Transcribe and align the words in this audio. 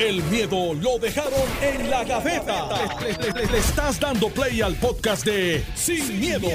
El 0.00 0.22
miedo 0.24 0.72
lo 0.80 0.98
dejaron 0.98 1.32
en 1.60 1.90
la 1.90 2.04
gaveta. 2.04 2.68
Le, 3.02 3.12
le- 3.12 3.32
le- 3.42 3.52
le 3.52 3.58
estás 3.58 4.00
dando 4.00 4.28
play 4.30 4.62
al 4.62 4.74
podcast 4.76 5.26
de 5.26 5.62
Sin, 5.74 6.18
miedo, 6.18 6.48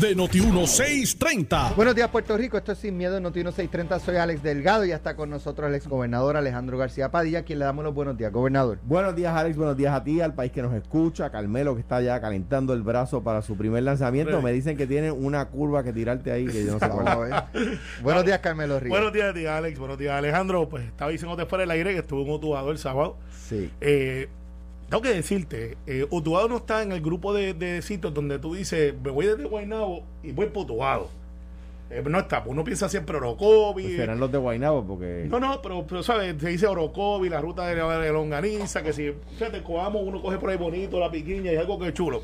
de 0.00 0.16
Noti1630. 0.16 1.74
Buenos 1.74 1.96
días, 1.96 2.08
Puerto 2.10 2.36
Rico. 2.36 2.56
Esto 2.58 2.70
es 2.72 2.78
Sin 2.78 2.96
Miedo 2.96 3.16
en 3.16 3.24
Noti 3.24 3.40
630. 3.42 3.98
Soy 3.98 4.16
Alex 4.16 4.42
Delgado 4.44 4.84
y 4.84 4.90
ya 4.90 4.94
está 4.96 5.16
con 5.16 5.30
nosotros 5.30 5.68
el 5.68 5.74
exgobernador 5.74 6.36
Alejandro 6.36 6.78
García 6.78 7.10
Padilla, 7.10 7.40
a 7.40 7.42
quien 7.42 7.58
le 7.58 7.64
damos 7.64 7.84
los 7.84 7.92
buenos 7.92 8.16
días. 8.16 8.30
Gobernador. 8.30 8.78
Buenos 8.84 9.16
días, 9.16 9.34
Alex. 9.34 9.56
Buenos 9.56 9.76
días 9.76 9.92
a 9.94 10.04
ti, 10.04 10.20
al 10.20 10.34
país 10.34 10.52
que 10.52 10.62
nos 10.62 10.72
escucha. 10.72 11.30
Carmelo, 11.30 11.74
que 11.74 11.80
está 11.80 12.00
ya 12.02 12.20
calentando 12.20 12.72
el 12.72 12.82
brazo 12.82 13.24
para 13.24 13.42
su 13.42 13.56
primer 13.56 13.82
lanzamiento. 13.82 14.40
Me 14.42 14.52
dicen 14.52 14.76
que 14.76 14.86
tiene 14.86 15.10
una 15.10 15.46
curva 15.48 15.82
que 15.82 15.92
tirarte 15.92 16.30
ahí 16.30 16.46
que 16.46 16.64
yo 16.64 16.74
no 16.74 16.78
sé 16.78 16.88
cuál. 16.90 17.32
a 17.32 17.48
buenos 18.00 18.24
días, 18.24 18.38
Carmelo 18.38 18.78
Ríos. 18.78 18.90
Buenos 18.90 19.12
días, 19.12 19.34
tía 19.34 19.56
Alex. 19.56 19.76
Buenos 19.78 19.98
días, 19.98 20.12
Alejandro. 20.14 20.68
Pues 20.68 20.84
estaba 20.84 21.10
diciéndote 21.10 21.46
fuera 21.46 21.62
del 21.62 21.70
aire 21.72 21.92
que 21.94 21.98
estuve 22.00 22.22
en 22.22 22.30
Utuado 22.30 22.70
el 22.70 22.78
sábado. 22.92 23.16
Sí. 23.48 23.70
Eh, 23.80 24.28
tengo 24.88 25.02
que 25.02 25.10
decirte, 25.10 25.76
eh, 25.86 26.06
Utuado 26.10 26.48
no 26.48 26.58
está 26.58 26.82
en 26.82 26.92
el 26.92 27.00
grupo 27.00 27.32
de, 27.32 27.54
de 27.54 27.80
sitios 27.82 28.12
donde 28.12 28.38
tú 28.38 28.54
dices, 28.54 28.94
me 29.02 29.10
voy 29.10 29.26
desde 29.26 29.44
Guaynabo 29.44 30.02
y 30.22 30.32
voy 30.32 30.46
para 30.46 30.60
Utuado. 30.60 31.08
Eh, 31.90 32.02
no 32.06 32.18
está, 32.18 32.42
uno 32.46 32.64
piensa 32.64 32.88
siempre 32.88 33.16
Orocovi. 33.16 33.82
Pues 33.84 33.96
serán 33.96 34.18
los 34.20 34.32
de 34.32 34.38
Guaynabo 34.38 34.84
porque 34.84 35.26
No, 35.28 35.40
no, 35.40 35.60
pero, 35.62 35.86
pero 35.86 36.02
¿sabes? 36.02 36.34
Se 36.40 36.48
dice 36.48 36.66
Orocovi, 36.66 37.28
la 37.28 37.40
ruta 37.40 37.66
de, 37.66 37.74
de 37.74 38.12
Longaniza, 38.12 38.82
que 38.82 38.92
si 38.92 39.12
fíjate, 39.38 39.62
cojamos, 39.62 40.02
uno 40.04 40.20
coge 40.22 40.38
por 40.38 40.50
ahí 40.50 40.56
bonito, 40.56 40.98
la 41.00 41.10
piquiña 41.10 41.52
y 41.52 41.56
algo 41.56 41.78
que 41.78 41.88
es 41.88 41.94
chulo. 41.94 42.22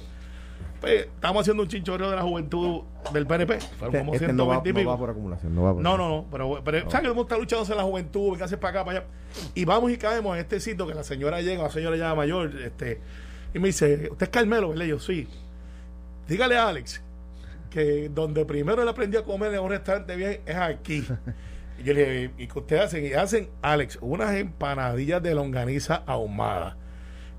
Pues, 0.81 1.07
estamos 1.07 1.41
haciendo 1.41 1.63
un 1.65 1.69
chinchorreo 1.69 2.11
de 2.11 2.17
la 2.17 2.23
juventud 2.23 2.83
del 3.13 3.27
PNP. 3.27 3.61
Fueron 3.61 3.95
este, 3.95 3.99
como 3.99 4.15
este 4.15 4.33
no, 4.33 4.47
va, 4.47 4.55
120 4.63 4.85
no 4.85 4.91
va 4.91 4.99
por 4.99 5.11
acumulación. 5.11 5.55
No, 5.55 5.63
va 5.63 5.73
por 5.75 5.83
No, 5.83 5.97
no, 5.97 6.09
no, 6.09 6.27
pero, 6.31 6.63
pero 6.65 6.85
No. 6.85 6.91
¿sabes 6.91 7.07
que 7.07 7.11
hemos 7.13 7.25
estado 7.25 7.41
luchando 7.41 7.73
en 7.73 7.77
la 7.77 7.83
juventud? 7.83 8.37
que 8.37 8.45
haces 8.45 8.59
para 8.59 8.71
acá, 8.81 8.85
para 8.85 8.99
allá? 9.01 9.09
Y 9.55 9.65
vamos 9.65 9.91
y 9.91 9.97
caemos 9.97 10.35
en 10.37 10.41
este 10.43 10.61
sitio 10.61 10.87
que 10.87 10.95
la 10.95 11.03
señora 11.03 11.41
llega, 11.41 11.63
la 11.63 11.71
señora 11.71 11.97
ya 11.97 12.15
mayor, 12.15 12.53
este, 12.63 13.01
y 13.55 13.59
me 13.59 13.69
dice, 13.69 14.09
¿usted 14.11 14.25
es 14.27 14.31
Carmelo? 14.31 14.71
¿verdad? 14.71 14.85
Yo, 14.85 14.99
sí. 15.01 15.27
Dígale 16.29 16.57
a 16.57 16.69
Alex 16.69 17.03
que 17.71 18.09
donde 18.09 18.45
primero 18.45 18.83
él 18.83 18.89
aprendió 18.89 19.21
a 19.21 19.25
comer 19.25 19.53
en 19.53 19.61
un 19.61 19.71
restaurante 19.71 20.17
bien 20.17 20.41
es 20.47 20.57
aquí. 20.57 21.05
Y 21.79 21.85
yo 21.85 21.95
le 21.95 22.11
dije, 22.11 22.35
¿y 22.39 22.47
qué 22.49 22.59
ustedes 22.59 22.83
hacen? 22.83 23.07
Y 23.07 23.13
hacen, 23.13 23.51
Alex, 23.63 23.99
unas 24.01 24.35
empanadillas 24.35 25.23
de 25.23 25.35
longaniza 25.35 26.03
ahumada 26.07 26.77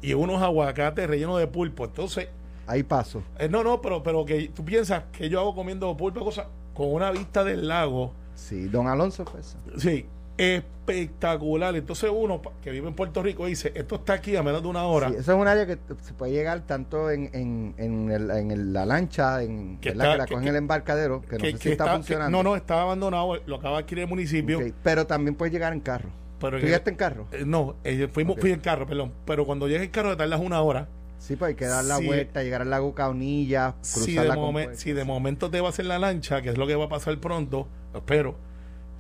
y 0.02 0.14
unos 0.14 0.42
aguacates 0.42 1.08
rellenos 1.10 1.40
de 1.40 1.48
pulpo. 1.48 1.86
Entonces, 1.86 2.30
Ahí 2.70 2.84
paso. 2.84 3.24
eh, 3.40 3.50
no, 3.50 3.64
no, 3.64 3.82
pero, 3.82 4.04
pero 4.04 4.24
que 4.26 4.50
tú 4.50 4.64
piensas 4.64 5.04
que 5.12 5.28
yo 5.30 5.40
hago 5.40 5.56
comiendo 5.56 5.96
pulpo, 5.98 6.24
cosas 6.24 6.46
con 6.74 6.94
una 6.94 7.12
vista 7.12 7.44
del 7.44 7.68
lago. 7.68 8.14
Sí, 8.36 8.66
don 8.68 8.88
Alonso 8.88 9.26
fue 9.26 9.40
eso. 9.42 9.58
Sí, 9.78 10.06
espectacular. 10.38 11.76
Entonces 11.76 12.10
uno 12.14 12.42
que 12.62 12.72
vive 12.72 12.88
en 12.88 12.94
Puerto 12.96 13.22
Rico 13.24 13.46
dice, 13.46 13.72
esto 13.76 13.96
está 13.96 14.14
aquí 14.14 14.36
a 14.36 14.44
menos 14.44 14.62
de 14.62 14.68
una 14.68 14.84
hora. 14.84 15.10
Sí, 15.10 15.16
eso 15.18 15.34
es 15.34 15.38
un 15.40 15.48
área 15.48 15.66
que 15.66 15.78
se 16.02 16.14
puede 16.14 16.32
llegar 16.32 16.62
tanto 16.62 17.12
en, 17.12 17.30
en, 17.34 17.74
en, 17.78 18.12
el- 18.12 18.32
en 18.32 18.52
el- 18.52 18.74
la 18.74 18.86
lancha, 18.86 19.42
en 19.44 19.78
Que 19.80 19.90
que 19.90 19.96
la 19.96 20.26
que- 20.26 20.34
cogen 20.34 20.44
que- 20.44 20.50
el 20.50 20.56
embarcadero, 20.56 21.22
que 21.22 21.38
no 21.38 21.46
sé 21.46 21.58
si 21.58 21.72
está, 21.72 21.94
funcionando. 21.94 22.38
no, 22.38 22.44
no, 22.52 22.56
está 22.56 22.82
abandonado, 22.82 23.38
lo 23.46 23.56
acaba 23.58 23.78
de 23.78 23.84
adquirir 23.84 24.04
el 24.04 24.10
municipio. 24.10 24.60
Pero 24.84 25.06
también 25.08 25.36
puede 25.36 25.52
llegar 25.52 25.74
en 25.74 25.80
carro. 25.82 26.10
Pero 26.40 26.52
¿Tú 26.52 26.58
en- 26.62 26.66
llegaste 26.68 26.90
en 26.92 26.96
carro? 26.96 27.26
eh, 27.32 27.44
no, 27.46 27.76
eh, 27.84 28.08
fuimos, 28.12 28.40
fui 28.40 28.52
en 28.52 28.60
carro, 28.62 28.86
perdón. 28.88 29.12
Pero 29.26 29.46
cuando 29.46 29.68
llega 29.68 29.84
el 29.84 29.92
carro 29.92 30.12
te 30.12 30.16
tardas 30.18 30.40
una 30.40 30.62
hora. 30.62 30.88
Sí, 31.20 31.36
pues 31.36 31.50
hay 31.50 31.56
que 31.56 31.66
dar 31.68 31.84
la 31.86 32.00
vuelta, 32.00 32.42
llegar 32.44 32.62
al 32.64 32.70
lago 32.72 32.96
Caunilla, 32.96 33.76
cruzar 33.82 34.04
Si 34.04 34.16
la 34.16 34.24
de, 34.24 34.30
momen- 34.32 34.36
compuerta. 34.42 34.76
si 34.76 34.94
de 34.94 35.04
momento 35.04 35.52
te 35.52 35.62
vas 35.62 35.78
en 35.80 35.88
la 35.90 36.00
lancha, 36.00 36.42
que 36.42 36.50
es 36.50 36.58
lo 36.58 36.66
que 36.66 36.76
va 36.76 36.86
a 36.86 36.90
pasar 36.90 37.20
pronto, 37.20 37.68
espero, 37.94 38.36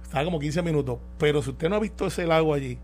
está 0.03 0.23
como 0.23 0.39
15 0.39 0.61
minutos. 0.61 0.99
Pero 1.17 1.41
si 1.41 1.51
usted 1.51 1.69
no 1.69 1.77
ha 1.77 1.79
visto 1.79 2.05
ese 2.07 2.27
lago 2.27 2.53
allí, 2.53 2.77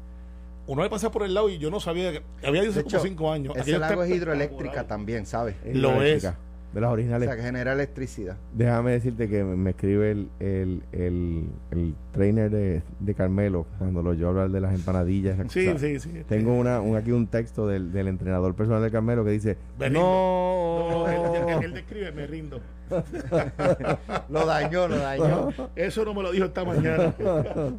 uno 0.68 0.82
le 0.82 0.90
pasa 0.90 1.12
por 1.12 1.24
el 1.24 1.34
lado 1.34 1.50
y 1.50 1.58
yo 1.60 1.70
no 1.70 1.80
sabía 1.80 2.12
que 2.12 2.24
había 2.48 2.62
hace 2.62 2.70
como 2.84 2.88
hecho, 2.88 3.00
5 3.02 3.32
años. 3.32 3.56
Ese 3.56 3.78
lago 3.78 4.04
es 4.04 4.10
hidroeléctrica 4.16 4.88
también, 4.88 5.26
¿sabes? 5.28 5.56
Es 5.64 5.76
Lo 5.76 6.02
eléctrica, 6.02 6.38
De 6.76 6.82
las 6.82 6.90
O 6.90 6.94
originales. 6.94 7.28
sea, 7.28 7.36
que 7.38 7.42
genera 7.42 7.74
electricidad. 7.74 8.36
Déjame 8.54 8.92
decirte 8.92 9.28
que 9.30 9.44
me 9.44 9.72
escribe 9.72 10.12
el, 10.12 10.30
el, 10.40 10.84
el, 10.92 11.46
el 11.72 11.96
trainer 12.12 12.52
de, 12.52 12.84
de 13.00 13.14
Carmelo 13.16 13.66
cuando 13.80 14.04
lo 14.04 14.12
oyó 14.12 14.28
hablar 14.30 14.50
de 14.50 14.60
las 14.62 14.76
empanadillas. 14.76 15.38
Sí, 15.52 15.74
sí, 15.78 16.00
sí. 16.00 16.12
Tengo 16.28 16.54
una, 16.54 16.82
un, 16.82 16.96
aquí 16.98 17.12
un 17.12 17.26
texto 17.28 17.66
del, 17.68 17.92
del 17.92 18.08
entrenador 18.10 18.54
personal 18.56 18.84
de 18.84 18.92
Carmelo 18.92 19.24
que 19.26 19.32
dice: 19.32 19.58
Me 19.80 19.86
rindo. 19.88 20.00
No, 20.02 20.90
No, 20.90 21.08
él, 21.08 21.48
él- 21.58 21.64
él 21.64 21.74
describe, 21.74 22.12
me 22.12 22.28
rindo. 22.28 22.60
Lo 24.30 24.46
dañó, 24.46 24.88
lo 24.88 24.98
dañó. 24.98 25.50
Eso 25.76 26.06
no 26.06 26.14
me 26.14 26.22
lo 26.24 26.32
dijo 26.32 26.46
esta 26.46 26.64
mañana. 26.64 27.14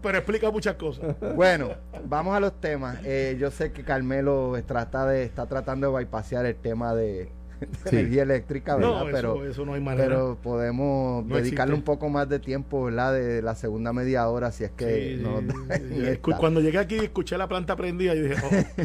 Pero 0.02 0.18
explica 0.18 0.50
muchas 0.50 0.74
cosas. 0.76 1.14
Bueno, 1.36 1.70
vamos 2.08 2.34
a 2.36 2.40
los 2.40 2.60
temas. 2.60 2.98
Eh, 3.04 3.36
yo 3.38 3.50
sé 3.50 3.72
que 3.72 3.84
Carmelo 3.84 4.54
trata 4.66 5.06
de, 5.06 5.22
está 5.22 5.46
tratando 5.46 5.90
de 5.92 5.98
bypasear 5.98 6.46
el 6.46 6.56
tema 6.56 6.94
de, 6.94 7.28
de 7.45 7.45
Sí. 7.90 7.96
energía 7.96 8.22
eléctrica, 8.22 8.76
¿verdad? 8.76 9.04
No, 9.04 9.06
pero, 9.10 9.44
eso, 9.44 9.64
no 9.64 9.74
hay 9.74 9.80
manera. 9.80 10.08
pero 10.08 10.38
podemos 10.42 11.24
No 11.24 11.36
dedicarle 11.36 11.74
existe. 11.74 11.90
un 11.90 11.96
poco 11.96 12.08
más 12.08 12.28
de 12.28 12.38
tiempo, 12.38 12.84
¿verdad? 12.84 13.14
De 13.14 13.42
la 13.42 13.54
segunda 13.54 13.92
media 13.92 14.28
hora, 14.28 14.52
si 14.52 14.64
es 14.64 14.70
que 14.72 15.16
Sí, 15.16 15.22
no 15.22 15.40
sí, 15.40 16.18
Cuando 16.38 16.60
llegué 16.60 16.78
aquí 16.78 16.96
escuché 16.96 17.38
la 17.38 17.48
planta 17.48 17.76
prendida 17.76 18.14
y 18.14 18.22
dije, 18.22 18.34
oh, 18.42 18.84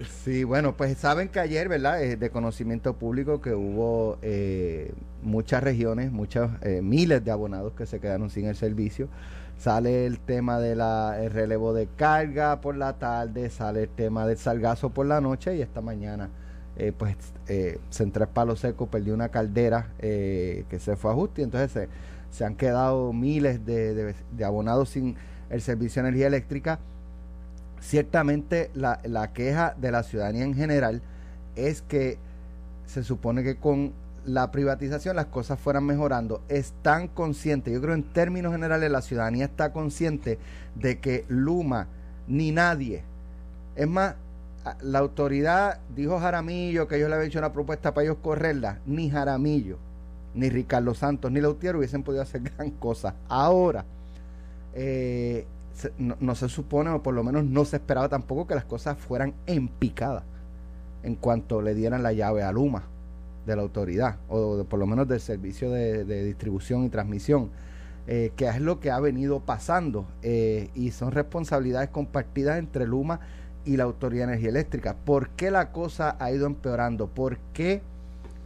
Sí, 0.24 0.44
bueno, 0.44 0.76
pues 0.76 0.98
saben 0.98 1.28
que 1.28 1.40
ayer, 1.40 1.70
¿verdad? 1.70 2.02
Es 2.02 2.20
de 2.20 2.28
conocimiento 2.28 2.96
público 2.98 3.40
que 3.40 3.54
hubo 3.54 4.18
eh, 4.20 4.92
muchas 5.22 5.62
regiones, 5.62 6.12
muchos 6.12 6.50
eh, 6.60 6.82
miles 6.82 7.24
de 7.24 7.30
abonados 7.30 7.72
que 7.72 7.86
se 7.86 7.98
quedaron 7.98 8.28
sin 8.28 8.44
el 8.46 8.56
servicio. 8.56 9.08
Sale 9.56 10.04
el 10.04 10.18
tema 10.20 10.60
del 10.60 10.80
relevo 11.32 11.72
de 11.72 11.86
carga 11.96 12.60
por 12.60 12.76
la 12.76 12.98
tarde, 12.98 13.48
sale 13.48 13.84
el 13.84 13.88
tema 13.88 14.26
del 14.26 14.36
salgazo 14.36 14.90
por 14.90 15.06
la 15.06 15.22
noche 15.22 15.56
y 15.56 15.62
esta 15.62 15.80
mañana, 15.80 16.28
eh, 16.76 16.92
pues, 16.96 17.16
eh, 17.48 17.78
Central 17.90 18.28
Palo 18.28 18.56
Seco 18.56 18.86
perdió 18.86 19.14
una 19.14 19.28
caldera 19.30 19.88
eh, 19.98 20.64
que 20.68 20.78
se 20.78 20.96
fue 20.96 21.10
a 21.10 21.14
ajuste 21.14 21.40
y 21.40 21.44
entonces 21.44 21.70
se, 21.72 21.88
se 22.30 22.44
han 22.44 22.54
quedado 22.56 23.12
miles 23.12 23.64
de, 23.64 24.14
de- 24.36 24.44
abonados 24.44 24.90
sin 24.90 25.16
el 25.50 25.60
servicio 25.62 26.02
de 26.02 26.08
energía 26.08 26.26
eléctrica 26.26 26.78
ciertamente 27.80 28.70
la, 28.74 29.00
la 29.04 29.32
queja 29.32 29.74
de 29.78 29.90
la 29.92 30.02
ciudadanía 30.02 30.44
en 30.44 30.54
general 30.54 31.02
es 31.54 31.82
que 31.82 32.18
se 32.86 33.02
supone 33.02 33.42
que 33.42 33.56
con 33.56 33.92
la 34.24 34.50
privatización 34.50 35.14
las 35.16 35.26
cosas 35.26 35.58
fueran 35.60 35.84
mejorando. 35.84 36.42
Están 36.48 37.06
conscientes, 37.08 37.72
yo 37.72 37.80
creo 37.80 37.94
en 37.94 38.02
términos 38.02 38.52
generales 38.52 38.90
la 38.90 39.02
ciudadanía 39.02 39.44
está 39.44 39.72
consciente 39.72 40.38
de 40.74 40.98
que 40.98 41.24
Luma 41.28 41.86
ni 42.26 42.50
nadie, 42.50 43.04
es 43.76 43.86
más, 43.86 44.16
la 44.80 44.98
autoridad 44.98 45.80
dijo 45.94 46.18
Jaramillo 46.18 46.88
que 46.88 46.96
ellos 46.96 47.08
le 47.08 47.14
habían 47.14 47.28
hecho 47.28 47.38
una 47.38 47.52
propuesta 47.52 47.94
para 47.94 48.04
ellos 48.04 48.18
correrla, 48.22 48.80
ni 48.86 49.10
Jaramillo, 49.10 49.78
ni 50.34 50.50
Ricardo 50.50 50.94
Santos, 50.94 51.30
ni 51.30 51.40
Lautier 51.40 51.76
hubiesen 51.76 52.02
podido 52.02 52.22
hacer 52.22 52.40
gran 52.56 52.70
cosa. 52.72 53.14
Ahora, 53.28 53.84
eh, 54.74 55.46
no, 55.98 56.34
se 56.34 56.48
supone, 56.48 56.90
o 56.90 57.02
por 57.02 57.14
lo 57.14 57.22
menos 57.22 57.44
no 57.44 57.64
se 57.64 57.76
esperaba 57.76 58.08
tampoco 58.08 58.46
que 58.46 58.54
las 58.54 58.64
cosas 58.64 58.98
fueran 58.98 59.34
en 59.46 59.68
picada 59.68 60.24
en 61.02 61.14
cuanto 61.14 61.62
le 61.62 61.74
dieran 61.74 62.02
la 62.02 62.12
llave 62.12 62.42
a 62.42 62.50
Luma 62.50 62.84
de 63.46 63.54
la 63.54 63.62
autoridad, 63.62 64.16
o 64.28 64.64
por 64.64 64.78
lo 64.78 64.86
menos 64.86 65.06
del 65.06 65.20
servicio 65.20 65.70
de, 65.70 66.04
de 66.04 66.24
distribución 66.24 66.84
y 66.84 66.88
transmisión, 66.88 67.50
eh, 68.08 68.32
que 68.36 68.46
es 68.46 68.60
lo 68.60 68.78
que 68.78 68.92
ha 68.92 69.00
venido 69.00 69.40
pasando, 69.40 70.06
eh, 70.22 70.70
y 70.74 70.92
son 70.92 71.10
responsabilidades 71.10 71.90
compartidas 71.90 72.58
entre 72.58 72.86
Luma 72.86 73.18
y 73.66 73.76
la 73.76 73.84
Autoridad 73.84 74.26
de 74.26 74.32
Energía 74.32 74.50
Eléctrica. 74.50 74.96
¿Por 75.04 75.30
qué 75.30 75.50
la 75.50 75.72
cosa 75.72 76.16
ha 76.18 76.30
ido 76.30 76.46
empeorando? 76.46 77.08
¿Por 77.08 77.36
qué 77.52 77.82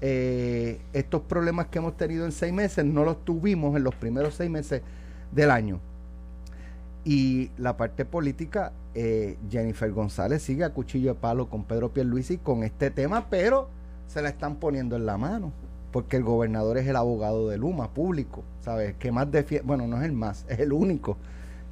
eh, 0.00 0.80
estos 0.94 1.20
problemas 1.20 1.66
que 1.66 1.78
hemos 1.78 1.96
tenido 1.96 2.24
en 2.24 2.32
seis 2.32 2.52
meses 2.52 2.84
no 2.84 3.04
los 3.04 3.24
tuvimos 3.24 3.76
en 3.76 3.84
los 3.84 3.94
primeros 3.94 4.34
seis 4.34 4.50
meses 4.50 4.82
del 5.30 5.50
año? 5.50 5.78
Y 7.04 7.50
la 7.58 7.76
parte 7.76 8.04
política, 8.04 8.72
eh, 8.94 9.36
Jennifer 9.50 9.92
González 9.92 10.42
sigue 10.42 10.64
a 10.64 10.70
cuchillo 10.70 11.14
de 11.14 11.20
palo 11.20 11.48
con 11.48 11.64
Pedro 11.64 11.90
Pierluisi 11.90 12.38
con 12.38 12.62
este 12.64 12.90
tema, 12.90 13.28
pero 13.30 13.68
se 14.06 14.22
la 14.22 14.30
están 14.30 14.56
poniendo 14.56 14.96
en 14.96 15.06
la 15.06 15.16
mano, 15.16 15.52
porque 15.92 16.16
el 16.16 16.24
gobernador 16.24 16.78
es 16.78 16.86
el 16.86 16.96
abogado 16.96 17.48
de 17.48 17.58
Luma, 17.58 17.92
público, 17.92 18.42
¿sabes? 18.60 18.96
Que 18.96 19.12
más 19.12 19.30
defiende, 19.30 19.66
bueno, 19.66 19.86
no 19.86 19.98
es 19.98 20.04
el 20.04 20.12
más, 20.12 20.44
es 20.48 20.60
el 20.60 20.72
único 20.72 21.16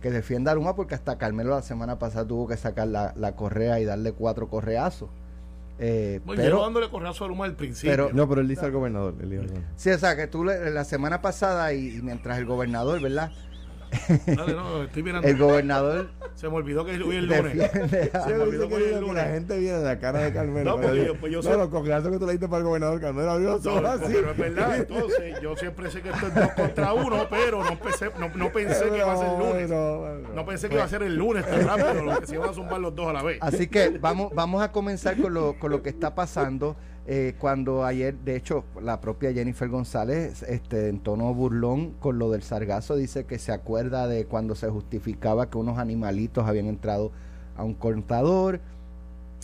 que 0.00 0.10
defiende 0.10 0.50
a 0.50 0.54
Luma, 0.54 0.76
porque 0.76 0.94
hasta 0.94 1.18
Carmelo 1.18 1.50
la 1.50 1.62
semana 1.62 1.98
pasada 1.98 2.26
tuvo 2.26 2.46
que 2.46 2.56
sacar 2.56 2.88
la, 2.88 3.12
la 3.16 3.34
correa 3.34 3.80
y 3.80 3.84
darle 3.84 4.12
cuatro 4.12 4.48
correazos. 4.48 5.10
Eh, 5.80 6.20
pero, 6.26 6.60
dándole 6.62 6.88
correazo 6.90 7.24
a 7.24 7.28
Luma 7.28 7.44
al 7.44 7.54
principio. 7.54 7.90
pero- 7.92 8.10
No, 8.12 8.28
pero 8.28 8.40
él 8.40 8.48
dice 8.48 8.64
al 8.64 8.72
gobernador. 8.72 9.14
él 9.20 9.30
al 9.30 9.36
gobernador. 9.38 9.62
sí, 9.76 9.90
o 9.90 9.98
sea, 9.98 10.16
que 10.16 10.26
tú 10.26 10.44
le- 10.44 10.70
la 10.70 10.84
semana 10.84 11.20
pasada 11.22 11.72
y, 11.72 11.96
y 11.98 12.02
mientras 12.02 12.38
el 12.38 12.46
gobernador, 12.46 13.00
¿verdad? 13.00 13.30
Dale, 14.26 14.52
no, 14.55 14.82
estoy 14.82 15.02
mirando. 15.02 15.26
El 15.29 15.38
gobernador 15.38 16.11
Se 16.35 16.49
me 16.49 16.55
olvidó 16.56 16.85
que 16.85 16.93
hoy 16.93 17.17
es 17.17 17.19
el 17.19 17.26
lunes. 17.26 17.56
defiende 17.56 18.11
Sí, 18.12 18.32
me 18.32 18.38
olvidó 18.40 18.62
que 18.69 18.75
poner 18.75 18.82
el 18.88 18.94
que 18.94 18.94
la 18.94 19.00
lunes. 19.00 19.25
gente 19.25 19.58
viene 19.58 19.79
de 19.79 19.85
la 19.85 19.99
cara 19.99 20.19
de 20.20 20.32
Carmelo. 20.32 20.70
No, 20.70 20.76
Pero 20.76 20.88
porque 20.88 21.06
yo- 21.06 21.14
pues 21.20 21.32
yo 21.32 21.38
no, 21.43 21.50
sé- 21.50 21.56
los 21.56 21.69
congresos 21.69 22.11
que 22.12 22.19
tú 22.19 22.26
le 22.26 22.32
diste 22.32 22.49
para 22.49 22.58
el 22.58 22.64
gobernador 22.64 23.00
Carmelo, 23.00 23.38
No, 23.38 23.55
así. 23.55 23.69
pero 24.12 24.31
es 24.31 24.37
verdad, 24.38 24.76
entonces 24.76 25.40
yo 25.43 25.56
siempre 25.56 25.90
sé 25.90 26.02
que 26.02 26.11
esto 26.11 26.26
es 26.26 26.35
dos 26.35 26.50
contra 26.52 26.93
uno, 26.93 27.26
pero 27.31 27.64
no 27.64 27.79
pensé, 27.79 28.11
no, 28.19 28.29
no 28.35 28.52
pensé 28.52 28.88
que 28.90 28.96
iba 28.99 29.12
a 29.12 29.17
ser 29.17 29.38
lunes. 29.38 29.69
No, 29.70 29.76
no, 30.06 30.14
no. 30.19 30.34
no 30.34 30.46
pensé 30.46 30.69
que 30.69 30.75
iba 30.76 30.84
a 30.84 30.88
ser 30.88 31.02
el 31.02 31.17
lunes 31.17 31.46
tan 31.46 31.67
rápido, 31.67 32.02
lo 32.05 32.20
que 32.20 32.26
se 32.26 32.34
iban 32.34 32.50
a 32.50 32.52
zumbar 32.52 32.81
los 32.81 32.94
dos 32.94 33.08
a 33.08 33.12
la 33.12 33.23
vez. 33.23 33.38
Así 33.41 33.67
que 33.69 33.99
vamos, 33.99 34.32
vamos 34.34 34.62
a 34.62 34.70
comenzar 34.73 35.17
con 35.20 35.34
lo, 35.34 35.58
con 35.58 35.70
lo 35.70 35.82
que 35.82 35.88
está 35.91 36.14
pasando. 36.14 36.76
Eh, 37.10 37.37
cuando 37.38 37.87
ayer, 37.87 38.19
de 38.19 38.37
hecho, 38.37 38.64
la 38.82 39.00
propia 39.00 39.32
Jennifer 39.32 39.66
González, 39.70 40.43
este, 40.43 40.90
en 40.90 41.00
tono 41.00 41.32
burlón 41.32 41.93
con 41.93 42.19
lo 42.19 42.31
del 42.31 42.43
sargazo, 42.43 42.96
dice 42.96 43.25
que 43.25 43.38
se 43.38 43.50
acuerda 43.50 44.06
de 44.06 44.26
cuando 44.26 44.55
se 44.55 44.69
justificaba 44.69 45.49
que 45.49 45.56
unos 45.56 45.78
animalitos 45.78 46.46
habían 46.46 46.66
entrado 46.66 47.10
a 47.56 47.64
un 47.64 47.72
contador 47.72 48.60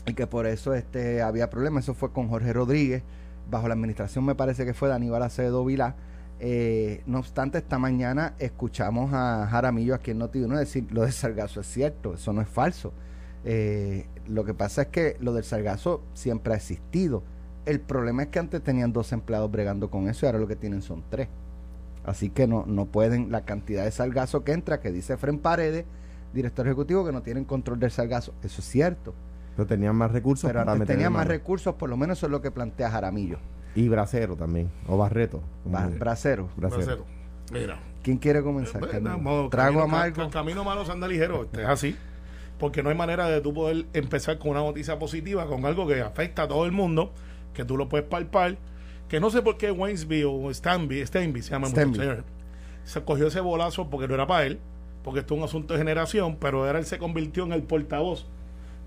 y 0.06 0.12
que 0.12 0.26
por 0.26 0.46
eso 0.46 0.74
este, 0.74 1.22
había 1.22 1.48
problemas. 1.48 1.84
Eso 1.84 1.94
fue 1.94 2.12
con 2.12 2.28
Jorge 2.28 2.52
Rodríguez, 2.52 3.02
bajo 3.50 3.66
la 3.66 3.72
administración 3.72 4.26
me 4.26 4.34
parece 4.34 4.66
que 4.66 4.74
fue 4.74 4.88
de 4.88 4.96
Aníbal 4.96 5.22
Acevedo 5.22 5.64
Vilá. 5.64 5.96
Eh, 6.40 7.02
no 7.06 7.20
obstante, 7.20 7.56
esta 7.56 7.78
mañana 7.78 8.34
escuchamos 8.40 9.14
a 9.14 9.46
Jaramillo 9.50 9.94
aquí 9.94 10.10
en 10.10 10.20
Noti1 10.20 10.58
decir 10.58 10.86
lo 10.92 11.00
del 11.04 11.12
sargazo 11.12 11.60
es 11.60 11.66
cierto, 11.66 12.12
eso 12.12 12.34
no 12.34 12.42
es 12.42 12.48
falso. 12.48 12.92
Eh, 13.46 14.06
lo 14.26 14.44
que 14.44 14.52
pasa 14.52 14.82
es 14.82 14.88
que 14.88 15.16
lo 15.20 15.32
del 15.32 15.44
sargazo 15.44 16.02
siempre 16.12 16.52
ha 16.52 16.56
existido 16.56 17.22
el 17.66 17.80
problema 17.80 18.24
es 18.24 18.28
que 18.28 18.38
antes 18.38 18.62
tenían 18.62 18.92
dos 18.92 19.12
empleados 19.12 19.50
bregando 19.50 19.90
con 19.90 20.08
eso 20.08 20.24
y 20.24 20.26
ahora 20.26 20.38
lo 20.38 20.46
que 20.46 20.56
tienen 20.56 20.82
son 20.82 21.02
tres. 21.10 21.28
Así 22.04 22.28
que 22.28 22.46
no, 22.46 22.64
no 22.66 22.86
pueden, 22.86 23.32
la 23.32 23.44
cantidad 23.44 23.84
de 23.84 23.90
salgazo 23.90 24.44
que 24.44 24.52
entra, 24.52 24.80
que 24.80 24.92
dice 24.92 25.16
Fren 25.16 25.38
Paredes, 25.38 25.86
director 26.34 26.66
ejecutivo, 26.66 27.04
que 27.04 27.12
no 27.12 27.22
tienen 27.22 27.44
control 27.44 27.78
del 27.78 27.90
salgazo. 27.90 28.34
Eso 28.42 28.60
es 28.60 28.68
cierto. 28.68 29.14
Pero 29.56 29.66
tenían 29.66 29.96
más 29.96 30.10
recursos 30.10 30.50
Pero 30.50 30.64
para 30.64 30.84
tenían 30.84 31.12
más 31.12 31.26
recursos, 31.26 31.74
por 31.76 31.88
lo 31.88 31.96
menos 31.96 32.18
eso 32.18 32.26
es 32.26 32.32
lo 32.32 32.42
que 32.42 32.50
plantea 32.50 32.90
Jaramillo. 32.90 33.38
Y 33.74 33.88
Bracero 33.88 34.36
también, 34.36 34.70
o 34.86 34.96
Barreto. 34.96 35.42
bracero. 35.98 36.48
bracero. 36.56 37.04
Mira. 37.52 37.78
¿Quién 38.02 38.18
quiere 38.18 38.42
comenzar? 38.42 38.82
Eh, 38.84 39.02
Trago 39.50 39.80
amargo. 39.80 40.28
camino 40.30 40.62
malo 40.62 40.84
anda 40.90 41.08
ligero, 41.08 41.44
este, 41.44 41.62
es 41.62 41.68
así. 41.68 41.96
Porque 42.58 42.82
no 42.82 42.90
hay 42.90 42.96
manera 42.96 43.26
de 43.28 43.40
tú 43.40 43.52
poder 43.52 43.86
empezar 43.94 44.38
con 44.38 44.50
una 44.50 44.60
noticia 44.60 44.98
positiva, 44.98 45.46
con 45.46 45.64
algo 45.64 45.86
que 45.86 46.02
afecta 46.02 46.42
a 46.42 46.48
todo 46.48 46.66
el 46.66 46.72
mundo 46.72 47.12
que 47.54 47.64
tú 47.64 47.76
lo 47.76 47.88
puedes 47.88 48.06
palpar, 48.06 48.58
que 49.08 49.20
no 49.20 49.30
sé 49.30 49.42
por 49.42 49.56
qué 49.56 49.70
Waynesby 49.70 50.24
o 50.24 50.50
Stanby, 50.50 51.00
Stanby 51.00 51.42
se 51.42 51.50
llama 51.50 51.68
señor, 51.68 52.24
se 52.84 53.02
cogió 53.02 53.28
ese 53.28 53.40
bolazo 53.40 53.88
porque 53.88 54.08
no 54.08 54.14
era 54.14 54.26
para 54.26 54.46
él, 54.46 54.58
porque 55.02 55.20
esto 55.20 55.34
es 55.34 55.38
un 55.38 55.44
asunto 55.44 55.74
de 55.74 55.78
generación, 55.78 56.36
pero 56.40 56.64
ahora 56.64 56.78
él 56.78 56.84
se 56.84 56.98
convirtió 56.98 57.44
en 57.44 57.52
el 57.52 57.62
portavoz 57.62 58.26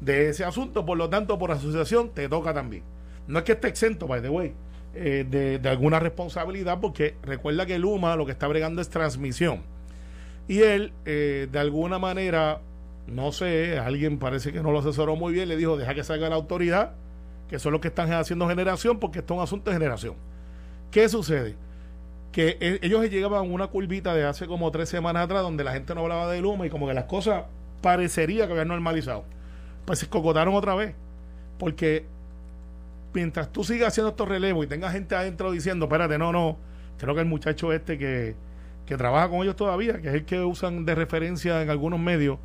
de 0.01 0.29
ese 0.29 0.43
asunto, 0.43 0.85
por 0.85 0.97
lo 0.97 1.09
tanto, 1.09 1.39
por 1.39 1.51
asociación 1.51 2.09
te 2.13 2.29
toca 2.29 2.53
también. 2.53 2.83
No 3.27 3.39
es 3.39 3.45
que 3.45 3.53
esté 3.53 3.67
exento, 3.67 4.07
by 4.07 4.21
the 4.21 4.29
way, 4.29 4.53
eh, 4.95 5.25
de, 5.61 5.69
alguna 5.69 5.99
responsabilidad, 5.99 6.79
porque 6.79 7.15
recuerda 7.23 7.65
que 7.65 7.77
Luma 7.79 8.15
lo 8.15 8.25
que 8.25 8.31
está 8.31 8.47
bregando 8.47 8.81
es 8.81 8.89
transmisión. 8.89 9.61
Y 10.47 10.61
él, 10.61 10.93
eh, 11.05 11.47
de 11.51 11.59
alguna 11.59 11.99
manera, 11.99 12.61
no 13.05 13.31
sé, 13.31 13.79
alguien 13.79 14.17
parece 14.17 14.53
que 14.53 14.61
no 14.61 14.71
lo 14.71 14.79
asesoró 14.79 15.15
muy 15.15 15.33
bien, 15.33 15.49
le 15.49 15.57
dijo, 15.57 15.77
deja 15.77 15.93
que 15.93 16.03
salga 16.03 16.29
la 16.29 16.35
autoridad 16.35 16.93
que 17.49 17.59
son 17.59 17.71
los 17.71 17.81
que 17.81 17.88
están 17.88 18.11
haciendo 18.11 18.47
generación, 18.47 18.99
porque 18.99 19.19
esto 19.19 19.33
es 19.33 19.38
un 19.38 19.44
asunto 19.44 19.71
de 19.71 19.75
generación. 19.75 20.15
¿Qué 20.91 21.07
sucede? 21.09 21.55
Que 22.31 22.57
e, 22.59 22.79
ellos 22.81 23.09
llegaban 23.09 23.39
a 23.39 23.41
una 23.41 23.67
curvita 23.67 24.13
de 24.13 24.25
hace 24.25 24.47
como 24.47 24.69
tres 24.71 24.89
semanas 24.89 25.25
atrás 25.25 25.41
donde 25.41 25.63
la 25.63 25.73
gente 25.73 25.95
no 25.95 26.01
hablaba 26.01 26.31
de 26.31 26.41
Luma 26.41 26.65
y 26.65 26.69
como 26.69 26.88
que 26.88 26.94
las 26.94 27.05
cosas 27.05 27.45
parecería 27.81 28.45
que 28.47 28.53
habían 28.53 28.67
normalizado. 28.67 29.23
Pues 29.85 29.99
se 29.99 30.07
cocotaron 30.07 30.55
otra 30.55 30.75
vez. 30.75 30.94
Porque 31.57 32.05
mientras 33.13 33.51
tú 33.51 33.63
sigas 33.63 33.89
haciendo 33.89 34.09
estos 34.09 34.27
relevos 34.27 34.65
y 34.65 34.67
tengas 34.67 34.93
gente 34.93 35.15
adentro 35.15 35.51
diciendo, 35.51 35.85
espérate, 35.85 36.17
no, 36.17 36.31
no, 36.31 36.57
creo 36.97 37.15
que 37.15 37.21
el 37.21 37.27
muchacho 37.27 37.73
este 37.73 37.97
que, 37.97 38.35
que 38.85 38.97
trabaja 38.97 39.29
con 39.29 39.41
ellos 39.41 39.55
todavía, 39.55 40.01
que 40.01 40.09
es 40.09 40.13
el 40.13 40.25
que 40.25 40.41
usan 40.41 40.85
de 40.85 40.93
referencia 40.93 41.61
en 41.61 41.69
algunos 41.69 42.00
medios, 42.00 42.38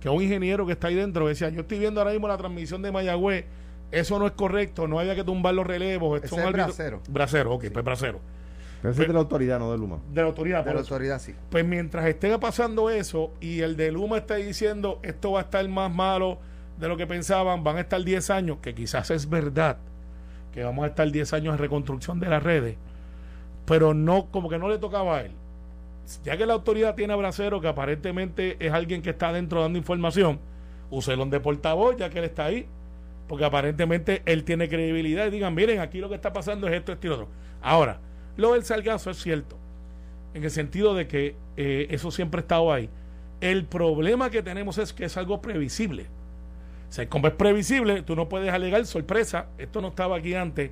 que 0.00 0.08
es 0.08 0.14
un 0.14 0.22
ingeniero 0.22 0.64
que 0.66 0.72
está 0.72 0.88
ahí 0.88 0.94
dentro, 0.94 1.28
decía, 1.28 1.48
yo 1.50 1.62
estoy 1.62 1.78
viendo 1.78 2.00
ahora 2.00 2.12
mismo 2.12 2.28
la 2.28 2.36
transmisión 2.36 2.80
de 2.80 2.92
Mayagüez 2.92 3.44
eso 3.90 4.18
no 4.18 4.26
es 4.26 4.32
correcto, 4.32 4.88
no 4.88 4.98
había 4.98 5.14
que 5.14 5.24
tumbar 5.24 5.54
los 5.54 5.66
relevos. 5.66 6.22
Ese 6.22 6.36
es 6.36 6.52
bracero. 6.52 7.00
Bracero, 7.08 7.54
ok, 7.54 7.66
pues 7.72 7.84
bracero. 7.84 8.20
Pero 8.82 8.92
ese 8.92 9.02
es 9.02 9.08
de 9.08 9.14
la 9.14 9.20
autoridad, 9.20 9.58
no 9.58 9.72
de 9.72 9.78
Luma. 9.78 9.98
De 10.12 10.20
la 10.20 10.28
autoridad, 10.28 10.64
De 10.64 10.74
la 10.74 10.80
autoridad, 10.80 11.20
sí. 11.20 11.34
Pues 11.50 11.64
mientras 11.64 12.06
esté 12.06 12.36
pasando 12.38 12.90
eso 12.90 13.32
y 13.40 13.60
el 13.60 13.76
de 13.76 13.90
Luma 13.92 14.18
está 14.18 14.36
diciendo 14.36 15.00
esto 15.02 15.32
va 15.32 15.40
a 15.40 15.42
estar 15.44 15.66
más 15.68 15.92
malo 15.92 16.38
de 16.78 16.88
lo 16.88 16.96
que 16.96 17.06
pensaban, 17.06 17.64
van 17.64 17.78
a 17.78 17.80
estar 17.80 18.02
10 18.02 18.30
años, 18.30 18.58
que 18.60 18.74
quizás 18.74 19.10
es 19.10 19.30
verdad, 19.30 19.78
que 20.52 20.62
vamos 20.62 20.84
a 20.84 20.88
estar 20.88 21.10
10 21.10 21.32
años 21.32 21.54
en 21.54 21.58
reconstrucción 21.58 22.20
de 22.20 22.28
las 22.28 22.42
redes, 22.42 22.76
pero 23.64 23.94
no, 23.94 24.26
como 24.30 24.50
que 24.50 24.58
no 24.58 24.68
le 24.68 24.78
tocaba 24.78 25.18
a 25.18 25.20
él. 25.22 25.32
Ya 26.22 26.36
que 26.36 26.46
la 26.46 26.52
autoridad 26.52 26.94
tiene 26.94 27.14
a 27.14 27.16
Bracero, 27.16 27.60
que 27.60 27.66
aparentemente 27.66 28.56
es 28.64 28.72
alguien 28.72 29.02
que 29.02 29.10
está 29.10 29.32
dentro 29.32 29.62
dando 29.62 29.78
información, 29.78 30.38
úselo 30.90 31.24
de 31.26 31.40
portavoz, 31.40 31.96
ya 31.96 32.10
que 32.10 32.18
él 32.18 32.26
está 32.26 32.44
ahí 32.44 32.68
porque 33.28 33.44
aparentemente 33.44 34.22
él 34.26 34.44
tiene 34.44 34.68
credibilidad 34.68 35.26
y 35.26 35.30
digan, 35.30 35.54
miren, 35.54 35.80
aquí 35.80 35.98
lo 35.98 36.08
que 36.08 36.14
está 36.14 36.32
pasando 36.32 36.68
es 36.68 36.74
esto, 36.74 36.92
esto 36.92 37.06
y 37.06 37.10
otro. 37.10 37.28
Ahora, 37.60 38.00
lo 38.36 38.52
del 38.52 38.64
salgazo 38.64 39.10
es 39.10 39.18
cierto, 39.18 39.56
en 40.34 40.44
el 40.44 40.50
sentido 40.50 40.94
de 40.94 41.08
que 41.08 41.34
eh, 41.56 41.86
eso 41.90 42.10
siempre 42.10 42.40
ha 42.40 42.42
estado 42.42 42.72
ahí. 42.72 42.88
El 43.40 43.64
problema 43.64 44.30
que 44.30 44.42
tenemos 44.42 44.78
es 44.78 44.92
que 44.92 45.04
es 45.04 45.16
algo 45.16 45.40
previsible. 45.42 46.06
O 46.88 46.92
sea, 46.92 47.08
como 47.08 47.26
es 47.26 47.34
previsible, 47.34 48.02
tú 48.02 48.14
no 48.14 48.28
puedes 48.28 48.52
alegar 48.52 48.86
sorpresa, 48.86 49.46
esto 49.58 49.80
no 49.80 49.88
estaba 49.88 50.16
aquí 50.16 50.34
antes, 50.34 50.70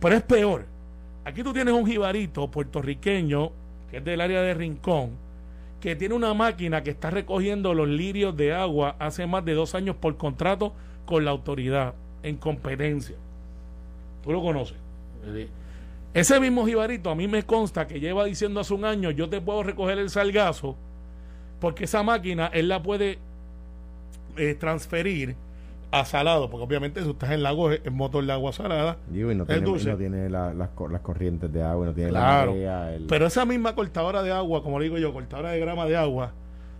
pero 0.00 0.16
es 0.16 0.22
peor. 0.22 0.64
Aquí 1.24 1.42
tú 1.42 1.52
tienes 1.52 1.74
un 1.74 1.86
jibarito 1.86 2.50
puertorriqueño, 2.50 3.52
que 3.90 3.98
es 3.98 4.04
del 4.04 4.20
área 4.20 4.40
de 4.40 4.54
Rincón, 4.54 5.10
que 5.80 5.94
tiene 5.94 6.14
una 6.14 6.32
máquina 6.34 6.82
que 6.82 6.90
está 6.90 7.10
recogiendo 7.10 7.74
los 7.74 7.88
lirios 7.88 8.36
de 8.36 8.54
agua 8.54 8.96
hace 8.98 9.26
más 9.26 9.44
de 9.44 9.54
dos 9.54 9.74
años 9.74 9.96
por 9.96 10.16
contrato 10.16 10.72
con 11.06 11.24
la 11.24 11.30
autoridad 11.30 11.94
en 12.22 12.36
competencia. 12.36 13.16
Tú 14.22 14.32
lo 14.32 14.42
conoces. 14.42 14.76
Ese 16.12 16.40
mismo 16.40 16.66
jibarito 16.66 17.10
a 17.10 17.14
mí 17.14 17.28
me 17.28 17.42
consta 17.44 17.86
que 17.86 18.00
lleva 18.00 18.24
diciendo 18.24 18.60
hace 18.60 18.74
un 18.74 18.84
año 18.84 19.10
yo 19.10 19.28
te 19.28 19.40
puedo 19.40 19.62
recoger 19.62 19.98
el 19.98 20.08
salgazo 20.08 20.76
porque 21.60 21.84
esa 21.84 22.02
máquina 22.02 22.46
él 22.52 22.68
la 22.68 22.82
puede 22.82 23.18
eh, 24.36 24.54
transferir 24.54 25.36
a 25.90 26.04
salado, 26.04 26.50
porque 26.50 26.64
obviamente 26.64 27.02
si 27.02 27.10
estás 27.10 27.30
en 27.30 27.42
lago 27.42 27.70
es 27.70 27.92
motor 27.92 28.24
de 28.24 28.32
agua 28.32 28.52
salada. 28.52 28.98
y 29.12 29.20
no 29.20 29.46
tiene, 29.46 30.28
las, 30.28 30.68
corrientes 31.02 31.52
de 31.52 31.62
agua, 31.62 31.86
no 31.86 31.92
tiene 31.92 32.12
la 32.12 32.98
Pero 33.08 33.26
esa 33.26 33.44
misma 33.44 33.74
cortadora 33.74 34.22
de 34.22 34.32
agua, 34.32 34.62
como 34.62 34.80
digo 34.80 34.98
yo, 34.98 35.12
cortadora 35.12 35.52
de 35.52 35.60
grama 35.60 35.86
de 35.86 35.96
agua, 35.96 36.32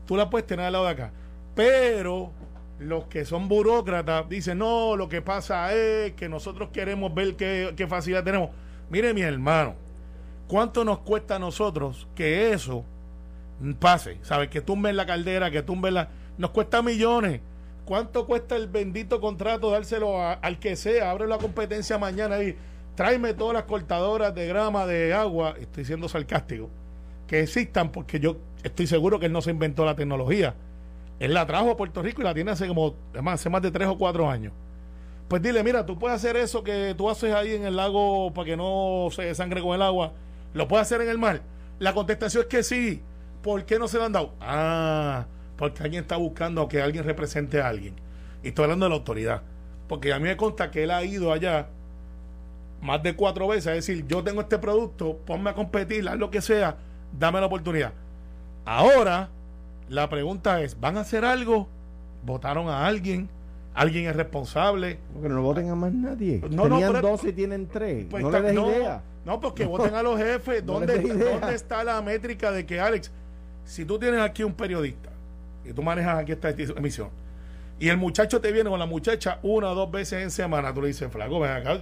tú 0.06 0.16
la 0.16 0.28
puedes 0.28 0.46
tener 0.46 0.66
al 0.66 0.72
lado 0.72 0.84
de 0.84 0.90
acá. 0.90 1.12
Pero 1.54 2.32
los 2.78 3.06
que 3.06 3.24
son 3.24 3.48
burócratas 3.48 4.28
dicen, 4.28 4.58
no, 4.58 4.96
lo 4.96 5.08
que 5.08 5.22
pasa 5.22 5.74
es 5.74 6.12
que 6.12 6.28
nosotros 6.28 6.70
queremos 6.72 7.14
ver 7.14 7.36
qué, 7.36 7.72
qué 7.76 7.86
facilidad 7.86 8.24
tenemos. 8.24 8.50
Mire 8.90 9.14
mi 9.14 9.22
hermano, 9.22 9.74
¿cuánto 10.46 10.84
nos 10.84 10.98
cuesta 10.98 11.36
a 11.36 11.38
nosotros 11.38 12.06
que 12.14 12.52
eso 12.52 12.84
pase? 13.78 14.18
¿Sabes? 14.22 14.48
Que 14.50 14.60
tumben 14.60 14.96
la 14.96 15.06
caldera, 15.06 15.50
que 15.50 15.62
tumben 15.62 15.94
la... 15.94 16.08
Nos 16.36 16.50
cuesta 16.50 16.82
millones. 16.82 17.40
¿Cuánto 17.86 18.26
cuesta 18.26 18.56
el 18.56 18.66
bendito 18.66 19.20
contrato 19.20 19.70
dárselo 19.70 20.20
al 20.20 20.58
que 20.58 20.76
sea? 20.76 21.10
Abre 21.10 21.26
la 21.28 21.38
competencia 21.38 21.98
mañana 21.98 22.42
y 22.42 22.56
tráeme 22.96 23.32
todas 23.32 23.54
las 23.54 23.62
cortadoras 23.62 24.34
de 24.34 24.48
grama, 24.48 24.86
de 24.86 25.14
agua, 25.14 25.54
estoy 25.60 25.84
siendo 25.84 26.08
sarcástico, 26.08 26.68
que 27.28 27.40
existan 27.40 27.92
porque 27.92 28.18
yo 28.18 28.38
estoy 28.64 28.88
seguro 28.88 29.20
que 29.20 29.26
él 29.26 29.32
no 29.32 29.40
se 29.40 29.52
inventó 29.52 29.84
la 29.84 29.94
tecnología 29.94 30.54
él 31.18 31.34
la 31.34 31.46
trajo 31.46 31.70
a 31.70 31.76
Puerto 31.76 32.02
Rico 32.02 32.20
y 32.20 32.24
la 32.24 32.34
tiene 32.34 32.50
hace 32.50 32.68
como 32.68 32.94
hace 33.26 33.48
más 33.48 33.62
de 33.62 33.70
tres 33.70 33.88
o 33.88 33.96
cuatro 33.96 34.28
años. 34.28 34.52
Pues 35.28 35.42
dile, 35.42 35.62
mira, 35.64 35.84
tú 35.84 35.98
puedes 35.98 36.16
hacer 36.16 36.36
eso 36.36 36.62
que 36.62 36.94
tú 36.96 37.10
haces 37.10 37.34
ahí 37.34 37.54
en 37.54 37.64
el 37.64 37.76
lago 37.76 38.32
para 38.32 38.46
que 38.46 38.56
no 38.56 39.08
se 39.10 39.34
sangre 39.34 39.60
con 39.60 39.74
el 39.74 39.82
agua. 39.82 40.12
¿Lo 40.54 40.68
puedes 40.68 40.86
hacer 40.86 41.00
en 41.00 41.08
el 41.08 41.18
mar? 41.18 41.42
La 41.78 41.94
contestación 41.94 42.42
es 42.42 42.48
que 42.48 42.62
sí. 42.62 43.02
¿Por 43.42 43.64
qué 43.64 43.78
no 43.78 43.88
se 43.88 43.98
lo 43.98 44.04
han 44.04 44.12
dado? 44.12 44.34
Ah, 44.40 45.26
porque 45.56 45.82
alguien 45.82 46.02
está 46.02 46.16
buscando 46.16 46.68
que 46.68 46.80
alguien 46.80 47.04
represente 47.04 47.60
a 47.60 47.68
alguien. 47.68 47.94
Y 48.42 48.48
estoy 48.48 48.64
hablando 48.64 48.86
de 48.86 48.90
la 48.90 48.96
autoridad. 48.96 49.42
Porque 49.88 50.12
a 50.12 50.18
mí 50.18 50.24
me 50.24 50.36
consta 50.36 50.70
que 50.70 50.84
él 50.84 50.90
ha 50.90 51.02
ido 51.02 51.32
allá 51.32 51.68
más 52.80 53.02
de 53.02 53.16
cuatro 53.16 53.48
veces 53.48 53.66
a 53.68 53.72
decir, 53.72 54.06
yo 54.06 54.22
tengo 54.22 54.42
este 54.42 54.58
producto, 54.58 55.16
ponme 55.26 55.50
a 55.50 55.54
competir, 55.54 56.08
haz 56.08 56.16
lo 56.16 56.30
que 56.30 56.40
sea, 56.40 56.76
dame 57.18 57.40
la 57.40 57.46
oportunidad. 57.46 57.92
Ahora 58.64 59.30
la 59.88 60.08
pregunta 60.08 60.62
es, 60.62 60.78
¿van 60.78 60.96
a 60.96 61.00
hacer 61.00 61.24
algo? 61.24 61.68
¿Votaron 62.24 62.68
a 62.68 62.86
alguien? 62.86 63.28
¿Alguien 63.74 64.06
es 64.06 64.16
responsable? 64.16 64.98
Porque 65.12 65.28
no 65.28 65.42
voten 65.42 65.68
a 65.70 65.74
más 65.74 65.92
nadie. 65.92 66.40
No, 66.50 66.64
Tenían 66.64 66.94
no, 66.94 67.02
12 67.02 67.28
y 67.28 67.32
tienen 67.32 67.68
3. 67.68 68.06
Pues 68.10 68.22
no 68.22 68.30
des 68.30 68.54
idea. 68.54 69.02
No, 69.24 69.40
porque 69.40 69.64
voten 69.66 69.94
a 69.94 70.02
los 70.02 70.18
jefes. 70.18 70.64
¿Dónde, 70.66 70.98
¿Dónde 70.98 71.54
está 71.54 71.84
la 71.84 72.00
métrica 72.00 72.50
de 72.50 72.64
que, 72.64 72.80
Alex, 72.80 73.12
si 73.64 73.84
tú 73.84 73.98
tienes 73.98 74.20
aquí 74.20 74.42
un 74.42 74.54
periodista 74.54 75.10
y 75.64 75.72
tú 75.72 75.82
manejas 75.82 76.18
aquí 76.18 76.32
esta 76.32 76.50
emisión 76.50 77.10
y 77.78 77.88
el 77.88 77.98
muchacho 77.98 78.40
te 78.40 78.52
viene 78.52 78.70
con 78.70 78.78
la 78.78 78.86
muchacha 78.86 79.38
una 79.42 79.70
o 79.70 79.74
dos 79.74 79.90
veces 79.90 80.22
en 80.22 80.30
semana, 80.30 80.72
tú 80.72 80.80
le 80.80 80.88
dices, 80.88 81.10
flaco, 81.12 81.40
ven 81.40 81.50
acá, 81.50 81.78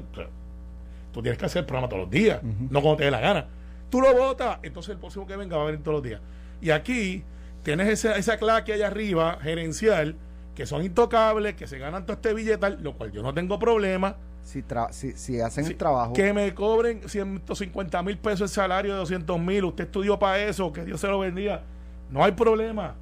tú 1.12 1.22
tienes 1.22 1.38
que 1.38 1.46
hacer 1.46 1.60
el 1.60 1.66
programa 1.66 1.88
todos 1.88 2.02
los 2.02 2.10
días, 2.10 2.42
no 2.42 2.82
cuando 2.82 2.96
te 2.96 3.04
dé 3.04 3.10
la 3.10 3.20
gana. 3.20 3.46
Tú 3.90 4.00
lo 4.00 4.12
votas, 4.12 4.58
entonces 4.62 4.94
el 4.94 4.98
próximo 4.98 5.26
que 5.26 5.36
venga 5.36 5.56
va 5.56 5.62
a 5.62 5.66
venir 5.66 5.82
todos 5.82 5.96
los 5.96 6.02
días. 6.02 6.20
Y 6.60 6.70
aquí 6.70 7.22
tienes 7.64 7.88
esa, 7.88 8.16
esa 8.16 8.36
claque 8.36 8.74
allá 8.74 8.86
arriba, 8.86 9.38
gerencial, 9.42 10.14
que 10.54 10.66
son 10.66 10.84
intocables, 10.84 11.54
que 11.54 11.66
se 11.66 11.78
ganan 11.78 12.04
todo 12.06 12.12
este 12.14 12.32
billetal, 12.32 12.78
lo 12.82 12.96
cual 12.96 13.10
yo 13.10 13.22
no 13.22 13.34
tengo 13.34 13.58
problema. 13.58 14.16
Si, 14.44 14.62
tra- 14.62 14.92
si, 14.92 15.12
si 15.12 15.40
hacen 15.40 15.64
el 15.66 15.76
trabajo. 15.76 16.12
Que 16.12 16.32
me 16.32 16.54
cobren 16.54 17.08
150 17.08 18.02
mil 18.02 18.18
pesos 18.18 18.42
el 18.42 18.48
salario 18.54 18.92
de 18.92 18.98
200 19.00 19.40
mil, 19.40 19.64
usted 19.64 19.84
estudió 19.84 20.18
para 20.18 20.38
eso, 20.38 20.72
que 20.72 20.84
Dios 20.84 21.00
se 21.00 21.08
lo 21.08 21.18
bendiga. 21.18 21.62
No 22.10 22.22
hay 22.22 22.32
problema, 22.32 22.94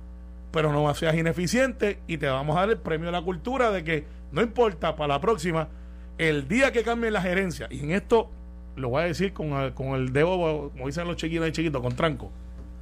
pero 0.53 0.73
no 0.73 0.95
seas 0.95 1.15
ineficiente 1.17 1.99
y 2.07 2.17
te 2.19 2.29
vamos 2.29 2.57
a 2.57 2.61
dar 2.61 2.71
el 2.71 2.79
premio 2.79 3.07
de 3.07 3.13
la 3.13 3.23
cultura 3.23 3.71
de 3.73 3.83
que 3.83 4.05
no 4.31 4.41
importa 4.41 4.95
para 4.95 5.15
la 5.15 5.21
próxima, 5.21 5.69
el 6.17 6.47
día 6.47 6.71
que 6.73 6.85
cambie 6.85 7.11
la 7.11 7.21
gerencia, 7.21 7.67
y 7.71 7.81
en 7.81 7.91
esto 7.91 8.31
lo 8.77 8.91
voy 8.91 9.03
a 9.03 9.07
decir 9.07 9.33
con 9.33 9.49
el, 9.55 9.75
con 9.75 9.89
el 9.89 10.13
dedo, 10.13 10.71
como 10.73 10.87
dicen 10.87 11.07
los 11.09 11.17
chiquitos 11.17 11.49
y 11.49 11.53
chiquitos, 11.53 11.83
con 11.83 11.95
tranco, 11.97 12.31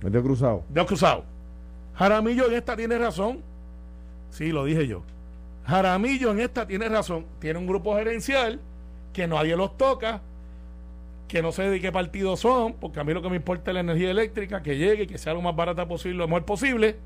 Medio 0.02 0.22
cruzado. 0.22 0.64
dedo 0.68 0.84
cruzado. 0.86 1.24
Jaramillo 2.00 2.46
en 2.46 2.54
esta 2.54 2.76
tiene 2.76 2.96
razón. 2.96 3.42
Sí, 4.30 4.52
lo 4.52 4.64
dije 4.64 4.86
yo. 4.86 5.02
Jaramillo 5.66 6.30
en 6.30 6.40
esta 6.40 6.66
tiene 6.66 6.88
razón. 6.88 7.26
Tiene 7.40 7.58
un 7.58 7.66
grupo 7.66 7.94
gerencial 7.94 8.58
que 9.12 9.28
nadie 9.28 9.54
los 9.54 9.76
toca, 9.76 10.22
que 11.28 11.42
no 11.42 11.52
sé 11.52 11.68
de 11.68 11.78
qué 11.78 11.92
partido 11.92 12.38
son, 12.38 12.72
porque 12.72 13.00
a 13.00 13.04
mí 13.04 13.12
lo 13.12 13.20
que 13.20 13.28
me 13.28 13.36
importa 13.36 13.70
es 13.70 13.74
la 13.74 13.80
energía 13.80 14.10
eléctrica, 14.12 14.62
que 14.62 14.78
llegue, 14.78 15.06
que 15.06 15.18
sea 15.18 15.34
lo 15.34 15.42
más 15.42 15.54
barata 15.54 15.86
posible, 15.86 16.16
lo 16.16 16.26
mejor 16.26 16.46
posible. 16.46 16.96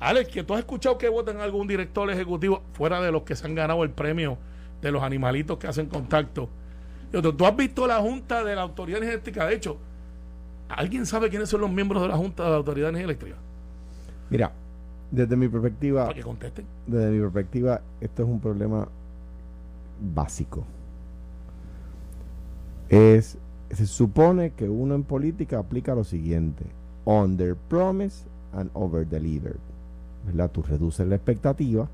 Alex, 0.00 0.30
que 0.30 0.42
tú 0.42 0.54
has 0.54 0.60
escuchado 0.60 0.96
que 0.96 1.10
votan 1.10 1.42
algún 1.42 1.68
director 1.68 2.10
ejecutivo 2.10 2.62
fuera 2.72 3.02
de 3.02 3.12
los 3.12 3.24
que 3.24 3.36
se 3.36 3.46
han 3.46 3.54
ganado 3.54 3.82
el 3.84 3.90
premio 3.90 4.38
de 4.80 4.90
los 4.90 5.02
animalitos 5.02 5.58
que 5.58 5.66
hacen 5.66 5.84
contacto. 5.84 6.48
Yo, 7.12 7.20
¿Tú 7.20 7.34
tú 7.34 7.44
has 7.44 7.54
visto 7.54 7.86
la 7.86 7.98
Junta 7.98 8.42
de 8.42 8.56
la 8.56 8.62
Autoridad 8.62 9.02
Energética? 9.02 9.44
De 9.44 9.54
hecho, 9.54 9.76
¿alguien 10.70 11.04
sabe 11.04 11.28
quiénes 11.28 11.50
son 11.50 11.60
los 11.60 11.70
miembros 11.70 12.00
de 12.00 12.08
la 12.08 12.16
Junta 12.16 12.44
de 12.44 12.48
la 12.48 12.56
Autoridad 12.56 12.88
Energética? 12.88 13.36
Mira, 14.30 14.52
desde 15.10 15.36
mi 15.36 15.48
perspectiva, 15.48 16.04
Para 16.04 16.14
que 16.14 16.22
contesten. 16.22 16.64
desde 16.86 17.10
mi 17.10 17.20
perspectiva, 17.20 17.80
esto 18.00 18.22
es 18.22 18.28
un 18.28 18.40
problema 18.40 18.86
básico. 20.14 20.64
Es, 22.88 23.36
se 23.70 23.86
supone 23.86 24.50
que 24.52 24.68
uno 24.68 24.94
en 24.94 25.02
política 25.04 25.58
aplica 25.58 25.94
lo 25.94 26.04
siguiente: 26.04 26.64
under 27.04 27.54
promise 27.54 28.24
and 28.54 28.70
over 28.74 29.06
deliver. 29.06 29.56
¿Verdad? 30.26 30.50
Tú 30.50 30.62
reduces 30.62 31.06
la 31.06 31.14
expectativa 31.14 31.88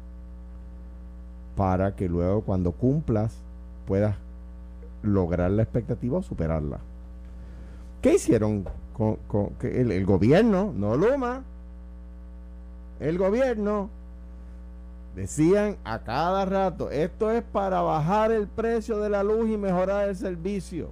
para 1.56 1.94
que 1.94 2.08
luego 2.08 2.40
cuando 2.42 2.72
cumplas 2.72 3.36
puedas 3.86 4.16
lograr 5.02 5.50
la 5.52 5.62
expectativa 5.62 6.18
o 6.18 6.22
superarla. 6.22 6.78
¿Qué 8.02 8.14
hicieron 8.14 8.64
con, 8.96 9.16
con- 9.28 9.50
que 9.60 9.80
el, 9.80 9.92
el 9.92 10.04
gobierno? 10.04 10.72
No 10.76 10.96
Luma. 10.96 11.42
El 13.00 13.18
gobierno 13.18 13.90
decían 15.14 15.76
a 15.84 16.00
cada 16.00 16.44
rato, 16.44 16.90
esto 16.90 17.30
es 17.30 17.42
para 17.42 17.80
bajar 17.82 18.32
el 18.32 18.46
precio 18.48 18.98
de 18.98 19.10
la 19.10 19.22
luz 19.22 19.48
y 19.48 19.56
mejorar 19.56 20.08
el 20.08 20.16
servicio. 20.16 20.88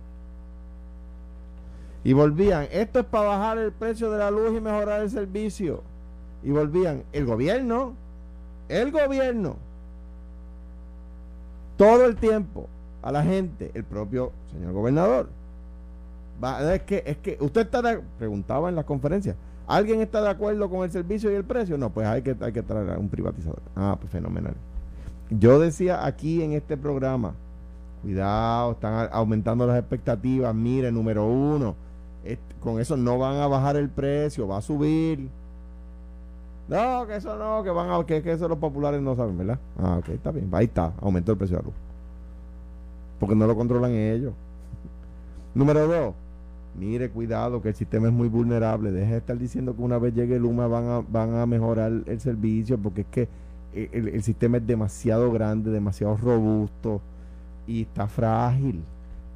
Y 2.04 2.12
volvían, 2.12 2.66
esto 2.72 3.00
es 3.00 3.04
para 3.04 3.28
bajar 3.28 3.58
el 3.58 3.72
precio 3.72 4.10
de 4.10 4.18
la 4.18 4.30
luz 4.30 4.56
y 4.56 4.60
mejorar 4.60 5.02
el 5.02 5.10
servicio. 5.10 5.82
Y 6.42 6.50
volvían, 6.50 7.04
el 7.12 7.24
gobierno, 7.26 7.94
el 8.68 8.90
gobierno, 8.90 9.56
todo 11.76 12.04
el 12.04 12.16
tiempo 12.16 12.68
a 13.02 13.12
la 13.12 13.22
gente, 13.22 13.70
el 13.74 13.84
propio 13.84 14.32
señor 14.52 14.72
gobernador. 14.72 15.28
Es 16.72 16.82
que, 16.82 17.04
es 17.06 17.16
que 17.18 17.36
usted 17.40 17.60
está, 17.62 18.00
preguntaba 18.18 18.68
en 18.68 18.74
la 18.74 18.82
conferencia, 18.82 19.36
¿alguien 19.66 20.00
está 20.00 20.22
de 20.22 20.30
acuerdo 20.30 20.68
con 20.68 20.84
el 20.84 20.90
servicio 20.90 21.30
y 21.30 21.34
el 21.34 21.44
precio? 21.44 21.78
No, 21.78 21.90
pues 21.90 22.06
hay 22.06 22.22
que, 22.22 22.36
hay 22.40 22.52
que 22.52 22.62
traer 22.62 22.90
a 22.90 22.98
un 22.98 23.08
privatizador. 23.08 23.60
Ah, 23.76 23.96
pues 23.98 24.10
fenomenal. 24.12 24.54
Yo 25.30 25.58
decía 25.58 26.04
aquí 26.04 26.42
en 26.42 26.52
este 26.52 26.76
programa, 26.76 27.34
cuidado, 28.02 28.72
están 28.72 29.08
aumentando 29.12 29.66
las 29.66 29.78
expectativas, 29.78 30.54
mire, 30.54 30.92
número 30.92 31.26
uno, 31.26 31.74
con 32.60 32.80
eso 32.80 32.96
no 32.96 33.18
van 33.18 33.36
a 33.36 33.46
bajar 33.46 33.76
el 33.76 33.88
precio, 33.88 34.46
va 34.46 34.58
a 34.58 34.62
subir. 34.62 35.28
No, 36.68 37.06
que 37.06 37.16
eso 37.16 37.36
no, 37.36 37.62
que 37.62 37.70
van 37.70 37.90
a, 37.90 38.04
que, 38.06 38.22
que 38.22 38.32
eso 38.32 38.48
los 38.48 38.58
populares 38.58 39.02
no 39.02 39.16
saben, 39.16 39.36
¿verdad? 39.36 39.58
Ah, 39.78 39.96
ok, 39.98 40.10
está 40.10 40.30
bien, 40.30 40.48
ahí 40.52 40.66
está, 40.66 40.92
aumentó 41.00 41.32
el 41.32 41.38
precio 41.38 41.56
de 41.56 41.62
la 41.62 41.66
luz. 41.66 41.74
Porque 43.18 43.34
no 43.34 43.46
lo 43.46 43.56
controlan 43.56 43.92
ellos. 43.92 44.32
Número 45.54 45.86
dos, 45.86 46.14
mire, 46.78 47.10
cuidado, 47.10 47.60
que 47.62 47.68
el 47.70 47.74
sistema 47.74 48.08
es 48.08 48.12
muy 48.14 48.28
vulnerable. 48.28 48.90
Deje 48.90 49.12
de 49.12 49.18
estar 49.18 49.38
diciendo 49.38 49.74
que 49.76 49.82
una 49.82 49.98
vez 49.98 50.14
llegue 50.14 50.38
Luma 50.38 50.66
van 50.66 50.84
a, 50.84 50.98
van 51.00 51.34
a 51.34 51.46
mejorar 51.46 51.92
el 52.06 52.20
servicio, 52.20 52.78
porque 52.78 53.02
es 53.02 53.06
que 53.10 53.28
eh, 53.74 53.88
el, 53.92 54.08
el 54.08 54.22
sistema 54.22 54.56
es 54.58 54.66
demasiado 54.66 55.30
grande, 55.32 55.70
demasiado 55.70 56.16
robusto 56.16 57.00
y 57.66 57.82
está 57.82 58.06
frágil. 58.08 58.82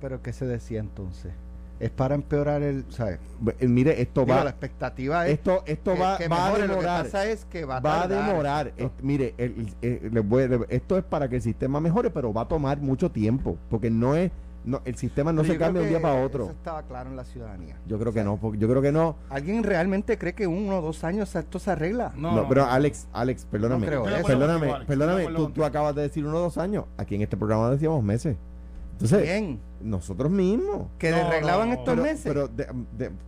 Pero 0.01 0.23
¿qué 0.23 0.33
se 0.33 0.47
decía 0.47 0.81
entonces? 0.81 1.33
Es 1.79 1.91
para 1.91 2.15
empeorar 2.15 2.63
el... 2.63 2.87
¿sabes? 2.89 3.19
Eh, 3.61 3.69
Mire, 3.69 4.01
esto 4.01 4.23
Digo, 4.25 4.35
va, 4.35 4.45
la 4.45 4.51
expectativa 4.51 5.27
es 5.27 5.35
esto, 5.35 5.63
esto 5.67 5.93
que, 5.93 6.01
va, 6.01 6.17
que 6.17 6.27
va 6.29 6.37
a 6.47 6.51
mejore. 6.51 6.63
Lo 6.69 6.75
que 6.75 6.81
demorar. 6.81 7.03
pasa 7.05 7.27
es 7.27 7.45
que 7.45 7.65
va 7.67 7.77
a, 7.77 7.81
va 7.81 7.97
a 8.05 8.09
tardar. 8.09 8.27
demorar. 8.27 8.73
Es- 8.79 8.91
mire, 9.03 9.35
el- 9.37 9.69
el- 9.83 10.17
a- 10.17 10.67
esto 10.71 10.97
es 10.97 11.05
para 11.05 11.29
que 11.29 11.37
el 11.37 11.43
sistema 11.43 11.79
mejore, 11.79 12.09
pero 12.11 12.33
va 12.33 12.43
a 12.43 12.49
tomar 12.49 12.81
mucho 12.81 13.11
tiempo, 13.11 13.59
porque 13.69 13.91
no 13.91 14.15
es, 14.15 14.31
no, 14.67 14.83
el 14.85 14.97
sistema 14.97 15.33
no 15.33 15.41
Pero 15.43 15.55
se 15.55 15.59
cambia 15.59 15.81
de 15.81 15.87
un 15.87 15.93
día 15.93 16.03
para 16.03 16.19
Eso 16.19 16.27
otro. 16.27 16.51
estaba 16.51 16.83
claro 16.83 17.09
en 17.09 17.17
la 17.17 17.25
ciudadanía. 17.25 17.77
Yo 17.87 17.99
creo 17.99 18.11
O 18.11 18.13
sea, 18.13 18.23
que 18.23 18.25
no, 18.29 18.37
porque 18.37 18.59
yo 18.59 18.69
creo 18.69 18.83
que 18.83 18.93
no. 18.93 19.17
¿Alguien 19.31 19.63
realmente 19.63 20.19
cree 20.19 20.35
que 20.35 20.47
uno 20.47 20.79
o 20.79 20.83
dos 20.83 21.05
años 21.05 21.35
esto 21.35 21.59
se 21.59 21.71
arregla? 21.71 22.13
No, 22.17 22.47
pero 22.49 22.65
Alex, 22.67 23.07
Alex, 23.13 23.47
perdóname, 23.51 23.87
No 23.87 23.87
creo 23.87 24.09
eso. 24.19 24.27
perdóname, 24.27 24.71
Alex, 24.73 24.87
perdóname, 24.87 25.21
acuerdo 25.23 25.47
tú, 25.47 25.53
tú 25.53 25.65
acabas 25.65 25.95
de 25.95 26.03
decir 26.03 26.27
uno 26.27 26.37
o 26.37 26.41
dos 26.41 26.59
años. 26.59 26.85
Aquí 26.99 27.15
en 27.15 27.23
este 27.23 27.37
programa 27.37 27.71
decíamos 27.71 28.03
meses. 28.03 28.37
Entonces, 28.93 29.23
Bien, 29.23 29.61
nosotros 29.83 30.31
mismos. 30.33 30.89
que 30.99 31.11
No, 31.11 31.19
arreglaban 31.19 31.69
no, 31.69 31.75
no. 31.75 31.81
estos 31.81 31.95
Pero, 31.95 32.03
meses. 32.03 32.23
pero 32.25 32.51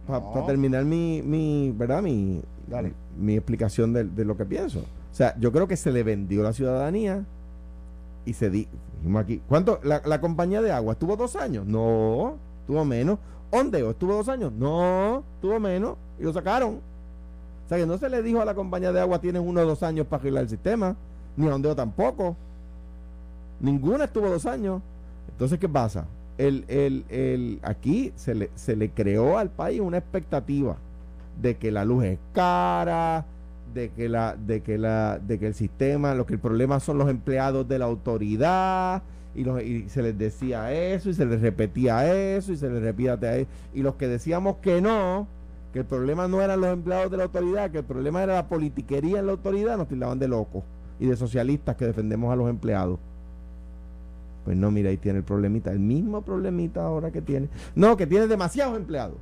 para 0.07 0.21
No. 0.21 0.45
terminar 0.47 0.85
mi, 0.85 1.23
mi, 1.23 1.73
¿verdad? 1.77 2.03
Mi, 2.03 2.43
Dale. 2.67 2.95
mi 3.19 3.35
explicación 3.37 3.93
de, 3.93 4.05
de 4.05 4.25
lo 4.25 4.37
que 4.37 4.45
pienso. 4.47 4.81
O 4.81 5.15
sea, 5.15 5.37
yo 5.39 5.53
creo 5.53 5.69
que 5.69 5.77
se 5.77 5.93
le 5.93 6.03
vendió 6.03 6.43
la 6.43 6.53
ciudadanía 6.53 7.25
y 8.25 8.33
se 8.33 8.51
di, 8.51 8.67
aquí, 9.19 9.41
¿cuánto? 9.49 9.81
La, 9.83 10.03
la 10.05 10.21
compañía 10.21 10.61
de 10.63 10.73
agua 10.73 10.93
estuvo 10.93 11.17
dos 11.17 11.37
años, 11.37 11.67
no, 11.67 12.37
tuvo 12.67 12.85
menos. 12.85 13.19
Ondeo 13.51 13.91
estuvo 13.91 14.15
dos 14.15 14.29
años, 14.29 14.53
no, 14.53 15.25
tuvo 15.41 15.59
menos 15.59 15.97
y 16.19 16.23
lo 16.25 16.33
sacaron. 16.33 16.81
O 17.65 17.69
sea 17.69 17.79
que 17.79 17.87
no 17.87 17.99
se 17.99 18.09
le 18.09 18.23
dijo 18.23 18.41
a 18.41 18.45
la 18.45 18.55
compañía 18.55 18.93
de 18.93 19.01
agua 19.01 19.21
tienes 19.21 19.43
uno 19.45 19.61
o 19.61 19.67
dos 19.67 19.83
años 19.83 20.07
para 20.07 20.21
arreglar 20.21 20.45
el 20.45 20.49
sistema, 20.49 20.97
ni 21.37 21.49
a 21.49 21.55
Ondeo 21.55 21.75
tampoco. 21.75 22.37
Ninguna 23.61 24.05
estuvo 24.05 24.29
dos 24.29 24.47
años. 24.47 24.81
Entonces, 25.31 25.59
¿qué 25.59 25.69
pasa? 25.69 26.07
El, 26.37 26.65
el, 26.69 27.05
el, 27.09 27.59
aquí 27.63 28.13
se 28.17 28.35
le, 28.35 28.51
se 28.55 28.77
le 28.77 28.91
creó 28.91 29.39
al 29.39 29.51
país 29.51 29.81
una 29.81 29.99
expectativa 29.99 30.77
de 31.41 31.57
que 31.57 31.71
la 31.71 31.85
luz 31.85 32.05
es 32.05 32.19
cara, 32.33 33.25
de 33.75 33.91
que 33.91 34.09
la, 34.09 34.37
de 34.37 34.63
que 34.63 34.79
la, 34.79 35.19
de 35.19 35.39
que 35.39 35.47
el 35.47 35.55
sistema, 35.55 36.15
lo 36.15 36.27
que 36.27 36.35
el 36.35 36.41
problema 36.41 36.81
son 36.81 36.99
los 36.99 37.09
empleados 37.09 37.69
de 37.69 37.79
la 37.79 37.85
autoridad, 37.85 39.03
y, 39.35 39.45
los, 39.45 39.63
y 39.63 39.89
se 39.89 40.03
les 40.03 40.19
decía 40.19 40.73
eso, 40.73 41.11
y 41.11 41.15
se 41.15 41.27
les 41.27 41.41
repetía 41.41 42.35
eso, 42.35 42.53
y 42.53 42.57
se 42.57 42.69
les 42.69 42.83
repetía 42.83 43.15
eso, 43.37 43.51
y 43.75 43.83
los 43.83 43.95
que 43.95 44.09
decíamos 44.09 44.57
que 44.57 44.81
no, 44.81 45.29
que 45.73 45.81
el 45.81 45.85
problema 45.85 46.29
no 46.29 46.43
eran 46.43 46.61
los 46.61 46.73
empleados 46.73 47.11
de 47.11 47.17
la 47.19 47.25
autoridad, 47.25 47.71
que 47.71 47.79
el 47.79 47.85
problema 47.85 48.23
era 48.23 48.35
la 48.35 48.49
politiquería 48.49 49.19
en 49.19 49.27
la 49.27 49.33
autoridad, 49.33 49.77
nos 49.77 49.89
tildaban 49.89 50.19
de 50.19 50.29
locos 50.29 50.65
y 50.99 51.07
de 51.07 51.17
socialistas 51.17 51.77
que 51.77 51.87
defendemos 51.87 52.33
a 52.33 52.37
los 52.37 52.49
empleados. 52.49 52.99
Pues 54.45 54.57
no, 54.57 54.71
mira, 54.71 54.91
ahí 54.91 54.97
tiene 54.97 55.19
el 55.19 55.25
problemita, 55.25 55.71
el 55.71 55.79
mismo 55.79 56.23
problemita 56.23 56.83
ahora 56.83 57.11
que 57.11 57.21
tiene. 57.21 57.49
No, 57.75 57.97
que 57.97 58.07
tiene 58.07 58.27
demasiados 58.27 58.77
empleados. 58.77 59.17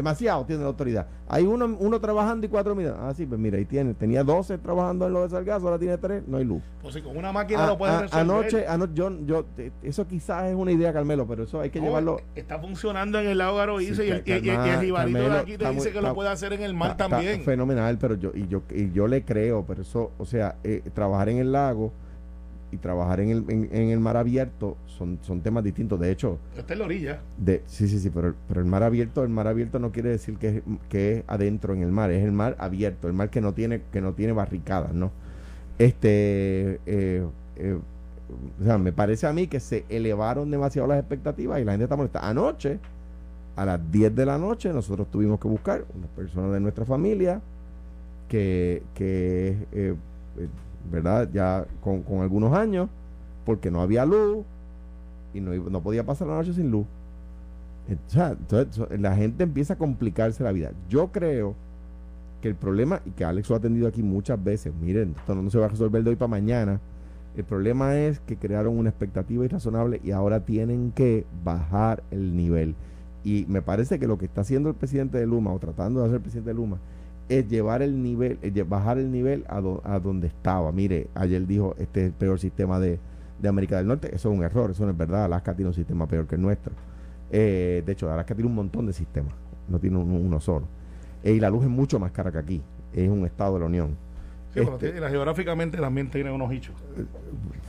Demasiado 0.00 0.44
tiene 0.44 0.60
la 0.60 0.68
autoridad. 0.68 1.06
Hay 1.26 1.44
uno, 1.46 1.74
uno 1.80 1.98
trabajando 1.98 2.44
y 2.44 2.50
cuatro 2.50 2.74
mira. 2.74 2.96
Ah, 3.00 3.14
sí, 3.14 3.24
pues 3.24 3.40
mira, 3.40 3.56
ahí 3.56 3.64
tiene. 3.64 3.94
Tenía 3.94 4.22
12 4.22 4.58
trabajando 4.58 5.06
en 5.06 5.14
lo 5.14 5.22
de 5.22 5.30
Salgazo, 5.30 5.64
ahora 5.66 5.78
tiene 5.78 5.96
3, 5.96 6.24
no 6.28 6.36
hay 6.36 6.44
luz. 6.44 6.62
Pues 6.82 6.92
si 6.92 7.00
con 7.00 7.16
una 7.16 7.32
máquina 7.32 7.64
A- 7.64 7.66
lo 7.68 7.78
puedes 7.78 7.94
a- 7.96 8.02
resolver. 8.02 8.20
anoche, 8.22 8.66
anoche, 8.68 8.92
yo, 8.94 9.10
yo, 9.24 9.46
eso 9.82 10.06
quizás 10.06 10.50
es 10.50 10.54
una 10.54 10.70
idea, 10.70 10.92
Carmelo, 10.92 11.26
pero 11.26 11.44
eso 11.44 11.62
hay 11.62 11.70
que 11.70 11.80
No, 11.80 11.86
llevarlo. 11.86 12.20
Está 12.34 12.58
funcionando 12.58 13.18
en 13.18 13.26
el 13.28 13.38
lago 13.38 13.56
Garoíce 13.56 13.94
Sí, 13.94 14.02
y, 14.02 14.10
el, 14.10 14.22
y- 14.26 14.30
y- 14.46 14.50
el 14.50 14.80
rivalito 14.80 15.18
de 15.18 15.38
aquí 15.38 15.56
te 15.56 15.64
dice 15.70 15.88
muy- 15.88 15.92
que 15.92 16.02
lo 16.02 16.14
puede 16.14 16.28
hacer 16.28 16.52
en 16.52 16.62
el 16.62 16.74
mar 16.74 16.90
Está- 16.90 17.04
está 17.06 17.16
también. 17.16 17.40
fenomenal, 17.42 17.96
pero 17.96 18.16
yo 18.16 18.32
y 18.34 18.46
yo 18.48 18.60
y 18.70 18.92
yo 18.92 19.06
le 19.06 19.24
creo, 19.24 19.64
pero 19.66 19.80
eso, 19.80 20.12
o 20.18 20.26
sea, 20.26 20.56
eh, 20.62 20.82
trabajar 20.92 21.30
en 21.30 21.38
el 21.38 21.52
lago 21.52 21.90
y 22.72 22.78
trabajar 22.78 23.20
en 23.20 23.30
el, 23.30 23.44
en, 23.48 23.68
en 23.72 23.90
el 23.90 24.00
mar 24.00 24.16
abierto 24.16 24.76
son, 24.86 25.18
son 25.22 25.40
temas 25.40 25.62
distintos. 25.62 26.00
De 26.00 26.10
hecho, 26.10 26.38
Está 26.56 26.72
en 26.72 26.78
la 26.80 26.84
orilla. 26.86 27.20
de, 27.38 27.62
sí, 27.66 27.86
sí, 27.88 27.98
sí, 27.98 28.10
pero, 28.10 28.34
pero 28.48 28.60
el 28.60 28.66
mar 28.66 28.82
abierto, 28.82 29.22
el 29.22 29.28
mar 29.28 29.46
abierto 29.46 29.78
no 29.78 29.92
quiere 29.92 30.08
decir 30.10 30.36
que 30.36 30.48
es, 30.48 30.62
que 30.88 31.12
es 31.18 31.24
adentro 31.28 31.74
en 31.74 31.82
el 31.82 31.92
mar, 31.92 32.10
es 32.10 32.24
el 32.24 32.32
mar 32.32 32.56
abierto, 32.58 33.06
el 33.06 33.12
mar 33.14 33.30
que 33.30 33.40
no 33.40 33.54
tiene, 33.54 33.82
que 33.92 34.00
no 34.00 34.14
tiene 34.14 34.32
barricadas, 34.32 34.92
¿no? 34.94 35.12
Este 35.78 36.80
eh, 36.86 37.24
eh, 37.56 37.78
o 38.60 38.64
sea, 38.64 38.78
me 38.78 38.92
parece 38.92 39.26
a 39.26 39.32
mí 39.32 39.46
que 39.46 39.60
se 39.60 39.84
elevaron 39.88 40.50
demasiado 40.50 40.88
las 40.88 40.98
expectativas 40.98 41.60
y 41.60 41.64
la 41.64 41.72
gente 41.72 41.84
está 41.84 41.96
molesta. 41.96 42.28
Anoche, 42.28 42.78
a 43.54 43.64
las 43.64 43.92
10 43.92 44.14
de 44.16 44.26
la 44.26 44.36
noche, 44.38 44.72
nosotros 44.72 45.08
tuvimos 45.10 45.38
que 45.38 45.46
buscar 45.48 45.84
unas 45.94 46.10
personas 46.10 46.52
de 46.52 46.60
nuestra 46.60 46.84
familia 46.84 47.40
que, 48.28 48.82
que 48.94 49.56
eh, 49.72 49.94
¿verdad? 50.90 51.28
Ya 51.32 51.66
con, 51.80 52.02
con 52.02 52.20
algunos 52.20 52.52
años, 52.52 52.88
porque 53.44 53.70
no 53.70 53.80
había 53.80 54.04
luz 54.04 54.44
y 55.34 55.40
no, 55.40 55.52
no 55.54 55.82
podía 55.82 56.04
pasar 56.04 56.28
la 56.28 56.34
noche 56.36 56.52
sin 56.52 56.70
luz. 56.70 56.86
Eh, 57.88 57.96
entonces 58.14 59.00
la 59.00 59.14
gente 59.14 59.44
empieza 59.44 59.74
a 59.74 59.78
complicarse 59.78 60.42
la 60.42 60.52
vida. 60.52 60.72
Yo 60.88 61.08
creo 61.08 61.54
que 62.40 62.48
el 62.48 62.54
problema, 62.54 63.00
y 63.04 63.10
que 63.10 63.24
Alex 63.24 63.48
lo 63.48 63.56
ha 63.56 63.58
atendido 63.58 63.88
aquí 63.88 64.02
muchas 64.02 64.42
veces, 64.42 64.72
miren, 64.80 65.14
esto 65.16 65.34
no 65.34 65.48
se 65.50 65.58
va 65.58 65.66
a 65.66 65.68
resolver 65.68 66.02
de 66.02 66.10
hoy 66.10 66.16
para 66.16 66.28
mañana. 66.28 66.80
El 67.36 67.44
problema 67.44 67.96
es 67.98 68.18
que 68.20 68.36
crearon 68.36 68.78
una 68.78 68.88
expectativa 68.88 69.44
irrazonable 69.44 70.00
y 70.02 70.10
ahora 70.10 70.40
tienen 70.40 70.90
que 70.92 71.26
bajar 71.44 72.02
el 72.10 72.34
nivel. 72.34 72.74
Y 73.24 73.44
me 73.48 73.60
parece 73.60 73.98
que 73.98 74.06
lo 74.06 74.18
que 74.18 74.24
está 74.24 74.40
haciendo 74.40 74.70
el 74.70 74.74
presidente 74.74 75.18
de 75.18 75.26
Luma, 75.26 75.52
o 75.52 75.58
tratando 75.58 76.00
de 76.00 76.06
hacer 76.06 76.16
el 76.16 76.22
presidente 76.22 76.50
de 76.50 76.54
Luma, 76.54 76.78
es 77.28 77.48
llevar 77.48 77.82
el 77.82 78.02
nivel, 78.02 78.38
bajar 78.68 78.98
el 78.98 79.10
nivel 79.10 79.44
a, 79.48 79.58
a 79.84 80.00
donde 80.00 80.28
estaba. 80.28 80.70
Mire, 80.72 81.08
ayer 81.14 81.46
dijo, 81.46 81.74
este 81.78 82.00
es 82.00 82.06
el 82.06 82.12
peor 82.12 82.38
sistema 82.38 82.78
de, 82.78 82.98
de 83.40 83.48
América 83.48 83.76
del 83.78 83.86
Norte. 83.88 84.14
Eso 84.14 84.30
es 84.32 84.38
un 84.38 84.44
error, 84.44 84.70
eso 84.70 84.84
no 84.84 84.92
es 84.92 84.96
verdad. 84.96 85.24
Alaska 85.24 85.54
tiene 85.54 85.68
un 85.68 85.74
sistema 85.74 86.06
peor 86.06 86.26
que 86.26 86.36
el 86.36 86.42
nuestro. 86.42 86.72
Eh, 87.30 87.82
de 87.84 87.92
hecho, 87.92 88.10
Alaska 88.12 88.34
tiene 88.34 88.48
un 88.48 88.54
montón 88.56 88.86
de 88.86 88.92
sistemas, 88.92 89.34
no 89.68 89.78
tiene 89.80 89.96
un- 89.98 90.10
uno 90.12 90.40
solo. 90.40 90.66
Eh, 91.24 91.32
y 91.32 91.40
la 91.40 91.50
luz 91.50 91.64
es 91.64 91.70
mucho 91.70 91.98
más 91.98 92.12
cara 92.12 92.30
que 92.30 92.38
aquí. 92.38 92.62
Es 92.92 93.08
un 93.08 93.26
estado 93.26 93.54
de 93.54 93.60
la 93.60 93.66
Unión. 93.66 93.96
Sí, 94.64 94.68
Este- 94.86 95.00
la 95.00 95.10
geográficamente 95.10 95.78
también 95.78 96.10
tiene 96.10 96.30
unos 96.30 96.52
hichos. 96.52 96.74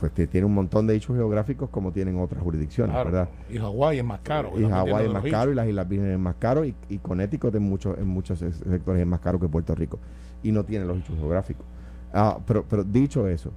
Pues 0.00 0.12
tiene 0.30 0.44
un 0.46 0.54
montón 0.54 0.86
de 0.86 0.94
hechos 0.94 1.16
geográficos 1.16 1.68
como 1.70 1.90
tienen 1.92 2.18
otras 2.20 2.42
jurisdicciones, 2.42 2.94
Claro. 2.94 3.10
¿verdad? 3.10 3.28
Y 3.50 3.58
Hawái 3.58 3.98
es 3.98 4.04
más 4.04 4.20
caro. 4.20 4.52
y 4.56 4.62
Hawái 4.64 5.06
es 5.06 5.12
más 5.12 5.24
caro 5.24 5.50
y 5.52 5.54
las 5.54 5.68
Islas 5.68 5.88
Vírgenes 5.88 6.14
es 6.14 6.18
más 6.20 6.36
caro 6.38 6.64
y, 6.64 6.74
y 6.88 6.98
Connecticut 6.98 7.54
en 7.54 7.62
muchos, 7.64 7.98
en 7.98 8.06
muchos 8.06 8.38
se- 8.38 8.52
sectores 8.52 9.00
es 9.00 9.06
más 9.06 9.20
caro 9.20 9.38
que 9.40 9.48
Puerto 9.48 9.74
Rico 9.74 9.98
y 10.42 10.52
no 10.52 10.64
tiene 10.64 10.84
los 10.84 10.98
hechos 10.98 11.16
geográficos. 11.18 11.66
Ah, 12.12 12.38
pero, 12.46 12.64
pero 12.68 12.84
dicho 12.84 13.26
eso, 13.28 13.50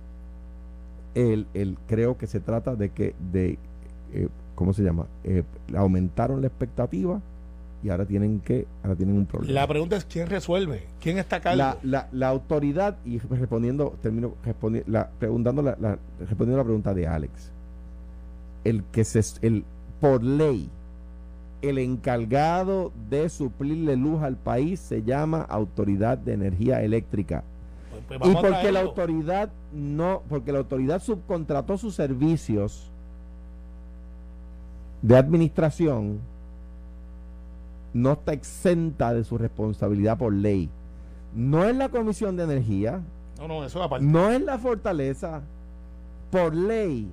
el, 1.16 1.48
el, 1.54 1.78
creo 1.88 2.18
que 2.18 2.28
se 2.28 2.40
trata 2.40 2.76
de 2.76 2.90
que, 2.90 3.14
de, 3.32 3.58
eh, 4.14 4.28
¿cómo 4.56 4.74
se 4.74 4.84
llama? 4.84 5.06
Eh, 5.24 5.44
aumentaron 5.76 6.42
la 6.42 6.48
expectativa 6.48 7.22
y 7.84 7.90
ahora 7.90 8.06
tienen 8.06 8.40
que, 8.40 8.68
ahora 8.84 8.96
tienen 8.96 9.18
un 9.18 9.26
problema. 9.26 9.54
La 9.54 9.68
pregunta 9.68 9.96
es 9.96 10.06
quién 10.06 10.28
resuelve, 10.28 10.84
quién 11.02 11.18
está 11.18 11.38
a 11.38 11.40
cargo. 11.42 11.58
La, 11.58 11.78
la, 11.84 12.08
la 12.12 12.28
autoridad, 12.30 12.98
y 13.06 13.18
respondiendo, 13.20 13.96
termino 14.02 14.34
respondi- 14.46 14.84
la, 14.88 15.10
preguntando 15.20 15.62
la, 15.62 15.76
la- 15.80 15.98
respondiendo 16.20 16.58
la 16.58 16.64
pregunta 16.64 16.94
de 16.94 17.08
Alex, 17.08 17.52
el 18.64 18.84
que 18.92 19.04
se, 19.04 19.22
el, 19.46 19.64
por 20.00 20.24
ley, 20.24 20.70
el 21.62 21.78
encargado 21.78 22.92
de 23.10 23.30
suplirle 23.30 23.96
luz 23.96 24.22
al 24.24 24.36
país 24.36 24.80
se 24.80 25.04
llama 25.04 25.42
Autoridad 25.42 26.18
de 26.18 26.34
Energía 26.34 26.82
Eléctrica. 26.84 27.44
Pues- 28.08 28.20
pues 28.20 28.32
Y 28.32 28.36
porque 28.36 28.72
la 28.72 28.82
autoridad 28.82 29.50
no, 29.74 30.22
porque 30.30 30.52
la 30.52 30.60
autoridad 30.60 31.02
subcontrató 31.02 31.78
sus 31.78 31.96
servicios 31.96 32.90
de 35.02 35.18
administración, 35.18 36.20
no 37.94 38.14
está 38.14 38.34
exenta 38.34 39.14
de 39.14 39.24
su 39.24 39.38
responsabilidad 39.38 40.18
por 40.18 40.34
ley. 40.34 40.70
No 41.36 41.66
es 41.66 41.76
la 41.76 41.90
Comisión 41.90 42.36
de 42.38 42.44
Energía, 42.44 43.02
No, 43.40 43.48
no, 43.48 43.64
eso 43.66 43.80
es 43.80 43.86
aparte. 43.86 44.06
no 44.06 44.30
es 44.32 44.42
la 44.42 44.58
fortaleza. 44.58 45.42
Por 46.30 46.56
ley, 46.56 47.10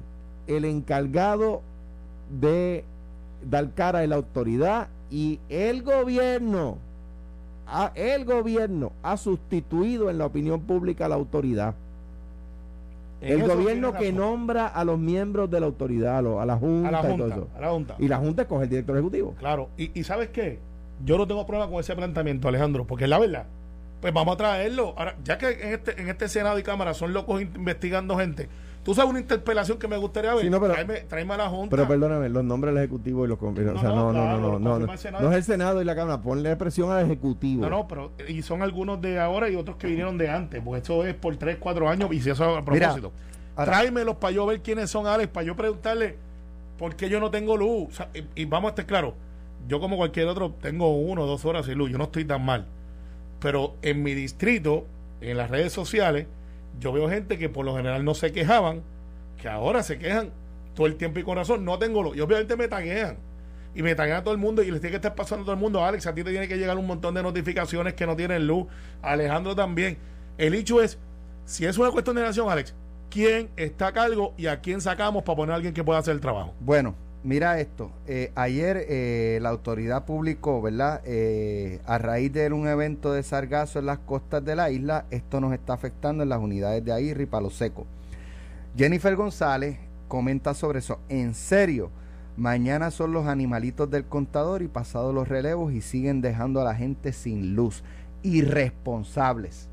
el 0.47 0.65
encargado 0.65 1.63
de 2.41 2.85
dar 3.49 3.71
cara 3.75 4.03
es 4.03 4.09
la 4.09 4.17
autoridad 4.17 4.89
y 5.11 5.41
el 5.49 5.83
gobierno, 5.83 6.79
el 7.95 8.25
gobierno 8.25 8.93
ha 9.03 9.17
sustituido 9.17 10.11
en 10.11 10.19
la 10.19 10.27
opinión 10.27 10.61
pública 10.61 11.07
a 11.07 11.09
la 11.09 11.15
autoridad. 11.17 11.75
En 13.21 13.41
el 13.41 13.49
gobierno 13.49 13.95
que 13.95 14.13
nombra 14.13 14.69
a 14.69 14.85
los 14.85 14.97
miembros 14.99 15.51
de 15.51 15.59
la 15.59 15.67
autoridad, 15.67 16.19
a, 16.19 16.23
lo- 16.23 16.41
a 16.41 16.47
la 16.47 16.57
Junta, 16.57 16.89
a 16.89 16.93
la 16.93 16.99
y 16.99 17.03
todo 17.03 17.11
Junta. 17.13 17.35
eso. 17.35 17.49
A 17.57 17.61
la 17.61 17.71
Junta. 17.71 17.97
Y 17.99 18.07
la 18.09 18.19
Junta 18.19 18.43
escoge 18.43 18.63
el 18.65 18.71
director 18.71 18.97
ejecutivo. 18.97 19.35
Claro, 19.41 19.69
y, 19.77 19.99
y 19.99 20.05
¿sabes 20.05 20.29
qué? 20.29 20.61
Yo 21.05 21.17
no 21.19 21.27
tengo 21.27 21.47
problema 21.47 21.71
con 21.71 21.81
ese 21.81 21.95
planteamiento, 21.95 22.49
Alejandro, 22.49 22.87
porque 22.87 23.07
la 23.07 23.19
verdad, 23.19 23.47
pues 24.01 24.13
vamos 24.13 24.35
a 24.35 24.37
traerlo. 24.37 24.95
Ahora, 24.97 25.17
ya 25.25 25.39
que 25.39 25.49
en 25.51 25.75
este, 25.75 26.01
en 26.01 26.09
este 26.09 26.29
Senado 26.29 26.59
y 26.59 26.63
Cámara 26.63 26.95
son 26.95 27.13
locos 27.13 27.41
in- 27.41 27.51
investigando 27.57 28.17
gente, 28.17 28.49
tú 28.85 28.95
sabes 28.95 29.11
una 29.11 29.21
interpelación 29.21 29.79
que 29.79 29.87
me 29.89 29.97
gustaría 29.97 30.35
ver. 30.35 30.43
Sí, 30.45 30.51
no, 30.51 30.61
pero- 30.61 30.75
tráeme, 30.75 31.01
tráeme 31.03 31.35
a 31.35 31.37
la 31.39 31.49
Junta. 31.49 31.71
Pero 31.77 31.89
perdóname, 31.89 32.29
los 32.29 32.43
nombres 32.45 32.75
del 32.75 32.85
Ejecutivo 32.85 33.25
y 33.25 33.29
los... 33.29 33.39
con- 33.39 33.53
o 33.53 33.57
sea, 33.81 33.89
no, 33.91 33.95
no, 33.97 34.07
no, 34.07 34.13
claro, 34.13 34.39
no, 34.39 34.59
no, 34.59 34.79
no, 34.79 34.87
no 34.87 35.31
es 35.31 35.37
el 35.37 35.43
Senado 35.45 35.81
y 35.83 35.85
la 35.85 35.95
Cámara, 35.95 36.21
ponle 36.21 36.55
presión 36.57 36.91
al 36.91 37.05
Ejecutivo. 37.05 37.63
No, 37.63 37.71
no, 37.71 37.89
pero 37.89 38.13
y 38.29 38.43
son 38.43 38.63
algunos 38.63 39.01
de 39.01 39.19
ahora 39.21 39.49
y 39.49 39.57
otros 39.57 39.77
que 39.77 39.87
vinieron 39.87 40.17
de 40.19 40.29
antes, 40.31 40.61
porque 40.65 40.83
eso 40.83 41.05
es 41.05 41.15
por 41.15 41.37
3, 41.37 41.59
4 41.61 41.89
años 41.89 42.09
y 42.13 42.21
si 42.21 42.31
eso 42.31 42.57
a 42.57 42.65
propósito. 42.65 43.13
Tráemelos 43.57 44.17
para 44.17 44.31
yo 44.33 44.47
ver 44.47 44.63
quiénes 44.63 44.89
son, 44.91 45.07
Alex, 45.07 45.29
para 45.33 45.45
yo 45.47 45.57
preguntarle 45.57 46.17
por 46.79 46.95
qué 46.95 47.09
yo 47.09 47.19
no 47.19 47.31
tengo 47.31 47.57
luz. 47.57 47.89
O 47.89 47.93
sea, 47.93 48.09
y, 48.15 48.43
y 48.43 48.45
vamos 48.45 48.69
a 48.69 48.71
estar 48.71 48.87
claro, 48.87 49.15
yo 49.67 49.81
como 49.81 49.97
cualquier 49.97 50.29
otro 50.29 50.55
tengo 50.61 50.97
uno 50.97 51.23
o 51.23 51.27
dos 51.27 51.45
horas 51.45 51.67
sin 51.67 51.79
luz, 51.79 51.91
yo 51.91 51.99
no 51.99 52.05
estoy 52.05 52.25
tan 52.25 52.45
mal. 52.45 52.67
Pero 53.41 53.77
en 53.83 54.03
mi 54.03 54.15
distrito, 54.15 54.87
en 55.21 55.37
las 55.37 55.51
redes 55.51 55.73
sociales, 55.73 56.27
yo 56.81 56.93
veo 56.93 57.09
gente 57.09 57.39
que 57.39 57.49
por 57.49 57.65
lo 57.65 57.77
general 57.77 58.05
no 58.05 58.15
se 58.15 58.33
quejaban, 58.33 58.83
que 59.41 59.49
ahora 59.49 59.83
se 59.83 59.99
quejan 59.99 60.31
todo 60.75 60.87
el 60.87 60.97
tiempo 60.97 61.19
y 61.19 61.23
con 61.25 61.37
razón, 61.37 61.65
no 61.65 61.79
tengo 61.79 62.03
luz. 62.03 62.17
Y 62.17 62.21
obviamente 62.21 62.57
me 62.57 62.69
taguean. 62.69 63.17
Y 63.75 63.83
me 63.83 63.95
taguean 63.95 64.19
a 64.19 64.25
todo 64.25 64.33
el 64.33 64.41
mundo 64.41 64.63
y 64.63 64.71
les 64.71 64.81
tiene 64.81 64.93
que 64.93 64.97
estar 64.97 65.15
pasando 65.15 65.43
a 65.43 65.45
todo 65.47 65.55
el 65.55 65.61
mundo. 65.61 65.85
Alex, 65.85 66.07
a 66.07 66.15
ti 66.15 66.25
te 66.25 66.31
tiene 66.31 66.49
que 66.49 66.57
llegar 66.57 66.77
un 66.79 66.87
montón 66.87 67.15
de 67.15 67.23
notificaciones 67.23 67.95
que 67.95 68.07
no 68.07 68.17
tienen 68.17 68.47
luz. 68.47 68.67
Alejandro 69.03 69.55
también. 69.55 69.99
El 70.37 70.55
hecho 70.55 70.81
es, 70.83 70.99
si 71.45 71.67
es 71.67 71.79
una 71.79 71.91
cuestión 71.91 72.17
de 72.17 72.23
nación, 72.23 72.49
Alex, 72.49 72.75
¿quién 73.11 73.51
está 73.57 73.89
a 73.89 73.93
cargo 73.93 74.35
y 74.37 74.47
a 74.47 74.61
quién 74.61 74.81
sacamos 74.81 75.23
para 75.23 75.37
poner 75.37 75.53
a 75.53 75.57
alguien 75.57 75.75
que 75.75 75.85
pueda 75.85 75.99
hacer 75.99 76.15
el 76.15 76.21
trabajo? 76.21 76.55
Bueno, 76.61 76.95
mira 77.25 77.61
esto. 77.61 77.91
Eh, 78.07 78.33
ayer 78.35 78.85
eh, 78.89 79.39
la 79.43 79.51
autoridad 79.51 80.05
publicó, 80.05 80.63
¿verdad? 80.63 81.03
Eh, 81.05 81.81
a 81.87 81.99
raíz 81.99 82.33
de 82.33 82.53
un 82.53 82.69
evento 82.69 83.13
de 83.13 83.23
sargazo 83.23 83.79
en 83.79 83.87
las 83.87 83.99
costas 83.99 84.45
de 84.45 84.57
la 84.57 84.71
isla, 84.71 85.07
esto 85.11 85.41
nos 85.41 85.53
está 85.53 85.75
afectando 85.75 86.23
en 86.23 86.29
las 86.29 86.41
unidades 86.41 86.85
de 86.85 86.93
Aguirre 86.93 87.25
y 87.25 87.27
Palo 87.27 87.51
Seco. 87.51 87.87
Jennifer 88.77 89.15
González 89.17 89.79
comenta 90.09 90.55
sobre 90.55 90.79
eso. 90.79 91.01
En 91.09 91.35
serio, 91.35 91.91
mañana 92.37 92.91
son 92.91 93.13
los 93.13 93.27
animalitos 93.27 93.91
del 93.91 94.05
contador 94.05 94.63
y 94.63 94.69
pasados 94.69 95.15
los 95.15 95.29
relevos 95.29 95.73
y 95.73 95.81
siguen 95.81 96.21
dejando 96.21 96.61
a 96.61 96.65
la 96.65 96.75
gente 96.75 97.13
sin 97.13 97.55
luz. 97.55 97.83
Irresponsables. 98.23 99.69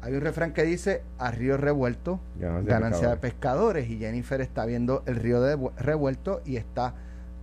Hay 0.00 0.14
un 0.14 0.20
refrán 0.20 0.52
que 0.52 0.62
dice, 0.62 1.02
a 1.18 1.30
río 1.32 1.56
revuelto, 1.56 2.20
Ganancia 2.38 2.62
de 2.62 2.70
ganancia 2.70 3.08
de 3.10 3.16
pescadores. 3.16 3.90
y 3.90 3.98
Jennifer 3.98 4.40
está 4.40 4.64
viendo 4.64 5.02
el 5.06 5.16
río 5.16 5.40
de 5.40 5.58
revuelto 5.76 6.40
y 6.46 6.56
está 6.56 6.94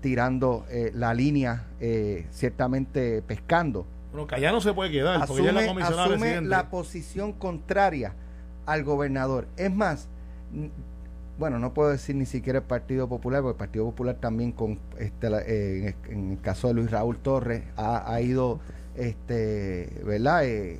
tirando 0.01 0.65
eh, 0.69 0.91
la 0.93 1.13
línea 1.13 1.65
eh, 1.79 2.25
ciertamente 2.31 3.21
pescando 3.23 3.85
Bueno, 4.11 4.27
que 4.27 4.35
allá 4.35 4.51
no 4.51 4.61
se 4.61 4.71
puede 4.73 4.91
quedar, 4.91 5.25
porque 5.27 5.41
ella 5.41 5.49
es 5.49 5.55
la 5.55 5.61
asume, 5.61 5.73
comisionada 5.73 6.03
asume 6.05 6.25
residente. 6.27 6.49
la 6.49 6.69
posición 6.69 7.33
contraria 7.33 8.13
al 8.65 8.83
gobernador 8.83 9.47
es 9.57 9.73
más 9.73 10.07
bueno 11.37 11.59
no 11.59 11.73
puedo 11.73 11.89
decir 11.89 12.15
ni 12.15 12.25
siquiera 12.25 12.59
el 12.59 12.65
Partido 12.65 13.09
Popular 13.09 13.41
porque 13.41 13.53
el 13.55 13.57
Partido 13.67 13.85
Popular 13.85 14.15
también 14.15 14.51
con 14.53 14.79
este 14.99 15.29
la- 15.29 15.41
eh, 15.41 15.77
en, 15.79 15.87
el, 15.87 15.95
en 16.17 16.31
el 16.33 16.41
caso 16.41 16.67
de 16.69 16.75
Luis 16.75 16.89
Raúl 16.91 17.17
Torres 17.17 17.63
ha, 17.75 18.11
ha 18.13 18.21
ido 18.21 18.59
este 18.95 20.01
verdad 20.05 20.45
Eh, 20.45 20.79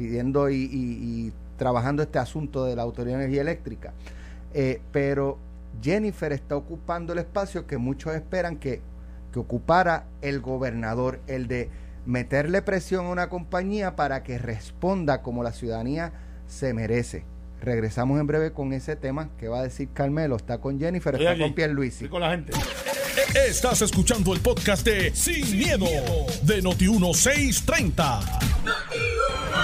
pidiendo 0.00 0.48
y, 0.48 0.54
y- 0.54 1.26
y 1.28 1.32
trabajando 1.58 2.02
este 2.02 2.18
asunto 2.18 2.64
de 2.64 2.74
la 2.74 2.82
Autoridad 2.82 3.18
de 3.18 3.24
Energía 3.24 3.42
Eléctrica 3.42 3.92
Eh, 4.54 4.80
pero 4.92 5.36
Jennifer 5.82 6.32
está 6.32 6.56
ocupando 6.56 7.12
el 7.12 7.18
espacio 7.18 7.66
que 7.66 7.76
muchos 7.76 8.14
esperan 8.14 8.56
que, 8.56 8.80
que 9.32 9.38
ocupara 9.38 10.06
el 10.22 10.40
gobernador, 10.40 11.20
el 11.26 11.48
de 11.48 11.68
meterle 12.06 12.62
presión 12.62 13.06
a 13.06 13.10
una 13.10 13.28
compañía 13.28 13.94
para 13.94 14.22
que 14.22 14.38
responda 14.38 15.20
como 15.22 15.42
la 15.42 15.52
ciudadanía 15.52 16.12
se 16.48 16.72
merece. 16.72 17.24
Regresamos 17.60 18.18
en 18.18 18.26
breve 18.26 18.52
con 18.52 18.72
ese 18.72 18.96
tema 18.96 19.28
que 19.38 19.48
va 19.48 19.60
a 19.60 19.62
decir 19.64 19.90
Carmelo. 19.92 20.36
Está 20.36 20.58
con 20.58 20.80
Jennifer, 20.80 21.14
Estoy 21.14 21.26
está 21.26 21.44
con 21.44 21.54
Pierluisi. 21.54 22.06
Estoy 22.06 22.08
con 22.08 22.22
la 22.22 22.30
gente. 22.30 22.52
Estás 23.46 23.82
escuchando 23.82 24.32
el 24.32 24.40
podcast 24.40 24.84
de 24.84 25.14
Sin, 25.14 25.58
miedo, 25.58 25.86
de 26.42 26.62
Noti1630. 26.62 29.09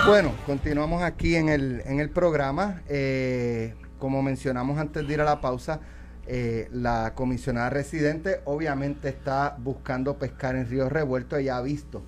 Bueno, 0.07 0.33
continuamos 0.47 1.03
aquí 1.03 1.35
en 1.35 1.49
el, 1.49 1.83
en 1.85 1.99
el 1.99 2.11
programa. 2.11 2.83
Eh, 2.89 3.75
como 3.99 4.23
mencionamos 4.23 4.79
antes 4.79 5.05
de 5.05 5.15
ir 5.15 5.21
a 5.21 5.25
la 5.25 5.41
pausa, 5.41 5.81
eh, 6.29 6.69
la 6.71 7.15
comisionada 7.17 7.71
residente 7.71 8.41
obviamente 8.45 9.09
está 9.09 9.57
buscando 9.59 10.17
pescar 10.17 10.55
en 10.55 10.71
ríos 10.71 10.93
revueltos. 10.93 11.41
Ella 11.41 11.57
ha 11.57 11.61
visto 11.61 12.05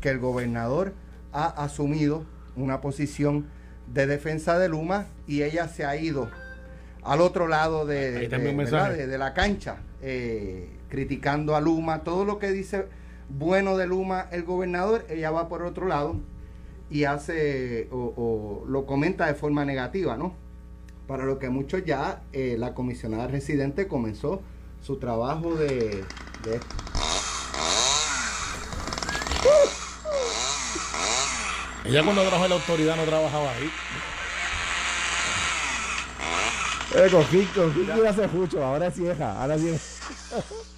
que 0.00 0.08
el 0.08 0.20
gobernador 0.20 0.94
ha 1.34 1.44
asumido 1.62 2.24
una 2.56 2.80
posición 2.80 3.46
de 3.92 4.06
defensa 4.06 4.58
de 4.58 4.70
Luma 4.70 5.06
y 5.26 5.42
ella 5.42 5.68
se 5.68 5.84
ha 5.84 5.96
ido 5.96 6.30
al 7.02 7.20
otro 7.20 7.46
lado 7.46 7.84
de, 7.84 8.26
de 8.26 9.18
la 9.18 9.34
cancha, 9.34 9.76
eh, 10.00 10.70
criticando 10.88 11.54
a 11.56 11.60
Luma, 11.60 12.04
todo 12.04 12.24
lo 12.24 12.38
que 12.38 12.52
dice 12.52 12.86
bueno 13.28 13.76
de 13.76 13.86
Luma 13.86 14.28
el 14.32 14.44
gobernador, 14.44 15.04
ella 15.10 15.30
va 15.30 15.50
por 15.50 15.62
otro 15.62 15.86
lado 15.86 16.16
y 16.90 17.04
hace 17.04 17.88
o, 17.90 18.12
o 18.16 18.64
lo 18.68 18.86
comenta 18.86 19.26
de 19.26 19.34
forma 19.34 19.64
negativa, 19.64 20.16
¿no? 20.16 20.34
Para 21.06 21.24
lo 21.24 21.38
que 21.38 21.48
muchos 21.50 21.84
ya 21.84 22.22
eh, 22.32 22.56
la 22.58 22.74
comisionada 22.74 23.26
residente 23.26 23.88
comenzó 23.88 24.40
su 24.82 24.96
trabajo 24.98 25.54
de, 25.54 26.04
de 26.44 26.60
Ella 31.84 32.02
cuando 32.02 32.22
trabajó 32.22 32.44
en 32.44 32.50
la 32.50 32.56
autoridad 32.56 32.96
no 32.96 33.02
trabajaba 33.04 33.50
ahí. 33.52 33.70
Eh, 36.94 37.08
Rick 37.32 37.48
iba 37.96 38.08
hace 38.10 38.26
mucho, 38.28 38.64
ahora 38.64 38.86
es 38.86 38.98
vieja, 38.98 39.40
ahora 39.42 39.58
sí 39.58 39.68
es- 39.68 39.98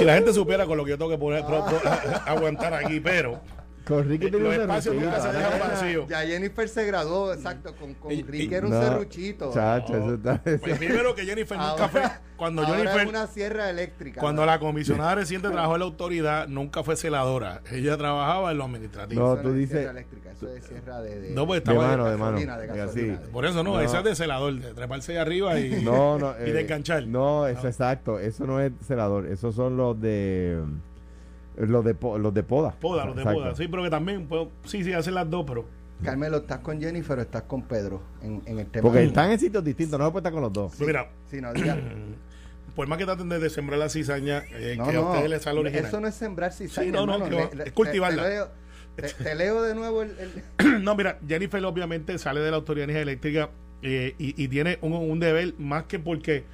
Si 0.00 0.06
la 0.06 0.14
gente 0.14 0.32
supiera 0.32 0.64
con 0.64 0.78
lo 0.78 0.84
que 0.86 0.92
yo 0.92 0.96
tengo 0.96 1.10
que 1.10 1.18
poner, 1.18 1.44
aguantar 2.26 2.72
aquí, 2.72 3.00
pero 3.00 3.38
Con 3.90 4.08
Ricky 4.08 4.30
tiene 4.30 4.38
Los 4.38 4.54
un 4.56 4.60
espacios 4.62 4.94
serruchito, 4.94 5.10
nunca 5.10 5.20
se 5.20 5.26
ahora 5.26 5.38
dejan 5.50 5.52
es- 5.72 5.80
vacíos. 5.80 6.08
Ya 6.08 6.20
Jennifer 6.22 6.68
se 6.68 6.84
graduó, 6.86 7.32
exacto, 7.34 7.74
con, 7.76 7.94
con 7.94 8.12
Y- 8.12 8.22
Rick 8.22 8.50
y- 8.50 8.54
era 8.54 8.66
un 8.66 8.72
No, 8.72 8.82
serruchito. 8.82 9.52
Chacho, 9.52 9.96
eso 9.96 10.14
está. 10.14 10.40
pues, 10.42 10.78
primero 10.78 11.14
que 11.14 11.24
Jennifer 11.24 11.58
nunca 11.58 11.88
fue. 11.88 12.00
Ahora, 12.02 12.20
Cuando 12.36 12.62
ahora 12.62 12.76
Jennifer. 12.78 13.02
es 13.02 13.08
una 13.08 13.26
sierra 13.26 13.68
eléctrica. 13.70 14.20
Cuando 14.20 14.42
¿no? 14.42 14.46
la 14.46 14.58
comisionada 14.58 15.14
reciente 15.16 15.48
trabajó 15.50 15.74
en 15.74 15.80
la 15.80 15.84
autoridad, 15.86 16.48
nunca 16.48 16.82
fue 16.82 16.96
celadora. 16.96 17.60
Ella 17.70 17.96
trabajaba 17.98 18.50
en 18.52 18.58
lo 18.58 18.64
administrativo. 18.64 19.20
No, 19.20 19.32
Eso 19.34 19.42
tú 19.42 19.48
es 19.50 19.54
dices- 19.56 19.70
sierra 19.78 19.90
eléctrica, 19.90 20.30
eso 20.32 20.48
es 20.48 20.64
sierra 20.64 21.00
de, 21.02 21.20
de- 21.20 21.30
No, 21.32 21.46
pues 21.46 21.62
De 21.64 21.70
estaba. 21.72 21.86
mano, 21.88 22.04
de 22.08 22.16
mano. 22.16 22.30
gasolina, 22.32 22.58
de 22.58 22.68
Así. 22.70 22.78
gasolina, 22.78 23.18
de- 23.18 23.28
Por 23.28 23.44
eso 23.44 23.62
no, 23.62 23.74
No. 23.74 23.80
esa 23.80 23.98
es 23.98 24.04
de 24.04 24.14
celador, 24.14 24.54
de 24.54 24.72
treparse 24.74 25.12
ahí 25.12 25.18
arriba 25.18 25.58
y. 25.60 25.82
No, 25.82 26.18
no. 26.18 26.34
Y 26.46 26.50
de 26.50 26.58
eh, 26.60 26.62
enganchar. 26.62 27.06
No, 27.06 27.46
eso 27.46 27.66
exacto. 27.68 28.18
Eso 28.18 28.46
no 28.46 28.60
es 28.60 28.72
celador. 28.86 29.26
Esos 29.26 29.54
son 29.54 29.76
los 29.76 30.00
de. 30.00 30.58
Los 31.68 31.84
de, 31.84 31.94
po- 31.94 32.18
los 32.18 32.32
de 32.34 32.42
poda. 32.42 32.72
Poda, 32.80 33.04
los 33.04 33.14
de 33.16 33.22
Exacto. 33.22 33.40
poda. 33.42 33.54
Sí, 33.54 33.68
pero 33.68 33.82
que 33.82 33.90
también, 33.90 34.26
pues, 34.26 34.48
sí, 34.64 34.82
sí, 34.84 34.92
hacen 34.92 35.14
las 35.14 35.28
dos, 35.28 35.44
pero. 35.46 35.64
Carmelo, 36.02 36.38
¿estás 36.38 36.60
con 36.60 36.80
Jennifer 36.80 37.18
o 37.18 37.20
estás 37.20 37.42
con 37.42 37.60
Pedro 37.62 38.00
en, 38.22 38.40
en 38.46 38.58
el 38.58 38.66
tema? 38.66 38.82
Porque 38.84 39.02
están 39.04 39.30
en 39.32 39.38
sitios 39.38 39.62
distintos, 39.62 39.98
no 39.98 40.06
se 40.06 40.12
puede 40.12 40.20
estar 40.22 40.32
con 40.32 40.40
los 40.42 40.52
dos. 40.52 40.80
Mira, 40.80 41.10
Sí, 41.30 41.40
no, 41.42 41.52
diga. 41.52 41.76
por 42.74 42.86
más 42.86 42.96
que 42.98 43.04
traten 43.04 43.28
de, 43.28 43.50
sembrar 43.50 43.78
la 43.78 43.90
cizaña, 43.90 44.42
eh, 44.52 44.76
No, 44.78 44.84
que 44.84 44.90
a 44.90 44.94
no, 44.94 45.10
ustedes 45.10 45.28
les 45.28 45.42
sale 45.42 45.60
original. 45.60 45.84
Eso 45.84 46.00
no 46.00 46.08
es 46.08 46.14
sembrar 46.14 46.52
cizaña, 46.54 46.86
Sí, 46.86 46.90
no, 46.92 47.04
no, 47.04 47.14
hermano. 47.16 47.36
Le- 47.52 47.56
le- 47.56 47.64
es 47.64 47.72
cultivarla. 47.72 48.22
Te, 48.22 48.28
te 48.30 48.34
leo, 48.34 48.48
te- 48.96 49.24
te 49.24 49.34
leo 49.34 49.62
de 49.62 49.74
nuevo 49.74 50.00
el... 50.02 50.14
el- 50.58 50.82
no, 50.84 50.94
mira, 50.96 51.18
Jennifer 51.28 51.62
obviamente 51.66 52.16
sale 52.18 52.40
de 52.40 52.50
la 52.50 52.56
Autoridad 52.56 52.86
de 52.86 52.92
Energía 52.92 53.02
Eléctrica 53.02 53.50
eh, 53.82 54.14
y, 54.18 54.42
y 54.42 54.48
tiene 54.48 54.78
un, 54.80 54.94
un 54.94 55.20
deber 55.20 55.52
más 55.58 55.84
que 55.84 55.98
porque 55.98 56.44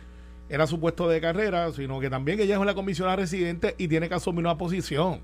era 0.48 0.66
su 0.66 0.78
puesto 0.78 1.08
de 1.08 1.20
carrera, 1.20 1.72
sino 1.72 1.98
que 2.00 2.08
también 2.10 2.38
ella 2.40 2.54
es 2.54 2.60
una 2.60 2.74
comisionada 2.74 3.16
residente 3.16 3.74
y 3.78 3.88
tiene 3.88 4.08
que 4.08 4.14
asumir 4.14 4.40
una 4.40 4.56
posición. 4.58 5.14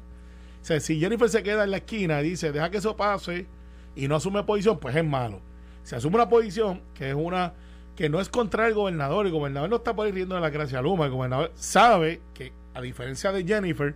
O 0.61 0.65
sea, 0.65 0.81
si 0.81 0.99
Jennifer 1.01 1.29
se 1.29 1.43
queda 1.43 1.65
en 1.65 1.71
la 1.73 1.79
esquina 1.79 2.21
y 2.23 2.31
dice, 2.31 2.53
deja 2.53 2.71
que 2.71 2.79
eso 2.79 2.97
pase 2.97 3.47
y 3.95 4.09
no 4.09 4.17
asume 4.17 4.43
posición, 4.45 4.79
pues 4.79 4.95
es 4.97 5.05
malo. 5.05 5.41
Si 5.85 5.95
asume 5.95 6.17
una 6.17 6.29
posición 6.29 6.81
que 6.95 7.11
es 7.11 7.15
una 7.17 7.55
que 7.97 8.09
no 8.09 8.21
es 8.21 8.29
contra 8.29 8.67
el 8.67 8.75
gobernador, 8.75 9.27
el 9.27 9.33
gobernador 9.33 9.69
no 9.69 9.77
está 9.77 9.95
por 9.95 10.07
ahí 10.07 10.13
riendo 10.13 10.35
de 10.35 10.41
la 10.41 10.49
gracia 10.51 10.81
Luma, 10.81 11.05
el 11.05 11.11
gobernador 11.11 11.53
sabe 11.55 12.21
que 12.33 12.53
a 12.75 12.81
diferencia 12.81 13.33
de 13.33 13.45
Jennifer, 13.45 13.95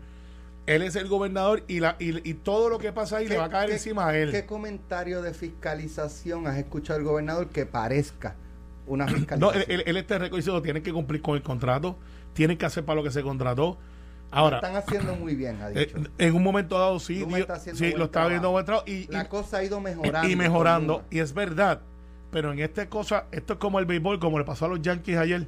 él 0.67 0.83
es 0.83 0.97
el 0.97 1.09
gobernador 1.09 1.63
y, 1.67 1.81
la, 1.81 1.97
y, 1.99 2.29
y 2.29 2.35
todo 2.35 2.69
lo 2.69 2.79
que 2.79 2.93
pasa 2.93 3.19
ahí 3.19 3.27
le 3.29 3.39
va 3.39 3.45
a 3.45 3.49
caer 3.49 3.69
¿Qué- 3.69 3.75
encima 3.77 4.09
a 4.09 4.19
él. 4.19 4.33
¿Qué 4.33 4.45
comentario 4.45 5.23
de 5.23 5.33
fiscalización 5.33 6.47
has 6.47 6.57
escuchado 6.59 6.99
del 6.99 7.09
gobernador 7.09 7.49
que 7.49 7.65
parezca 7.67 8.37
una? 8.87 9.07
No, 9.39 9.53
él, 9.53 9.83
él, 9.87 9.97
está 9.97 10.19
reconocido, 10.19 10.61
tiene 10.63 10.83
que 10.83 10.93
cumplir 10.93 11.21
con 11.23 11.37
el 11.37 11.43
contrato, 11.43 11.99
tiene 12.33 12.57
que 12.59 12.67
hacer 12.67 12.85
para 12.85 12.97
lo 12.97 13.03
que 13.05 13.11
se 13.11 13.23
contrató. 13.23 13.79
Ahora, 14.31 14.57
Están 14.57 14.75
haciendo 14.77 15.15
muy 15.15 15.37
bien, 15.37 15.61
ha 15.63 15.71
eh, 15.71 15.87
dicho. 15.87 15.99
en 16.19 16.35
un 16.35 16.43
momento 16.43 16.77
dado 16.79 16.99
sí, 16.99 17.25
está 17.37 17.59
sí 17.61 17.93
lo 17.97 18.07
está 18.07 18.27
viendo 18.27 18.51
buen 18.51 18.65
trabajo 18.65 18.85
y, 18.89 19.07
La 19.07 19.23
y- 19.23 19.27
cosa 19.29 19.59
ha 19.59 19.65
ido 19.65 19.81
mejorando. 19.81 20.29
y 20.29 20.35
mejorando, 20.37 21.05
y 21.11 21.21
es 21.21 21.33
verdad, 21.33 21.81
pero 22.33 22.53
en 22.53 22.59
esta 22.59 22.89
cosa, 22.89 23.27
esto 23.31 23.53
es 23.55 23.59
como 23.61 23.79
el 23.79 23.87
béisbol, 23.87 24.19
como 24.19 24.39
le 24.39 24.45
pasó 24.45 24.65
a 24.65 24.69
los 24.69 24.83
Yankees 24.83 25.17
ayer, 25.17 25.47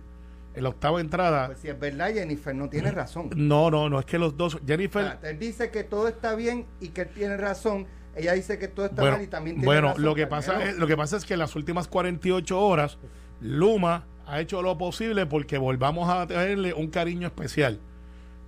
en 0.55 0.63
la 0.63 0.69
octava 0.71 1.01
entrada. 1.01 1.47
Pues 1.47 1.59
si 1.59 1.69
es 1.69 1.79
verdad, 1.79 2.13
Jennifer 2.15 2.55
no 2.55 2.69
tiene 2.69 2.91
razón. 2.93 3.31
no, 3.35 3.69
no, 3.71 3.89
no 3.91 3.99
es 3.99 4.07
que 4.07 4.17
los 4.19 4.37
dos, 4.37 4.59
Jennifer, 4.65 5.05
O 5.17 5.21
sea, 5.21 5.31
él 5.31 5.39
dice 5.41 5.71
que 5.73 5.83
todo 5.83 6.07
está 6.07 6.37
bien 6.37 6.65
y 6.81 6.89
que 6.91 7.03
él 7.03 7.09
tiene 7.15 7.37
razón. 7.37 7.87
Ella 8.15 8.33
dice 8.33 8.59
que 8.59 8.69
todo 8.69 8.87
está 8.87 9.03
bueno, 9.03 9.17
mal 9.19 9.25
y 9.25 9.29
también 9.29 9.57
tiene 9.57 9.67
bueno 9.67 9.89
razón. 9.89 10.03
lo 10.05 10.15
que 10.15 10.27
pasa 10.29 10.65
es, 10.65 10.77
lo 10.79 10.87
que 10.87 10.97
pasa 10.97 11.17
es 11.17 11.25
que 11.25 11.35
en 11.35 11.41
las 11.41 11.55
últimas 11.57 11.87
48 11.89 12.61
horas 12.61 12.99
Luma 13.41 14.07
ha 14.27 14.41
hecho 14.41 14.63
lo 14.63 14.77
posible 14.79 15.27
porque 15.27 15.59
volvamos 15.59 16.09
a 16.09 16.27
tenerle 16.27 16.75
un 16.75 16.89
cariño 16.89 17.27
especial. 17.27 17.81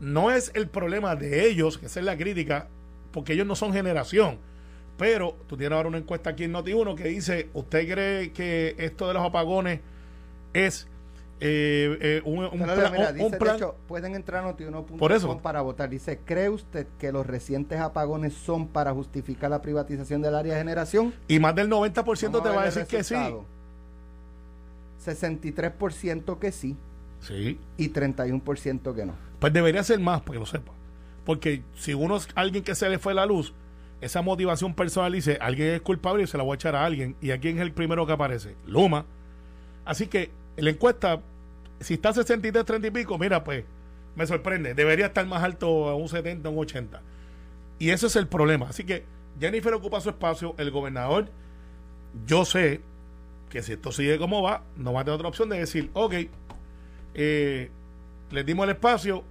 No 0.00 0.31
es 0.31 0.50
el 0.55 0.68
problema 0.68 1.16
de 1.16 1.46
ellos, 1.48 1.79
que 1.79 1.87
esa 1.87 2.00
es 2.00 2.07
la 2.07 2.16
crítica, 2.16 2.68
porque 3.12 3.35
ellos 3.35 3.46
no 3.46 3.55
son 3.55 3.72
generación. 3.72 4.38
Pero 4.96 5.37
tú 5.46 5.57
tienes 5.57 5.74
ahora 5.76 5.88
una 5.88 5.98
encuesta 5.98 6.31
aquí 6.31 6.44
en 6.44 6.53
Noti1 6.53 6.94
que 6.94 7.05
dice, 7.05 7.48
¿usted 7.55 7.90
cree 7.90 8.33
que 8.33 8.74
esto 8.79 9.09
de 9.09 9.14
los 9.14 9.22
apagones 9.22 9.81
es 10.53 10.87
eh, 11.42 11.96
eh, 12.03 12.22
un, 12.26 12.40
un 12.44 12.50
Pero 12.50 12.74
plan- 12.74 12.92
mira, 12.92 13.09
un- 13.09 13.14
dice, 13.14 13.24
un 13.26 13.33
de 13.33 13.38
plan- 13.38 13.57
hecho, 13.57 13.74
pueden 13.88 14.14
entrar 14.14 14.44
a 14.44 14.48
notiuno.com 14.48 14.98
Por 14.98 15.12
eso. 15.12 15.38
para 15.38 15.62
votar. 15.62 15.88
Dice, 15.88 16.18
¿cree 16.26 16.50
usted 16.50 16.87
que 16.98 17.12
los 17.12 17.26
recientes 17.26 17.79
apagones 17.81 18.35
son 18.35 18.68
para 18.68 18.92
justificar 18.92 19.48
la 19.50 19.62
privatización 19.62 20.20
del 20.20 20.35
área 20.35 20.53
de 20.55 20.59
generación? 20.61 21.14
y 21.29 21.38
más 21.38 21.55
del 21.55 21.70
90% 21.70 22.05
Vamos 22.05 22.42
te 22.42 22.48
va 22.50 22.62
a 22.62 22.64
decir 22.66 22.85
que 22.85 23.03
sí. 23.03 23.14
Resultado. 25.04 25.40
63% 25.40 26.38
que 26.38 26.52
sí 26.52 26.76
Sí. 27.20 27.58
y 27.76 27.88
31% 27.90 28.94
que 28.94 29.04
no. 29.06 29.14
Pues 29.38 29.52
debería 29.52 29.82
ser 29.84 30.00
más, 30.00 30.20
para 30.20 30.32
que 30.34 30.38
lo 30.40 30.46
sepa. 30.46 30.72
Porque 31.24 31.62
si 31.76 31.94
uno 31.94 32.16
es 32.16 32.28
alguien 32.34 32.64
que 32.64 32.74
se 32.74 32.88
le 32.88 32.98
fue 32.98 33.14
la 33.14 33.26
luz, 33.26 33.52
esa 34.00 34.22
motivación 34.22 34.74
personal 34.74 35.12
dice, 35.12 35.36
alguien 35.40 35.68
es 35.74 35.80
culpable 35.82 36.22
y 36.22 36.26
se 36.26 36.38
la 36.38 36.44
voy 36.44 36.52
a 36.52 36.56
echar 36.56 36.74
a 36.74 36.84
alguien. 36.84 37.16
¿Y 37.20 37.30
a 37.30 37.38
quién 37.38 37.56
es 37.56 37.62
el 37.62 37.72
primero 37.72 38.06
que 38.06 38.12
aparece? 38.12 38.54
Luma. 38.66 39.04
Así 39.84 40.06
que 40.06 40.30
la 40.56 40.70
encuesta, 40.70 41.20
si 41.80 41.94
está 41.94 42.12
63, 42.12 42.64
30 42.64 42.88
y 42.88 42.90
pico, 42.90 43.18
mira, 43.18 43.44
pues 43.44 43.64
me 44.16 44.26
sorprende. 44.26 44.74
Debería 44.74 45.06
estar 45.06 45.26
más 45.26 45.42
alto 45.42 45.88
a 45.88 45.94
un 45.94 46.08
70, 46.08 46.48
un 46.48 46.58
80. 46.58 47.02
Y 47.78 47.90
ese 47.90 48.06
es 48.06 48.16
el 48.16 48.26
problema. 48.28 48.68
Así 48.70 48.84
que 48.84 49.04
Jennifer 49.38 49.72
ocupa 49.74 50.00
su 50.00 50.08
espacio, 50.10 50.54
el 50.58 50.70
gobernador, 50.70 51.28
yo 52.26 52.44
sé 52.44 52.80
que 53.50 53.62
si 53.62 53.72
esto 53.72 53.92
sigue 53.92 54.18
como 54.18 54.40
va, 54.42 54.62
no 54.76 54.92
va 54.94 55.00
a 55.00 55.04
tener 55.04 55.16
otra 55.16 55.28
opción 55.28 55.48
de 55.50 55.58
decir, 55.58 55.90
ok, 55.92 56.14
eh, 57.14 57.70
les 58.30 58.46
dimos 58.46 58.64
el 58.64 58.70
espacio, 58.70 59.24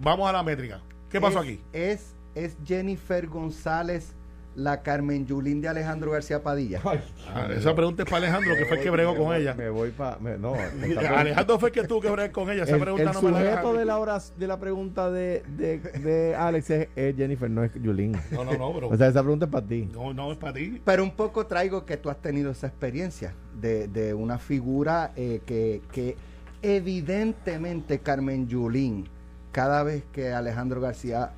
vamos 0.00 0.28
a 0.28 0.32
la 0.32 0.42
métrica. 0.42 0.80
¿Qué 1.10 1.20
pasó 1.20 1.40
Es- 1.40 1.44
aquí? 1.44 1.60
Es, 1.72 2.14
es 2.34 2.56
Jennifer 2.64 3.26
González 3.26 4.14
la 4.56 4.82
Carmen 4.82 5.26
Yulín 5.26 5.60
de 5.60 5.68
Alejandro 5.68 6.10
García 6.10 6.42
Padilla. 6.42 6.80
Ah, 7.28 7.48
esa 7.56 7.74
pregunta 7.74 8.02
es 8.02 8.10
para 8.10 8.26
Alejandro, 8.26 8.54
que 8.56 8.66
fue 8.66 8.76
el 8.76 8.82
que 8.82 8.90
bregó 8.90 9.16
con 9.16 9.34
ella. 9.34 9.54
Me 9.54 9.68
voy 9.70 9.90
para. 9.90 10.18
No, 10.38 10.54
Alejandro 11.16 11.58
fue 11.58 11.70
el 11.70 11.74
que 11.74 11.84
tuvo 11.84 12.00
que 12.00 12.10
bregar 12.10 12.32
con 12.32 12.50
ella. 12.50 12.64
Esa 12.64 12.76
el, 12.76 12.80
pregunta 12.80 13.10
el 13.10 13.12
no 13.12 13.22
me 13.22 13.30
la 13.32 13.72
de 13.72 13.84
la, 13.84 13.98
hora, 13.98 14.18
de 14.36 14.46
la 14.46 14.58
pregunta 14.58 15.10
de, 15.10 15.42
de, 15.56 15.78
de 15.78 16.34
Alex 16.34 16.70
es, 16.70 16.88
es 16.94 17.16
Jennifer, 17.16 17.50
no 17.50 17.64
es 17.64 17.72
Yulín. 17.74 18.16
No, 18.30 18.44
no, 18.44 18.52
no, 18.56 18.72
pero. 18.72 18.88
O 18.88 18.96
sea, 18.96 19.08
esa 19.08 19.22
pregunta 19.22 19.46
es 19.46 19.50
para 19.50 19.66
ti. 19.66 19.88
no, 19.92 20.14
no 20.14 20.32
es 20.32 20.38
para 20.38 20.52
ti. 20.52 20.80
Pero 20.84 21.02
un 21.02 21.12
poco 21.12 21.46
traigo 21.46 21.84
que 21.84 21.96
tú 21.96 22.10
has 22.10 22.20
tenido 22.20 22.50
esa 22.50 22.66
experiencia 22.66 23.34
de, 23.60 23.88
de 23.88 24.14
una 24.14 24.38
figura 24.38 25.12
eh, 25.16 25.40
que, 25.46 25.82
que 25.92 26.16
evidentemente 26.62 27.98
Carmen 27.98 28.48
Yulín, 28.48 29.08
cada 29.52 29.82
vez 29.82 30.04
que 30.12 30.32
Alejandro 30.32 30.80
García 30.80 31.32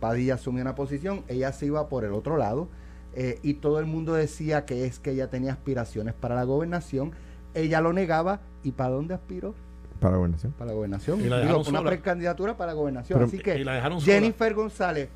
Padilla 0.00 0.34
asumía 0.34 0.62
una 0.62 0.74
posición, 0.74 1.22
ella 1.28 1.52
se 1.52 1.66
iba 1.66 1.88
por 1.88 2.04
el 2.04 2.12
otro 2.12 2.36
lado 2.36 2.68
eh, 3.14 3.38
y 3.42 3.54
todo 3.54 3.78
el 3.78 3.86
mundo 3.86 4.14
decía 4.14 4.64
que 4.64 4.86
es 4.86 4.98
que 4.98 5.10
ella 5.12 5.28
tenía 5.30 5.52
aspiraciones 5.52 6.14
para 6.14 6.34
la 6.34 6.44
gobernación. 6.44 7.12
Ella 7.54 7.80
lo 7.80 7.92
negaba 7.92 8.40
y 8.62 8.72
¿para 8.72 8.90
dónde 8.90 9.14
aspiró? 9.14 9.54
Para 10.00 10.12
la 10.12 10.18
gobernación. 10.18 10.52
Para 10.52 10.70
la 10.70 10.74
gobernación. 10.76 11.20
Y 11.20 11.24
la 11.24 11.36
Digo, 11.36 11.48
dejaron 11.48 11.60
una 11.68 11.78
sola. 11.80 11.90
precandidatura 11.90 12.56
para 12.56 12.72
la 12.72 12.74
gobernación. 12.78 13.18
Pero- 13.18 13.26
Así 13.28 13.38
que 13.38 13.58
y 13.58 13.64
la 13.64 13.74
dejaron 13.74 14.00
sola. 14.00 14.12
Jennifer 14.14 14.54
González 14.54 15.08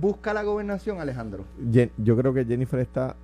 busca 0.00 0.32
la 0.34 0.42
gobernación, 0.42 1.00
Alejandro. 1.00 1.44
Yo 1.96 2.16
creo 2.16 2.32
que 2.34 2.44
Jennifer 2.44 2.78
está 2.80 3.16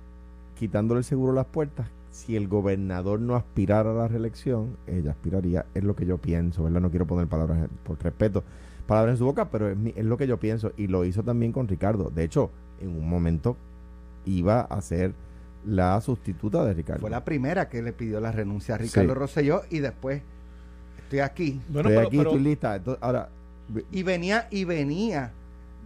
quitándole 0.57 0.99
el 0.99 1.03
seguro 1.03 1.31
a 1.31 1.35
las 1.35 1.45
puertas. 1.45 1.87
Si 2.11 2.35
el 2.35 2.47
gobernador 2.47 3.19
no 3.19 3.35
aspirara 3.35 3.91
a 3.91 3.93
la 3.93 4.07
reelección, 4.07 4.77
ella 4.87 5.11
aspiraría, 5.11 5.65
es 5.73 5.83
lo 5.83 5.95
que 5.95 6.05
yo 6.05 6.17
pienso, 6.17 6.63
¿verdad? 6.63 6.81
No 6.81 6.89
quiero 6.89 7.07
poner 7.07 7.27
palabras 7.27 7.67
por 7.83 7.97
respeto, 8.03 8.43
palabras 8.87 9.13
en 9.13 9.17
su 9.17 9.25
boca, 9.25 9.49
pero 9.49 9.69
es, 9.69 9.77
mi- 9.77 9.93
es 9.95 10.05
lo 10.05 10.17
que 10.17 10.27
yo 10.27 10.37
pienso. 10.39 10.71
Y 10.77 10.87
lo 10.87 11.05
hizo 11.05 11.23
también 11.23 11.51
con 11.51 11.67
Ricardo. 11.67 12.11
De 12.13 12.23
hecho, 12.23 12.51
en 12.81 12.89
un 12.89 13.07
momento 13.07 13.55
iba 14.25 14.61
a 14.61 14.81
ser 14.81 15.13
la 15.65 15.99
sustituta 16.01 16.63
de 16.65 16.73
Ricardo. 16.73 17.01
Fue 17.01 17.09
la 17.09 17.23
primera 17.23 17.69
que 17.69 17.81
le 17.81 17.93
pidió 17.93 18.19
la 18.19 18.31
renuncia 18.31 18.75
a 18.75 18.77
Ricardo 18.77 19.13
Sí. 19.13 19.19
Rosselló 19.19 19.61
y 19.69 19.79
después 19.79 20.21
estoy 21.03 21.19
aquí. 21.19 21.61
Bueno, 21.69 21.89
estoy 21.89 21.95
pero, 21.97 22.07
aquí, 22.07 22.17
pero- 22.17 22.29
estoy 22.31 22.43
lista. 22.43 22.75
Entonces, 22.75 23.01
ahora, 23.03 23.29
Y 23.91 24.03
venía, 24.03 24.47
y 24.51 24.65
venía, 24.65 25.31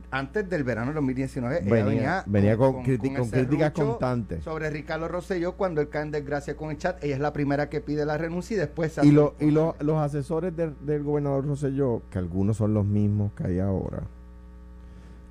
antes 0.10 0.50
del 0.50 0.64
verano 0.64 0.88
del 0.88 0.96
2019, 0.96 1.60
ella 1.64 1.70
venía, 1.70 1.86
venía, 1.86 2.24
venía 2.28 2.58
con, 2.58 2.68
el 2.86 2.98
con 3.18 3.30
críticas 3.30 3.72
constantes. 3.72 4.44
sobre 4.44 4.70
Ricardo 4.70 5.08
Rosselló 5.10 5.54
cuando 5.58 5.82
él 5.82 5.90
cae 5.90 6.04
en 6.04 6.12
desgracia 6.12 6.56
con 6.56 6.70
el 6.72 6.78
chat. 6.78 7.04
Ella 7.04 7.16
es 7.16 7.20
la 7.22 7.34
primera 7.34 7.70
que 7.70 7.82
pide 7.82 8.06
la 8.06 8.18
renuncia 8.18 8.56
y 8.56 8.60
después 8.60 8.94
se 8.94 9.06
Y, 9.06 9.12
lo- 9.12 9.36
y 9.40 9.52
lo- 9.52 9.76
los 9.82 9.98
asesores 9.98 10.56
del, 10.56 10.74
del 10.86 11.04
gobernador 11.04 11.46
Rosselló, 11.46 12.02
que 12.10 12.20
algunos 12.20 12.56
son 12.58 12.74
los 12.74 12.86
mismos 12.86 13.32
que 13.34 13.48
hay 13.48 13.60
ahora, 13.60 14.04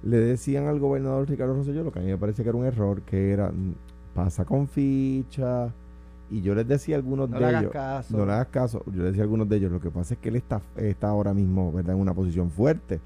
le 0.03 0.19
decían 0.19 0.67
al 0.67 0.79
gobernador 0.79 1.29
Ricardo 1.29 1.55
Rosselló 1.55 1.83
lo 1.83 1.91
que 1.93 1.99
a 1.99 2.03
mí 2.03 2.09
me 2.09 2.19
parece 2.19 2.43
que 2.43 2.49
era 2.51 2.59
un 2.59 2.67
error, 2.67 3.01
que 3.03 3.33
era 3.33 3.49
mm, 3.51 3.75
pasa 4.15 4.45
con 4.45 4.69
ficha. 4.69 5.69
Y 6.31 6.43
yo 6.43 6.55
les 6.57 6.67
decía 6.67 6.97
a 6.97 6.99
algunos 6.99 7.31
No 7.31 7.39
de 7.39 7.49
ellos, 7.51 7.71
caso. 7.73 8.17
no 8.17 8.27
le 8.27 8.33
hagas 8.33 8.49
caso, 8.49 8.83
yo 8.87 8.95
les 9.03 9.05
decía 9.13 9.23
a 9.23 9.25
algunos 9.25 9.49
de 9.49 9.57
ellos, 9.57 9.71
lo 9.73 9.81
que 9.81 9.91
pasa 9.91 10.15
es 10.15 10.21
que 10.21 10.29
él 10.29 10.37
está, 10.37 10.61
está 10.77 11.09
ahora 11.09 11.33
mismo 11.33 11.73
¿verdad? 11.73 11.95
en 11.95 12.01
una 12.01 12.15
posición 12.15 12.51
fuerte. 12.51 13.01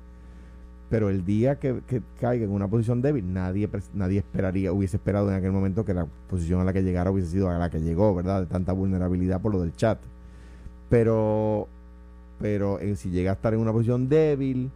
Pero 0.90 1.08
el 1.08 1.24
día 1.24 1.60
que, 1.60 1.82
caiga 2.20 2.44
en 2.44 2.50
una 2.50 2.66
posición 2.66 3.00
débil, 3.00 3.32
nadie, 3.32 3.68
nadie 3.94 4.18
esperaría, 4.18 4.72
hubiese 4.72 4.96
esperado 4.96 5.30
en 5.30 5.36
aquel 5.36 5.52
momento 5.52 5.84
que 5.84 5.94
la 5.94 6.06
posición 6.28 6.60
a 6.60 6.64
la 6.64 6.72
que 6.72 6.82
llegara 6.82 7.12
hubiese 7.12 7.30
sido 7.30 7.48
a 7.48 7.56
la 7.58 7.70
que 7.70 7.80
llegó, 7.80 8.12
¿verdad? 8.12 8.40
De 8.40 8.46
tanta 8.46 8.72
vulnerabilidad 8.72 9.40
por 9.40 9.52
lo 9.52 9.60
del 9.60 9.74
chat. 9.76 10.00
Pero, 10.88 11.68
pero 12.40 12.80
eh, 12.80 12.96
si 12.96 13.10
llega 13.10 13.30
a 13.30 13.34
estar 13.34 13.54
en 13.54 13.60
una 13.60 13.72
posición 13.72 14.08
débil, 14.08 14.72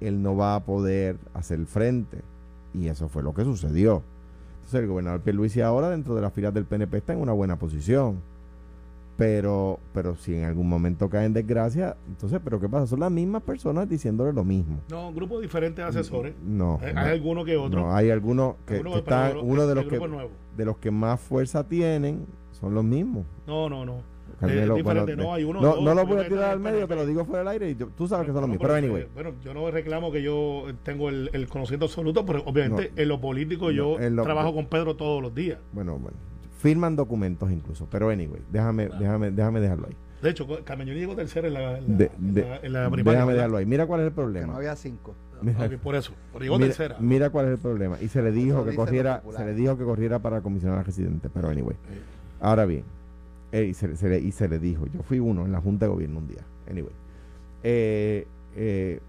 él 0.00 0.20
no 0.20 0.36
va 0.36 0.56
a 0.56 0.64
poder 0.64 1.16
hacer 1.32 1.64
frente. 1.66 2.18
Y 2.74 2.88
eso 2.88 3.08
fue 3.08 3.22
lo 3.22 3.32
que 3.32 3.44
sucedió. 3.44 4.02
Entonces 4.56 4.80
el 4.80 4.88
gobernador 4.88 5.20
Pierluisi 5.20 5.60
ahora 5.60 5.90
dentro 5.90 6.16
de 6.16 6.22
las 6.22 6.32
filas 6.32 6.52
del 6.52 6.64
PNP 6.64 6.98
está 6.98 7.12
en 7.12 7.20
una 7.20 7.32
buena 7.32 7.56
posición. 7.56 8.16
Pero, 9.16 9.78
pero 9.92 10.16
si 10.16 10.34
en 10.34 10.44
algún 10.44 10.68
momento 10.68 11.08
cae 11.10 11.26
en 11.26 11.32
desgracia, 11.34 11.96
entonces, 12.08 12.40
¿pero 12.42 12.58
qué 12.58 12.68
pasa? 12.68 12.86
Son 12.86 13.00
las 13.00 13.10
mismas 13.10 13.42
personas 13.42 13.88
diciéndole 13.88 14.32
lo 14.32 14.42
mismo. 14.42 14.80
No, 14.90 15.08
un 15.08 15.14
grupo 15.14 15.38
diferente 15.40 15.82
de 15.82 15.88
asesores. 15.88 16.34
No. 16.42 16.78
Hay, 16.82 16.94
no. 16.94 17.00
hay 17.00 17.10
alguno 17.12 17.44
que 17.44 17.56
otro. 17.56 17.80
No, 17.82 17.94
hay 17.94 18.10
algunos 18.10 18.56
que, 18.66 18.74
Alguno, 18.76 18.92
que 18.92 18.98
están, 19.00 19.36
uno 19.42 19.66
de 19.66 19.74
los 19.74 19.84
que 19.86 20.00
de 20.56 20.64
los 20.64 20.76
que 20.78 20.90
más 20.90 21.20
fuerza 21.20 21.68
tienen 21.68 22.26
son 22.52 22.74
los 22.74 22.84
mismos. 22.84 23.24
No, 23.46 23.68
no, 23.68 23.84
no. 23.84 24.10
Carmelo, 24.40 24.76
es 24.76 24.82
diferente, 24.82 25.14
bueno, 25.14 25.22
no, 25.22 25.34
hay 25.34 25.44
uno. 25.44 25.60
no, 25.60 25.68
dos, 25.76 25.82
no 25.84 25.94
lo 25.94 26.04
voy 26.06 26.18
a 26.18 26.26
tirar 26.28 26.50
al 26.50 26.58
medio, 26.58 26.88
te 26.88 26.96
lo 26.96 27.06
digo 27.06 27.24
fuera 27.24 27.40
del 27.40 27.48
aire 27.48 27.70
y 27.70 27.76
yo- 27.76 27.88
tú 27.96 28.08
sabes 28.08 28.26
que 28.26 28.32
son 28.32 28.40
los 28.40 28.48
No, 28.48 28.54
mismos. 28.54 28.62
Pero 28.66 28.74
anyway, 28.74 29.02
eh, 29.02 29.08
Bueno, 29.14 29.32
yo 29.44 29.54
no 29.54 29.70
reclamo 29.70 30.10
que 30.10 30.20
yo 30.20 30.64
tengo 30.82 31.10
el, 31.10 31.30
el 31.32 31.46
conocimiento 31.48 31.84
absoluto, 31.86 32.26
pero 32.26 32.42
obviamente 32.44 32.90
No. 32.96 33.02
en 33.02 33.08
lo 33.08 33.20
político 33.20 33.70
yo 33.70 33.98
lo- 34.00 34.22
trabajo 34.24 34.52
con 34.52 34.66
Pedro 34.66 34.96
todos 34.96 35.22
los 35.22 35.32
días. 35.32 35.58
bueno, 35.72 35.96
bueno, 35.96 36.16
firman 36.62 36.94
documentos 36.96 37.50
incluso. 37.50 37.86
Pero 37.90 38.08
anyway, 38.10 38.40
déjame, 38.50 38.88
déjame, 38.88 39.30
déjame 39.32 39.60
dejarlo 39.60 39.88
ahí. 39.88 39.96
De 40.22 40.30
hecho, 40.30 40.46
Carmen 40.64 40.86
llegó 40.86 41.16
tercera 41.16 41.48
en 41.48 41.54
la, 41.54 41.78
en 41.78 41.88
la, 41.90 41.96
De- 41.98 42.10
en 42.16 42.34
de- 42.34 42.40
la- 42.42 42.56
en 42.58 42.72
la 42.72 42.90
primaria. 42.90 43.12
déjame 43.12 43.26
¿verdad? 43.32 43.34
dejarlo 43.34 43.56
ahí. 43.56 43.66
Mira 43.66 43.86
cuál 43.86 44.00
es 44.00 44.06
el 44.06 44.12
Que 44.12 44.20
no 44.20 44.22
problema. 44.22 44.56
había 44.56 44.76
cinco. 44.76 45.14
Mira, 45.42 45.66
Ok, 45.66 45.72
por 45.82 45.96
eso. 45.96 46.12
Pero 46.32 46.44
llegó 46.44 46.56
mira, 46.58 46.68
tercera. 46.68 46.96
mira 47.00 47.30
cuál 47.30 47.46
es 47.46 47.52
el 47.52 47.58
problema. 47.58 48.00
Y 48.00 48.06
se 48.06 48.22
le 48.22 48.30
dijo 48.30 48.58
Eso 48.60 48.70
que 48.70 48.76
corriera, 48.76 49.22
se 49.36 49.44
le 49.44 49.54
dijo 49.54 49.76
que 49.76 49.82
corriera 49.82 50.20
para 50.20 50.40
comisionar 50.40 50.86
residente. 50.86 51.28
Pero 51.34 51.48
anyway. 51.48 51.74
Ahora 52.40 52.64
bien, 52.64 52.84
eh, 53.50 53.64
y, 53.64 53.74
se, 53.74 53.96
se 53.96 54.08
le, 54.08 54.20
y 54.20 54.30
se 54.30 54.48
le 54.48 54.60
dijo, 54.60 54.86
yo 54.86 55.02
fui 55.02 55.18
uno 55.18 55.44
en 55.44 55.50
la 55.50 55.60
Junta 55.60 55.86
de 55.86 55.90
Gobierno 55.92 56.18
un 56.20 56.28
día. 56.28 56.42
Anyway. 56.70 56.92
Eh, 57.64 58.26
eh, 58.54 59.00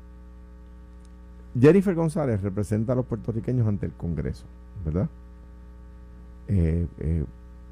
Jennifer 1.59 1.93
González 1.93 2.41
representa 2.41 2.93
a 2.93 2.95
los 2.95 3.05
puertorriqueños 3.05 3.67
ante 3.67 3.85
el 3.85 3.91
Congreso, 3.93 4.45
¿verdad? 4.83 5.07
Eh, 6.47 6.87
eh, 6.99 7.23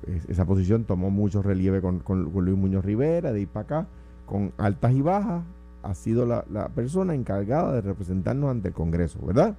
es- 0.08 0.26
esa 0.30 0.46
posición 0.46 0.84
tomó 0.86 1.10
mucho 1.10 1.42
relieve 1.42 1.82
con, 1.82 2.00
con- 2.00 2.24
Luis 2.34 2.58
Muñoz 2.58 2.84
Rivera, 2.86 3.32
de 3.32 3.42
ir 3.42 3.48
para 3.48 3.64
acá, 3.64 3.88
con 4.26 4.52
altas 4.58 4.94
y 4.94 5.02
bajas, 5.02 5.44
ha 5.84 5.94
sido 5.96 6.26
la, 6.26 6.46
la 6.52 6.70
persona 6.70 7.14
encargada 7.16 7.74
de 7.74 7.82
representarnos 7.82 8.50
ante 8.52 8.70
el 8.70 8.74
Congreso, 8.74 9.20
¿verdad? 9.26 9.56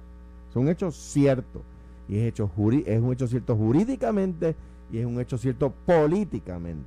Es 0.49 0.55
un 0.55 0.69
hecho 0.69 0.91
cierto. 0.91 1.61
Y 2.07 2.17
es, 2.17 2.33
juri- 2.35 2.83
es 2.85 3.01
un 3.01 3.13
hecho 3.13 3.27
cierto 3.27 3.55
jurídicamente 3.55 4.55
y 4.91 4.97
es 4.99 5.05
un 5.05 5.19
hecho 5.19 5.37
cierto 5.37 5.71
políticamente. 5.85 6.83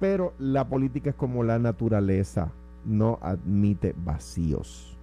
Pero 0.00 0.32
la 0.38 0.66
política 0.68 1.10
es 1.10 1.16
como 1.16 1.42
la 1.44 1.58
naturaleza, 1.58 2.50
no 2.86 3.18
admite 3.20 3.94
vacíos. 4.04 4.96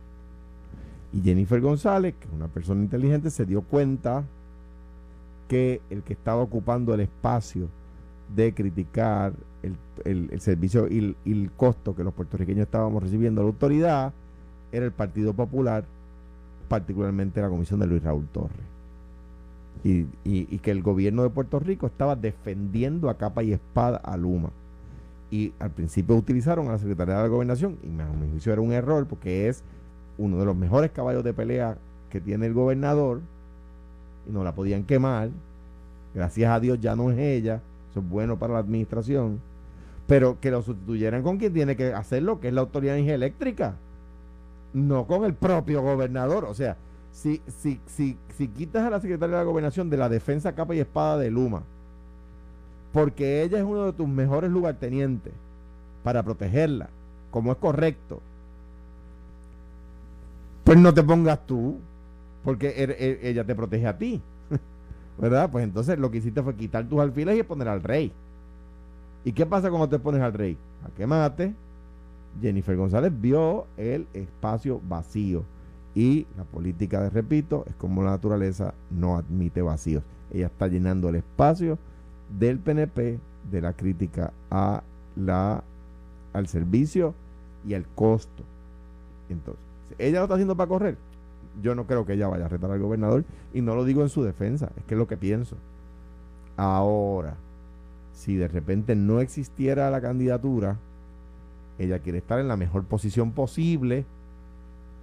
Y 1.14 1.22
Jennifer 1.22 1.62
González, 1.62 2.16
que 2.20 2.28
es 2.28 2.34
una 2.34 2.48
persona 2.48 2.82
inteligente, 2.82 3.30
se 3.30 3.46
dio 3.46 3.62
cuenta 3.62 4.24
que 5.48 5.82
el 5.90 6.04
que 6.04 6.14
estaba 6.14 6.42
ocupando 6.42 6.94
el 6.94 7.02
espacio 7.02 7.68
de 8.36 8.54
criticar 8.54 9.34
el, 9.64 9.76
el- 10.32 10.42
servicio 10.42 10.88
y 10.88 11.16
el, 11.26 11.52
costo 11.56 11.96
que 11.96 12.04
los 12.04 12.14
puertorriqueños 12.14 12.66
estábamos 12.66 13.04
recibiendo 13.04 13.42
la 13.42 13.48
autoridad 13.48 14.14
era 14.72 14.86
el 14.86 14.92
Partido 14.92 15.34
Popular, 15.34 15.86
particularmente 16.68 17.42
la 17.42 17.50
comisión 17.50 17.80
de 17.80 17.88
Luis 17.88 18.04
Raúl 18.04 18.28
Torres. 18.28 18.66
Y, 19.84 20.00
y- 20.24 20.48
y 20.50 20.60
que 20.60 20.72
el 20.72 20.82
gobierno 20.82 21.22
de 21.24 21.30
Puerto 21.30 21.60
Rico 21.60 21.86
estaba 21.86 22.16
defendiendo 22.16 23.10
a 23.10 23.18
capa 23.18 23.44
y 23.44 23.54
espada 23.54 23.98
a 23.98 24.18
Luma. 24.18 24.50
Y 25.32 25.54
al 25.60 25.70
principio 25.72 26.16
utilizaron 26.16 26.68
a 26.68 26.74
la 26.74 26.78
Secretaría 26.80 27.16
de 27.16 27.22
la 27.24 27.28
Gobernación, 27.28 27.78
y 27.84 28.00
a 28.02 28.06
mi 28.08 28.30
juicio 28.32 28.52
era 28.54 28.62
un 28.62 28.72
error, 28.72 29.06
porque 29.08 29.48
es 29.48 29.64
uno 30.18 30.38
de 30.38 30.46
los 30.46 30.56
mejores 30.56 30.92
caballos 30.92 31.24
de 31.24 31.34
pelea 31.34 31.78
que 32.10 32.20
tiene 32.22 32.46
el 32.48 32.54
gobernador, 32.54 33.22
y 34.28 34.32
no 34.32 34.44
la 34.44 34.54
podían 34.54 34.84
quemar. 34.84 35.30
Gracias 36.14 36.52
a 36.52 36.60
Dios 36.60 36.80
ya 36.80 36.96
no 36.96 37.12
es 37.12 37.18
ella, 37.18 37.62
eso 37.92 38.00
es 38.00 38.10
bueno 38.10 38.38
para 38.38 38.54
la 38.54 38.60
administración. 38.60 39.40
Pero 40.08 40.40
que 40.40 40.52
lo 40.52 40.62
sustituyeran 40.62 41.24
con 41.24 41.38
quien 41.38 41.54
tiene 41.54 41.76
que 41.76 41.94
hacerlo, 41.94 42.40
que 42.40 42.50
es 42.50 42.54
la 42.54 42.62
Autoridad 42.62 42.98
Eléctrica, 42.98 43.76
no 44.74 45.08
con 45.08 45.26
el 45.26 45.34
propio 45.34 45.82
gobernador. 45.82 46.46
O 46.46 46.54
sea, 46.54 46.78
si, 47.12 47.42
si, 47.48 47.80
si, 47.88 48.18
si 48.38 48.48
quitas 48.50 48.84
a 48.84 48.90
la 48.90 49.00
Secretaria 49.00 49.38
de 49.38 49.44
la 49.44 49.50
Gobernación 49.50 49.90
de 49.90 49.98
la 49.98 50.10
defensa 50.10 50.54
capa 50.54 50.76
y 50.76 50.80
espada 50.80 51.18
de 51.18 51.32
Luma, 51.32 51.64
porque 52.94 53.42
ella 53.42 53.58
es 53.58 53.64
uno 53.64 53.86
de 53.86 53.94
tus 53.94 54.08
mejores 54.08 54.52
lugartenientes 54.52 55.34
para 56.04 56.24
protegerla, 56.24 56.90
como 57.32 57.52
es 57.52 57.58
correcto, 57.58 58.22
pues 60.64 60.78
no 60.78 60.94
te 60.94 61.04
pongas 61.04 61.46
tú, 61.46 61.78
porque 62.46 62.74
er- 62.78 62.96
er- 62.98 63.20
ella 63.24 63.44
te 63.44 63.54
protege 63.56 63.88
a 63.88 63.98
ti. 63.98 64.22
¿Verdad? 65.20 65.50
Pues 65.52 65.64
entonces 65.66 66.00
lo 66.00 66.10
que 66.12 66.20
hiciste 66.20 66.42
fue 66.42 66.56
quitar 66.56 66.88
tus 66.88 67.00
alfiles 67.02 67.38
y 67.38 67.44
poner 67.44 67.68
al 67.68 67.84
rey. 67.84 68.14
¿Y 69.26 69.34
qué 69.34 69.46
pasa 69.46 69.70
cuando 69.70 69.90
te 69.90 70.00
pones 70.00 70.22
al 70.22 70.32
rey? 70.34 70.58
A 70.86 70.96
que 70.96 71.06
mate. 71.08 71.54
Jennifer 72.42 72.76
González 72.76 73.12
vio 73.20 73.66
el 73.78 74.08
espacio 74.14 74.80
vacío. 74.88 75.44
Y 75.96 76.28
la 76.38 76.44
política 76.44 77.02
de, 77.02 77.10
repito, 77.10 77.64
es 77.68 77.76
como 77.76 78.04
la 78.04 78.12
naturaleza 78.12 78.74
no 78.92 79.16
admite 79.18 79.62
vacíos. 79.62 80.04
Ella 80.34 80.48
está 80.48 80.68
llenando 80.68 81.08
el 81.10 81.16
espacio 81.16 81.78
del 82.38 82.60
PNP 82.60 83.20
de 83.52 83.62
la 83.62 83.74
crítica 83.74 84.34
a 84.52 84.84
la 85.16 85.64
al 86.34 86.48
servicio 86.48 87.16
y 87.66 87.74
al 87.74 87.86
costo. 87.96 88.44
Entonces, 89.30 89.64
ella 89.98 90.20
lo 90.20 90.26
está 90.26 90.34
haciendo 90.36 90.58
para 90.58 90.68
correr. 90.68 90.98
Yo 91.62 91.76
no 91.76 91.86
creo 91.86 92.06
que 92.06 92.14
ella 92.14 92.28
vaya 92.28 92.46
a 92.46 92.50
retar 92.50 92.70
al 92.72 92.80
gobernador 92.80 93.24
y 93.54 93.62
no 93.62 93.76
lo 93.76 93.86
digo 93.86 94.02
en 94.02 94.10
su 94.10 94.24
defensa, 94.24 94.70
es 94.78 94.84
que 94.84 94.94
es 94.96 94.98
lo 94.98 95.08
que 95.08 95.18
pienso. 95.18 95.56
Ahora, 96.58 97.36
si 98.14 98.36
de 98.36 98.48
repente 98.48 98.96
no 98.96 99.20
existiera 99.22 99.90
la 99.92 100.02
candidatura, 100.02 100.78
ella 101.80 102.00
quiere 102.00 102.20
estar 102.20 102.40
en 102.40 102.48
la 102.48 102.56
mejor 102.58 102.84
posición 102.86 103.32
posible 103.32 104.06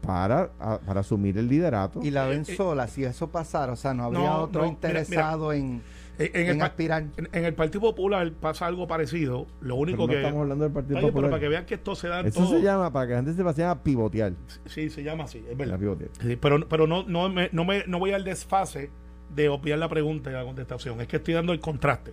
para, 0.07 0.51
a- 0.59 0.79
para 0.79 1.01
asumir 1.01 1.37
el 1.39 1.49
liderato. 1.49 2.01
Y 2.03 2.11
la 2.11 2.27
ven 2.27 2.41
Eh, 2.41 2.45
eh, 2.49 2.57
sola, 2.57 2.89
si 2.89 3.05
eso 3.05 3.29
pasara, 3.29 3.73
o 3.73 3.77
sea, 3.77 3.95
no 3.95 4.05
habría 4.05 4.21
no, 4.31 4.43
otro 4.43 4.63
no, 4.63 4.69
mira, 4.69 4.73
interesado 4.75 5.53
en, 5.53 5.83
En, 6.19 6.47
el, 6.49 6.59
pa- 6.59 6.67
aspirar. 6.67 7.05
en- 7.17 7.29
en 7.33 7.45
el 7.45 7.55
Partido 7.55 7.81
Popular 7.81 8.31
pasa 8.33 8.67
algo 8.67 8.87
parecido. 8.87 9.47
Lo 9.61 9.75
Pero 9.75 9.75
único 9.77 10.03
no 10.03 10.09
que. 10.09 10.17
estamos 10.17 10.43
hablando 10.43 10.65
del 10.65 10.73
Partido 10.73 10.97
Oye, 10.99 11.03
pero 11.07 11.13
Popular. 11.13 11.31
para 11.31 11.41
que 11.41 11.49
vean 11.49 11.67
que 11.67 11.75
esto 11.75 11.95
se 11.95 12.09
da 12.09 12.21
en 12.21 12.27
Eso 12.27 12.41
todo. 12.45 12.51
se 12.51 12.63
llama, 12.63 12.93
para 12.93 13.07
que 13.07 13.13
la 13.15 13.23
gente 13.23 13.33
se 13.53 13.61
llama 13.63 13.83
pivotear. 13.83 14.33
Sí, 14.67 14.91
se 14.91 15.03
llama 15.03 15.25
así, 15.25 15.45
es 15.51 15.57
verdad. 15.57 15.79
pivotear. 15.79 16.11
Sí, 16.21 16.37
pero 16.37 16.69
pero 16.69 16.87
no, 16.87 17.03
no, 17.05 17.29
me, 17.29 17.49
no, 17.53 17.65
me, 17.65 17.85
no 17.87 17.99
voy 17.99 18.13
al 18.13 18.25
desfase 18.25 18.91
de 19.35 19.49
obviar 19.49 19.79
la 19.79 19.89
pregunta 19.89 20.31
y 20.31 20.35
la 20.35 20.45
contestación. 20.45 21.01
Es 21.01 21.09
que 21.09 21.17
estoy 21.17 21.35
dando 21.35 21.53
el 21.53 21.61
contraste. 21.61 22.13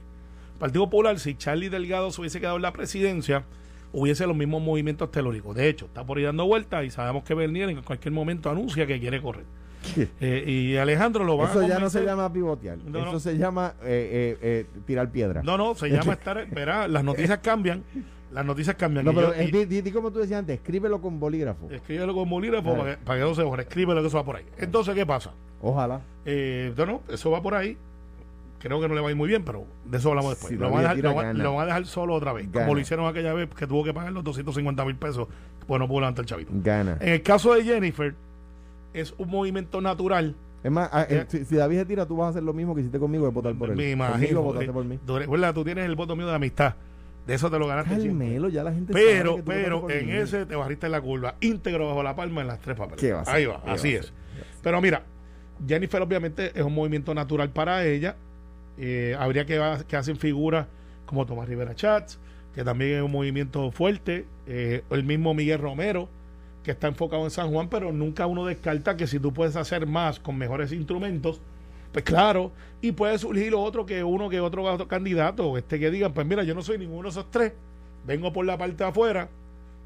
Partido 0.58 0.86
Popular, 0.86 1.20
si 1.20 1.36
Charlie 1.36 1.70
Delgado 1.70 2.10
se 2.12 2.22
hubiese 2.22 2.40
quedado 2.40 2.56
en 2.56 2.62
la 2.64 2.74
presidencia, 2.74 3.44
hubiese 3.92 4.26
los 4.28 4.36
mismos 4.36 4.62
movimientos 4.62 5.12
telúricos. 5.12 5.56
De 5.56 5.68
hecho, 5.70 5.86
está 5.86 6.06
por 6.06 6.18
ahí 6.18 6.24
dando 6.24 6.46
vueltas 6.46 6.86
y 6.86 6.90
sabemos 6.90 7.24
que 7.24 7.34
Bernier 7.34 7.70
en 7.70 7.82
cualquier 7.82 8.14
momento 8.14 8.50
anuncia 8.50 8.86
que 8.88 9.00
quiere 9.00 9.22
correr. 9.22 9.46
Eh, 10.20 10.44
y 10.48 10.78
Alejandro 10.78 11.24
lo 11.24 11.38
va 11.38 11.50
Eso 11.50 11.62
a 11.62 11.68
ya 11.68 11.80
no 11.80 11.90
se 11.90 12.04
llama 12.04 12.32
pivotear. 12.32 12.78
No, 12.80 13.00
Eso 13.00 13.12
no. 13.14 13.20
se 13.20 13.38
llama 13.38 13.74
eh, 13.84 14.38
eh, 14.42 14.66
tirar 14.86 15.10
piedra. 15.12 15.42
No, 15.44 15.58
no, 15.58 15.74
se 15.76 15.90
llama 15.90 16.14
estar. 16.14 16.48
Verá, 16.50 16.88
las 16.88 17.04
noticias 17.04 17.40
cambian. 17.40 17.84
Las 18.32 18.46
noticias 18.46 18.76
cambian. 18.76 19.06
No, 19.06 19.14
pero 19.14 19.34
yo- 19.36 19.66
di, 19.66 19.82
di- 19.82 19.92
como 19.92 20.12
tú 20.12 20.20
decías 20.20 20.40
antes, 20.40 20.58
escríbelo 20.58 21.02
con 21.02 21.20
bolígrafo. 21.20 21.70
Escríbelo 21.72 22.14
con 22.14 22.30
bolígrafo 22.30 22.78
para 22.78 22.92
que, 22.98 23.04
para 23.04 23.20
que 23.20 23.26
no 23.26 23.34
se 23.34 23.44
borre. 23.44 23.64
Escríbelo 23.64 24.02
que 24.02 24.08
eso 24.08 24.18
va 24.18 24.24
por 24.26 24.36
ahí. 24.36 24.46
Entonces, 24.58 24.94
¿qué 24.94 25.06
pasa? 25.06 25.32
Ojalá. 25.62 26.02
Eh, 26.26 26.74
no, 26.78 26.86
no, 26.86 27.02
eso 27.10 27.32
va 27.32 27.42
por 27.42 27.56
ahí. 27.56 27.76
Creo 28.60 28.82
que 28.82 28.90
no 28.90 28.94
le 28.94 29.02
va 29.02 29.08
a 29.08 29.12
ir 29.12 29.16
muy 29.18 29.30
bien, 29.30 29.44
pero 29.46 29.66
de 29.86 29.98
eso 29.98 30.10
hablamos 30.10 30.32
después. 30.32 30.52
Si 30.52 30.58
lo, 30.60 30.70
van 30.70 30.80
a 30.86 30.94
dejar, 30.94 30.98
lo, 31.00 31.16
va- 31.16 31.24
gana. 31.24 31.44
lo 31.44 31.54
van 31.56 31.64
a 31.64 31.66
dejar 31.68 31.86
solo 31.86 32.14
otra 32.14 32.34
vez. 32.34 32.52
Gana. 32.52 32.66
Como 32.66 32.76
lo 32.76 32.82
hicieron 32.82 33.08
aquella 33.08 33.34
vez 33.34 33.48
que 33.56 33.66
tuvo 33.66 33.84
que 33.86 33.94
pagar 33.94 34.12
los 34.12 34.24
250 34.24 34.84
mil 34.86 34.96
pesos. 34.98 35.28
Pues 35.66 35.80
no 35.80 35.88
pudo 35.88 36.02
levantar 36.02 36.24
el 36.24 36.28
chavito. 36.30 36.52
Gana. 36.56 36.98
En 37.00 37.14
el 37.14 37.22
caso 37.24 37.54
de 37.56 37.64
Jennifer, 37.64 38.14
es 38.94 39.14
un 39.18 39.30
movimiento 39.30 39.82
natural. 39.82 40.36
Es 40.64 40.72
más, 40.72 40.90
ah, 40.92 41.06
eh, 41.10 41.26
si, 41.30 41.46
si 41.46 41.56
David 41.56 41.78
se 41.80 41.86
tira, 41.86 42.06
tú 42.06 42.18
vas 42.18 42.28
a 42.28 42.30
hacer 42.32 42.44
lo 42.44 42.54
mismo 42.54 42.76
que 42.76 42.82
hiciste 42.82 43.00
conmigo 43.00 43.26
de 43.26 43.32
votar 43.32 43.56
por 43.56 43.70
él. 43.70 43.76
Me 43.78 43.92
Conmigo 43.94 44.08
imagino. 44.12 44.42
votaste 44.42 44.74
por 44.74 44.86
mí. 44.86 45.00
Tú, 45.06 45.18
recuerda, 45.18 45.54
tú 45.54 45.64
tienes 45.64 45.86
el 45.86 45.96
voto 45.96 46.16
mío 46.16 46.28
de 46.28 46.36
amistad. 46.36 46.76
De 47.26 47.36
eso 47.36 47.52
te 47.52 47.60
lo 47.60 47.68
ganaste 47.68 48.02
ya 48.52 48.64
la 48.64 48.74
gente 48.74 48.92
Pero, 48.92 49.40
pero 49.46 49.88
en 49.90 50.08
mí. 50.08 50.14
ese 50.14 50.46
te 50.48 50.56
barriste 50.56 50.88
en 50.88 50.94
la 50.94 51.02
curva, 51.02 51.36
íntegro 51.42 51.88
bajo 51.88 52.02
la 52.02 52.16
palma 52.16 52.42
en 52.42 52.48
las 52.48 52.60
tres 52.60 52.76
papeles. 52.76 53.00
¿Qué 53.00 53.14
va 53.14 53.22
a 53.22 53.32
Ahí 53.32 53.46
va, 53.46 53.62
¿Qué 53.64 53.70
así 53.70 53.94
va 53.94 54.00
es. 54.00 54.14
Pero 54.64 54.82
mira, 54.82 55.04
Jennifer 55.68 56.02
obviamente 56.02 56.52
es 56.56 56.64
un 56.64 56.74
movimiento 56.74 57.14
natural 57.14 57.52
para 57.52 57.86
ella. 57.86 58.16
Eh, 58.78 59.16
habría 59.20 59.46
que, 59.46 59.62
que 59.88 59.96
hacen 59.96 60.18
figuras 60.18 60.68
como 61.06 61.26
Tomás 61.26 61.48
Rivera 61.48 61.76
Chats, 61.76 62.20
que 62.56 62.64
también 62.64 62.98
es 62.98 63.02
un 63.04 63.12
movimiento 63.12 63.72
fuerte. 63.72 64.26
Eh, 64.48 64.84
el 64.90 65.04
mismo 65.04 65.34
Miguel 65.34 65.60
Romero, 65.60 66.10
que 66.64 66.72
está 66.72 66.88
enfocado 66.88 67.24
en 67.24 67.32
San 67.32 67.52
Juan, 67.52 67.70
pero 67.70 67.92
nunca 67.92 68.28
uno 68.28 68.46
descarta 68.46 68.98
que 68.98 69.08
si 69.08 69.20
tú 69.20 69.34
puedes 69.34 69.56
hacer 69.56 69.88
más 69.88 70.20
con 70.20 70.38
mejores 70.38 70.72
instrumentos, 70.72 71.42
pues 71.92 72.04
claro, 72.06 72.52
y 72.82 72.92
puede 72.92 73.18
surgir 73.18 73.56
otro 73.56 73.86
que 73.86 74.04
uno 74.04 74.30
que 74.30 74.40
otro, 74.40 74.64
otro 74.64 74.88
candidato, 74.88 75.58
este 75.58 75.80
que 75.80 75.90
digan, 75.90 76.14
pues 76.14 76.28
mira, 76.28 76.44
yo 76.44 76.54
no 76.54 76.62
soy 76.62 76.78
ninguno 76.78 77.04
de 77.04 77.10
esos 77.10 77.32
tres, 77.32 77.54
vengo 78.06 78.32
por 78.32 78.46
la 78.46 78.58
parte 78.58 78.76
de 78.76 78.90
afuera, 78.90 79.30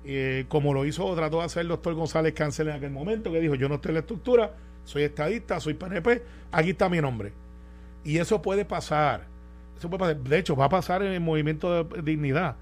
eh, 0.06 0.46
como 0.50 0.74
lo 0.74 0.86
hizo, 0.86 1.14
trató 1.16 1.40
de 1.40 1.46
hacer 1.46 1.62
el 1.62 1.70
doctor 1.70 1.94
González 1.94 2.34
Cancel 2.34 2.68
en 2.68 2.76
aquel 2.76 2.92
momento, 2.92 3.32
que 3.32 3.40
dijo, 3.40 3.56
yo 3.56 3.70
no 3.70 3.76
estoy 3.76 3.92
en 3.92 3.96
la 3.96 4.00
estructura, 4.02 4.54
soy 4.84 5.04
estadista, 5.04 5.60
soy 5.60 5.76
PNP, 5.76 6.24
aquí 6.52 6.72
está 6.72 6.90
mi 6.90 7.00
nombre. 7.00 7.32
Y 8.04 8.18
eso 8.18 8.42
puede 8.42 8.66
pasar. 8.66 9.28
Eso 9.78 9.90
puede 9.90 10.00
pasar. 10.00 10.18
De 10.18 10.38
hecho, 10.38 10.56
va 10.56 10.66
a 10.66 10.70
pasar 10.70 11.04
en 11.04 11.14
el 11.14 11.22
movimiento 11.22 11.84
de 11.86 12.02
dignidad. 12.02 12.58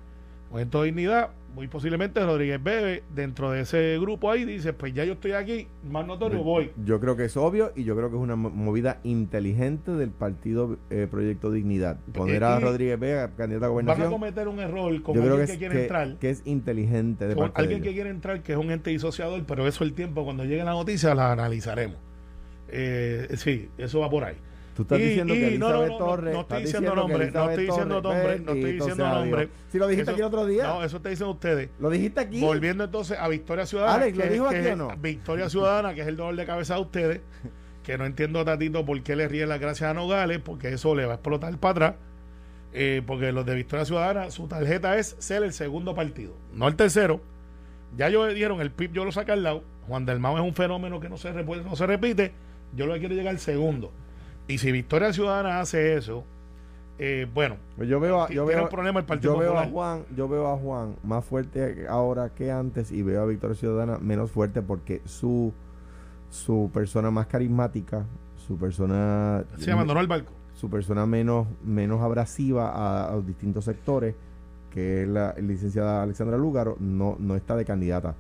Movimiento 0.52 0.82
de 0.82 0.86
dignidad, 0.88 1.30
muy 1.56 1.70
posiblemente 1.70 2.26
Rodríguez 2.26 2.62
Bebe, 2.62 3.04
dentro 3.16 3.52
de 3.52 3.62
ese 3.62 3.98
grupo 4.00 4.30
ahí, 4.30 4.44
dice, 4.44 4.74
pues 4.74 4.94
ya 4.94 5.06
yo 5.06 5.14
estoy 5.14 5.32
aquí, 5.32 5.68
más 5.90 6.06
notorio, 6.06 6.44
voy. 6.44 6.72
Yo 6.84 7.00
creo 7.00 7.16
que 7.16 7.26
es 7.26 7.38
obvio 7.38 7.72
y 7.74 7.86
yo 7.86 7.96
creo 7.96 8.10
que 8.10 8.18
es 8.18 8.22
una 8.22 8.36
movida 8.36 9.00
inteligente 9.04 9.92
del 9.92 10.10
partido 10.10 10.78
eh, 10.90 11.08
Proyecto 11.10 11.52
Dignidad. 11.52 12.00
Poner 12.14 12.44
a 12.44 12.60
Rodríguez 12.60 13.00
Bebe 13.00 13.30
candidato 13.38 13.66
a 13.66 13.70
gobernación. 13.70 14.04
Van 14.04 14.08
a 14.08 14.12
cometer 14.12 14.48
un 14.50 14.60
error 14.60 15.02
con 15.02 15.18
alguien 15.18 15.48
que, 15.48 15.58
quiere 15.58 15.82
entrar. 15.84 16.18
Que 16.18 16.30
es 16.30 16.42
inteligente 16.46 17.28
de 17.28 17.36
con 17.36 17.52
alguien 17.56 17.82
que 17.82 17.94
quiere 17.94 18.10
entrar, 18.10 18.44
que 18.44 18.52
es 18.52 18.58
un 18.58 18.72
ente 18.72 18.90
disociador, 18.90 19.42
pero 19.46 19.68
eso 19.68 19.86
el 19.86 19.94
tiempo, 19.94 20.26
cuando 20.26 20.44
llegue 20.44 20.66
la 20.66 20.72
noticia, 20.72 21.16
la 21.16 21.32
analizaremos. 21.32 21.98
Eh, 22.68 23.30
sí, 23.36 23.70
eso 23.78 24.02
va 24.02 24.10
por 24.10 24.26
ahí. 24.26 24.36
Tú 24.82 24.96
estás 24.96 25.08
diciendo 25.08 25.34
que 25.34 25.48
Elizabeth 25.48 25.90
no, 25.90 26.00
no, 26.00 26.06
Torres. 26.06 26.34
No, 26.34 26.42
estoy 26.42 26.64
diciendo 26.64 26.96
nombre, 26.96 27.32
no 27.32 27.50
estoy 27.50 27.66
diciendo 27.66 28.02
nombre, 28.02 28.40
no 28.40 28.52
estoy 28.54 28.72
diciendo 28.74 29.08
nombre. 29.08 29.50
Si 29.70 29.78
lo 29.78 29.88
dijiste 29.88 30.12
aquí 30.12 30.20
el 30.20 30.26
otro 30.26 30.46
día. 30.48 30.64
No, 30.64 30.84
eso 30.84 31.02
te 31.02 31.10
dicen 31.10 31.28
ustedes. 31.28 31.70
Lo 31.80 31.90
dijiste 31.90 32.20
aquí. 32.20 32.42
Volviendo 32.42 32.84
entonces 32.84 33.18
a 33.20 33.28
Victoria 33.28 33.66
Ciudadana. 33.66 34.04
Alex, 34.04 34.18
¿lo 34.18 34.26
dijo 34.26 34.48
aquí 34.48 34.68
o 34.68 34.76
no? 34.76 34.98
Victoria 34.98 35.50
Ciudadana, 35.50 35.94
que 35.94 36.02
es 36.02 36.08
el 36.08 36.18
dolor 36.18 36.36
de 36.36 36.46
cabeza 36.46 36.76
de 36.76 36.82
ustedes, 36.82 37.22
que 37.84 37.98
no 37.98 38.06
entiendo 38.06 38.40
a 38.40 38.46
Tatito 38.46 38.84
por 38.86 39.02
qué 39.04 39.16
le 39.16 39.28
ríen 39.28 39.50
las 39.50 39.60
gracias 39.60 39.92
a 39.92 39.94
Nogales, 39.94 40.40
porque 40.40 40.70
eso 40.70 40.96
le 40.96 41.06
va 41.06 41.14
a 41.14 41.16
explotar 41.16 41.56
para 41.58 41.72
atrás. 41.72 41.96
Eh, 42.74 43.02
porque 43.06 43.32
los 43.32 43.46
de 43.46 43.54
Victoria 43.54 43.86
Ciudadana, 43.86 44.32
su 44.32 44.48
tarjeta 44.48 44.98
es 44.98 45.16
ser 45.20 45.44
el 45.44 45.54
segundo 45.54 45.94
partido, 45.94 46.34
no 46.54 46.68
el 46.68 46.76
tercero. 46.76 47.22
Ya 47.98 48.08
ellos 48.08 48.34
dieron 48.34 48.62
el 48.62 48.72
PIB, 48.72 48.94
yo 48.94 49.06
lo 49.06 49.12
saqué 49.12 49.34
al 49.34 49.44
lado. 49.44 49.64
Juan 49.88 50.06
del 50.06 50.20
Mao 50.20 50.38
es 50.38 50.44
un 50.44 50.54
fenómeno 50.54 51.02
que 51.02 51.10
no 51.10 51.18
se, 51.18 51.34
no 51.34 51.76
se 51.76 51.86
repite. 51.86 52.32
Yo 52.74 52.86
lo 52.86 52.94
que 52.94 53.00
quiero 53.00 53.16
llegar 53.16 53.32
al 53.32 53.40
segundo. 53.40 53.92
Y 54.52 54.58
si 54.58 54.70
Victoria 54.74 55.14
Ciudadana 55.14 55.62
hace 55.62 55.96
eso, 55.96 56.26
eh, 57.00 57.26
bueno, 57.34 57.56
pues 57.78 57.88
yo 57.88 58.02
veo, 58.02 58.22
a, 58.22 58.30
yo 58.30 58.46
veo, 58.46 58.64
un 58.64 58.70
problema 58.70 59.00
el 59.00 59.06
Partido 59.06 59.36
yo 59.36 59.40
veo 59.40 59.58
a 59.58 59.66
Juan, 59.66 60.04
yo 60.14 60.28
veo 60.28 60.52
a 60.52 60.58
Juan 60.58 60.98
más 61.04 61.24
fuerte 61.24 61.86
ahora 61.88 62.32
que 62.36 62.52
antes 62.52 62.92
y 62.92 63.02
veo 63.02 63.22
a 63.24 63.26
Victoria 63.26 63.56
Ciudadana 63.56 63.98
menos 64.00 64.30
fuerte 64.30 64.62
porque 64.62 65.02
su 65.06 65.54
su 66.30 66.70
persona 66.74 67.12
más 67.12 67.28
carismática, 67.28 68.06
su 68.46 68.58
persona 68.58 69.46
se 69.58 69.72
abandonó 69.72 70.02
el 70.02 70.08
barco, 70.08 70.34
su 70.54 70.70
persona 70.70 71.06
menos 71.06 71.48
menos 71.64 72.02
abrasiva 72.02 73.06
a, 73.08 73.16
los 73.16 73.26
distintos 73.26 73.64
sectores, 73.64 74.16
que 74.70 75.04
es 75.04 75.08
la 75.08 75.34
licenciada 75.38 76.04
Alexandra 76.04 76.38
Lúgaro, 76.38 76.76
no 76.82 77.16
no 77.20 77.38
está 77.38 77.56
de 77.56 77.64
candidata. 77.64 78.16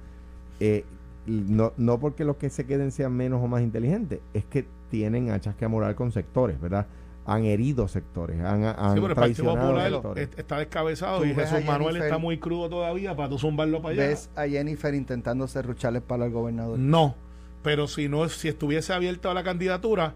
Eh, 0.61 0.85
no, 1.25 1.73
no 1.75 1.99
porque 1.99 2.23
los 2.23 2.37
que 2.37 2.49
se 2.49 2.65
queden 2.65 2.91
sean 2.91 3.13
menos 3.13 3.43
o 3.43 3.47
más 3.47 3.61
inteligentes, 3.61 4.21
es 4.33 4.45
que 4.45 4.65
tienen 4.91 5.31
achasque 5.31 5.67
moral 5.67 5.95
con 5.95 6.11
sectores, 6.11 6.61
¿verdad? 6.61 6.85
Han 7.25 7.45
herido 7.45 7.87
sectores, 7.87 8.39
han, 8.41 8.63
han 8.63 8.95
sí, 8.95 9.01
pero 9.01 9.79
el 9.81 10.29
está 10.37 10.57
descabezado 10.57 11.25
y 11.25 11.33
Jesús 11.33 11.63
Manuel 11.65 11.97
está 11.97 12.17
muy 12.17 12.37
crudo 12.37 12.69
todavía 12.69 13.15
para 13.15 13.29
tú 13.29 13.39
zumbarlo 13.39 13.81
para 13.81 13.93
allá. 13.93 14.07
¿Ves 14.07 14.29
a 14.35 14.47
Jennifer 14.47 14.93
intentando 14.93 15.47
serrucharles 15.47 16.01
para 16.01 16.25
el 16.25 16.31
gobernador? 16.31 16.77
No, 16.77 17.15
pero 17.63 17.87
si 17.87 18.09
no 18.09 18.27
si 18.27 18.49
estuviese 18.49 18.91
abierta 18.91 19.33
la 19.33 19.43
candidatura, 19.43 20.15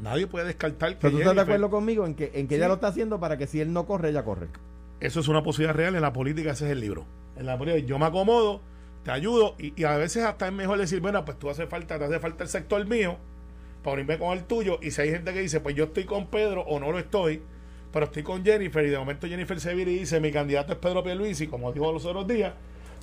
nadie 0.00 0.26
puede 0.26 0.46
descartar 0.46 0.90
que 0.92 0.98
¿Pero 1.00 1.12
tú 1.12 1.18
estás 1.18 1.34
de 1.34 1.42
acuerdo 1.42 1.70
conmigo 1.70 2.06
en 2.06 2.14
que, 2.14 2.30
en 2.34 2.46
que 2.46 2.56
ella 2.56 2.68
lo 2.68 2.74
está 2.74 2.88
haciendo 2.88 3.18
para 3.18 3.36
que 3.38 3.46
si 3.46 3.60
él 3.60 3.72
no 3.72 3.86
corre, 3.86 4.10
ella 4.10 4.22
corre? 4.22 4.48
Eso 5.00 5.20
es 5.20 5.28
una 5.28 5.42
posibilidad 5.42 5.74
real. 5.74 5.94
En 5.96 6.02
la 6.02 6.12
política 6.12 6.52
ese 6.52 6.66
es 6.66 6.70
el 6.72 6.80
libro. 6.80 7.06
En 7.36 7.46
la 7.46 7.58
política 7.58 7.84
yo 7.84 7.98
me 7.98 8.06
acomodo, 8.06 8.60
te 9.04 9.10
ayudo 9.10 9.56
y, 9.58 9.72
y 9.74 9.84
a 9.84 9.96
veces 9.96 10.22
hasta 10.22 10.46
es 10.46 10.52
mejor 10.52 10.78
decir, 10.78 11.00
bueno, 11.00 11.24
pues 11.24 11.38
tú 11.38 11.50
hace 11.50 11.66
falta, 11.66 11.98
te 11.98 12.04
hace 12.04 12.20
falta 12.20 12.44
el 12.44 12.50
sector 12.50 12.86
mío 12.86 13.16
para 13.86 13.94
unirme 13.94 14.18
con 14.18 14.36
el 14.36 14.42
tuyo. 14.42 14.80
Y 14.82 14.90
si 14.90 15.00
hay 15.00 15.10
gente 15.10 15.32
que 15.32 15.40
dice, 15.40 15.60
pues 15.60 15.76
yo 15.76 15.84
estoy 15.84 16.04
con 16.06 16.26
Pedro 16.26 16.62
o 16.62 16.80
no 16.80 16.90
lo 16.90 16.98
estoy, 16.98 17.40
pero 17.92 18.06
estoy 18.06 18.24
con 18.24 18.44
Jennifer 18.44 18.84
y 18.84 18.90
de 18.90 18.98
momento 18.98 19.28
Jennifer 19.28 19.60
se 19.60 19.76
viene 19.76 19.92
y 19.92 20.00
dice, 20.00 20.18
mi 20.18 20.32
candidato 20.32 20.72
es 20.72 20.78
Pedro 20.80 21.04
Pierluisi, 21.04 21.46
como 21.46 21.72
dijo 21.72 21.92
los 21.92 22.04
otros 22.04 22.26
días, 22.26 22.54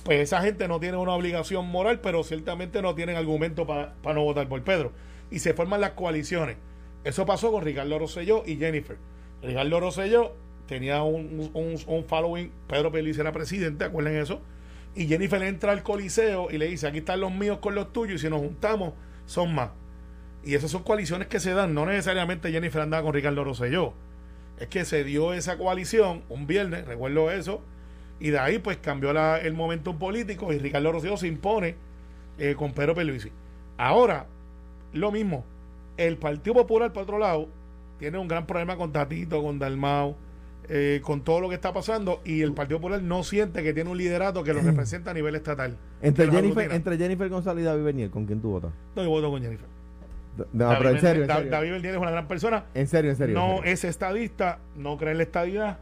pues 0.04 0.20
esa 0.20 0.42
gente 0.42 0.68
no 0.68 0.80
tiene 0.80 0.98
una 0.98 1.14
obligación 1.14 1.66
moral, 1.68 2.00
pero 2.00 2.22
ciertamente 2.22 2.82
no 2.82 2.94
tienen 2.94 3.16
argumento 3.16 3.66
para 3.66 3.94
no 4.12 4.24
votar 4.24 4.46
por 4.46 4.62
Pedro. 4.62 4.92
Y 5.30 5.38
se 5.38 5.54
forman 5.54 5.80
las 5.80 5.92
coaliciones. 5.92 6.58
Eso 7.02 7.24
pasó 7.24 7.50
con 7.50 7.64
Ricardo 7.64 7.98
Rosselló 7.98 8.42
y 8.44 8.56
Jennifer. 8.56 8.98
Ricardo 9.42 9.80
Rosselló 9.80 10.34
tenía 10.66 11.02
un, 11.02 11.50
un, 11.54 12.04
following, 12.04 12.52
Pedro 12.68 12.92
Pierluisi 12.92 13.22
era 13.22 13.32
presidente, 13.32 13.86
acuerden 13.86 14.16
eso, 14.16 14.42
y 14.94 15.06
Jennifer 15.06 15.42
entra 15.44 15.72
al 15.72 15.82
coliseo 15.82 16.50
y 16.50 16.58
le 16.58 16.66
dice, 16.66 16.86
aquí 16.86 16.98
están 16.98 17.20
los 17.20 17.32
míos 17.32 17.56
con 17.62 17.74
los 17.74 17.90
tuyos 17.90 18.16
y 18.16 18.24
si 18.26 18.28
nos 18.28 18.40
juntamos 18.40 18.92
son 19.24 19.54
más. 19.54 19.70
Y 20.44 20.54
esas 20.54 20.70
son 20.70 20.82
coaliciones 20.82 21.28
que 21.28 21.40
se 21.40 21.52
dan, 21.54 21.74
no 21.74 21.86
necesariamente 21.86 22.52
Jennifer 22.52 22.82
andaba 22.82 23.02
con 23.02 23.14
Ricardo 23.14 23.44
Rosselló. 23.44 23.94
Es 24.58 24.68
que 24.68 24.84
se 24.84 25.02
dio 25.02 25.32
esa 25.32 25.56
coalición 25.56 26.22
un 26.28 26.46
viernes, 26.46 26.86
recuerdo 26.86 27.30
eso, 27.30 27.62
y 28.20 28.30
de 28.30 28.38
ahí 28.38 28.58
pues 28.58 28.76
cambió 28.76 29.10
el 29.10 29.54
momento 29.54 29.98
político 29.98 30.52
y 30.52 30.58
Ricardo 30.58 30.92
Rosselló 30.92 31.16
se 31.16 31.28
impone 31.28 31.76
eh, 32.38 32.54
con 32.56 32.72
Pedro 32.72 32.94
Pelvisi. 32.94 33.30
Ahora, 33.78 34.26
lo 34.92 35.10
mismo, 35.10 35.44
el 35.96 36.18
Partido 36.18 36.54
Popular, 36.54 36.92
por 36.92 37.04
otro 37.04 37.18
lado, 37.18 37.48
tiene 37.98 38.18
un 38.18 38.28
gran 38.28 38.46
problema 38.46 38.76
con 38.76 38.92
Tatito, 38.92 39.42
con 39.42 39.58
Dalmau, 39.58 40.14
eh, 40.68 41.00
con 41.02 41.22
todo 41.22 41.40
lo 41.40 41.48
que 41.48 41.54
está 41.54 41.72
pasando 41.72 42.20
y 42.24 42.40
el 42.40 42.54
Partido 42.54 42.78
Popular 42.78 43.02
no 43.02 43.22
siente 43.22 43.62
que 43.62 43.74
tiene 43.74 43.90
un 43.90 43.98
liderato 43.98 44.44
que 44.44 44.52
lo 44.52 44.60
representa 44.62 45.10
a 45.10 45.14
nivel 45.14 45.34
estatal. 45.34 45.76
Entre 46.02 46.30
Jennifer, 46.30 46.70
entre 46.72 46.98
Jennifer 46.98 47.28
González 47.28 47.62
y 47.62 47.66
David 47.66 47.84
Bernier, 47.84 48.10
¿con 48.10 48.26
quién 48.26 48.40
tú 48.40 48.50
votas? 48.50 48.72
No, 48.94 49.02
yo 49.02 49.08
voto 49.08 49.30
con 49.30 49.42
Jennifer. 49.42 49.66
David, 50.52 50.86
en 50.86 51.00
serio, 51.00 51.26
David 51.26 51.84
es 51.84 51.96
una 51.96 52.10
gran 52.10 52.28
persona. 52.28 52.64
En 52.74 52.86
serio, 52.86 53.10
en 53.10 53.16
serio. 53.16 53.34
No 53.34 53.62
es 53.64 53.84
estadista, 53.84 54.58
no 54.76 54.96
cree 54.96 55.12
en 55.12 55.18
la 55.18 55.24
estadidad 55.24 55.78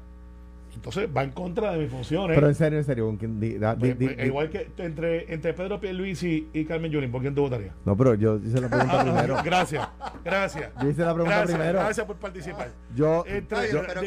entonces 0.75 1.09
va 1.15 1.23
en 1.23 1.31
contra 1.31 1.73
de 1.73 1.79
mis 1.79 1.91
funciones. 1.91 2.35
Pero 2.35 2.49
en 2.49 2.55
serio, 2.55 2.79
en 2.79 2.85
serio, 2.85 3.17
pues, 3.19 3.95
pues, 3.97 4.27
igual 4.27 4.51
que 4.51 4.71
entre, 4.79 5.33
entre 5.33 5.53
Pedro 5.55 5.81
Pierluisi 5.81 6.49
y 6.53 6.65
Carmen 6.65 6.91
Yulín, 6.91 7.11
¿por 7.11 7.21
quién 7.21 7.35
tú 7.35 7.43
votarías? 7.43 7.75
No, 7.85 7.97
pero 7.97 8.15
yo 8.15 8.37
hice 8.37 8.61
la 8.61 8.69
pregunta 8.69 9.01
ah, 9.01 9.05
primero. 9.05 9.37
Gracias, 9.45 9.89
gracias. 10.25 10.71
Yo 10.81 10.89
hice 10.89 11.05
la 11.05 11.15
pregunta 11.15 11.45
primero. 11.45 11.79
Gracias 11.81 12.07
por 12.07 12.17
participar. 12.17 12.71
Yo, 12.95 13.25
pero 13.27 14.03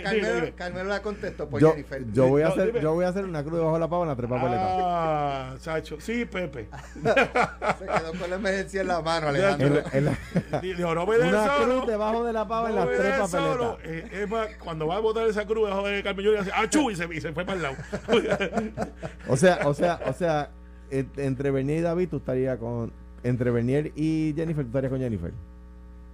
Carmelo, 0.55 0.89
la 0.89 1.01
contestó 1.01 1.47
por 1.47 1.61
Jennifer. 1.61 2.03
Yo 2.11 2.27
voy, 2.27 2.41
a 2.41 2.47
hacer, 2.47 2.79
yo 2.79 2.93
voy 2.93 3.05
a 3.05 3.09
hacer 3.09 3.25
una 3.25 3.43
cruz 3.43 3.57
debajo 3.57 3.75
de 3.75 3.79
la 3.79 3.89
pava 3.89 4.03
en 4.03 4.09
la 4.09 4.15
trepa 4.15 4.35
Ah, 4.41 5.55
Sacho. 5.59 5.99
Sí, 5.99 6.25
Pepe. 6.25 6.67
Se 7.03 7.85
quedó 7.85 8.11
con 8.19 8.29
la 8.29 8.35
emergencia 8.35 8.81
en 8.81 8.87
la 8.87 9.01
mano, 9.01 9.29
Alejandro. 9.29 9.83
Dijo, 10.61 10.95
no 10.95 11.05
me 11.05 11.17
una 11.17 11.55
cruz 11.63 11.87
debajo 11.87 12.23
de 12.23 12.33
la 12.33 12.47
pava 12.47 12.69
en 12.69 12.75
la 12.75 12.85
trepa 12.85 13.27
peleta. 13.27 13.77
Eh, 13.83 14.09
es 14.23 14.29
más, 14.29 14.47
cuando 14.63 14.87
va 14.87 14.97
a 14.97 14.99
votar 14.99 15.27
esa 15.27 15.45
cruz 15.45 15.67
debajo 15.67 15.87
de 15.87 16.03
Carmen 16.03 16.25
Yulín, 16.25 16.51
¡achú! 16.55 16.91
Y 16.91 16.95
se, 16.95 17.07
y 17.13 17.21
se 17.21 17.33
fue 17.33 17.45
para 17.45 17.57
el 17.57 17.63
lado. 17.63 17.75
o 19.27 19.37
sea, 19.37 19.59
o 19.65 19.73
sea, 19.73 19.99
o 20.05 20.13
sea, 20.13 20.51
entre 20.89 21.51
Bernier 21.51 21.79
y 21.79 21.81
David 21.81 22.09
tú 22.09 22.17
estarías 22.17 22.57
con. 22.57 22.91
Entre 23.23 23.49
Bernier 23.49 23.91
y 23.95 24.33
Jennifer, 24.35 24.63
tú 24.63 24.69
estarías 24.69 24.91
con 24.91 24.99
Jennifer. 24.99 25.31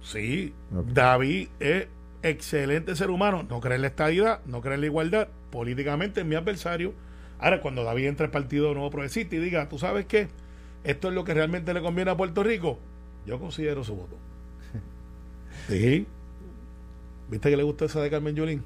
Sí, 0.00 0.54
David 0.94 1.48
es 1.60 1.86
excelente 2.22 2.96
ser 2.96 3.10
humano, 3.10 3.44
no 3.48 3.60
cree 3.60 3.76
en 3.76 3.82
la 3.82 3.88
estabilidad, 3.88 4.40
no 4.46 4.60
cree 4.60 4.74
en 4.74 4.80
la 4.80 4.86
igualdad, 4.86 5.28
políticamente 5.50 6.20
es 6.20 6.26
mi 6.26 6.34
adversario. 6.34 6.94
Ahora, 7.38 7.60
cuando 7.60 7.84
David 7.84 8.06
entra 8.06 8.26
al 8.26 8.32
Partido 8.32 8.72
Nuevo 8.72 8.90
Progresista 8.90 9.36
y 9.36 9.38
diga, 9.38 9.68
¿tú 9.68 9.78
sabes 9.78 10.06
qué? 10.06 10.28
Esto 10.84 11.08
es 11.08 11.14
lo 11.14 11.24
que 11.24 11.34
realmente 11.34 11.74
le 11.74 11.82
conviene 11.82 12.10
a 12.10 12.16
Puerto 12.16 12.42
Rico, 12.42 12.78
yo 13.26 13.38
considero 13.38 13.84
su 13.84 13.94
voto. 13.94 14.16
Sí. 15.68 16.06
¿Viste 17.30 17.50
que 17.50 17.56
le 17.56 17.62
gustó 17.62 17.84
esa 17.84 18.00
de 18.00 18.10
Carmen 18.10 18.34
Yulín? 18.34 18.64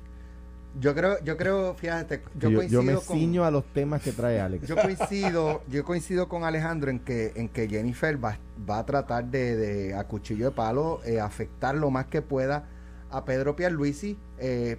Yo 0.79 0.95
creo, 0.95 1.23
yo 1.25 1.37
creo, 1.37 1.75
fíjate, 1.75 2.23
yo, 2.39 2.53
coincido 2.53 2.83
yo 2.83 2.93
me 2.93 2.97
ciño 3.01 3.45
a 3.45 3.51
los 3.51 3.65
temas 3.73 4.03
que 4.03 4.13
trae 4.13 4.41
Alex. 4.41 4.67
Yo 4.67 4.77
coincido, 4.77 5.63
yo 5.69 5.85
coincido 5.85 6.29
con 6.29 6.45
Alejandro 6.45 6.91
en 6.91 6.99
que, 6.99 7.33
en 7.35 7.49
que 7.49 7.67
Jennifer 7.69 8.23
va, 8.23 8.39
va 8.69 8.81
a 8.81 8.87
tratar 8.87 9.25
de, 9.25 9.57
de, 9.57 9.95
a 9.95 10.05
cuchillo 10.05 10.47
de 10.47 10.51
palo, 10.51 11.01
eh, 11.05 11.19
afectar 11.19 11.75
lo 11.75 11.91
más 11.91 12.07
que 12.07 12.21
pueda 12.21 12.67
a 13.11 13.25
Pedro 13.25 13.57
Pierluisi, 13.57 14.19
eh, 14.39 14.77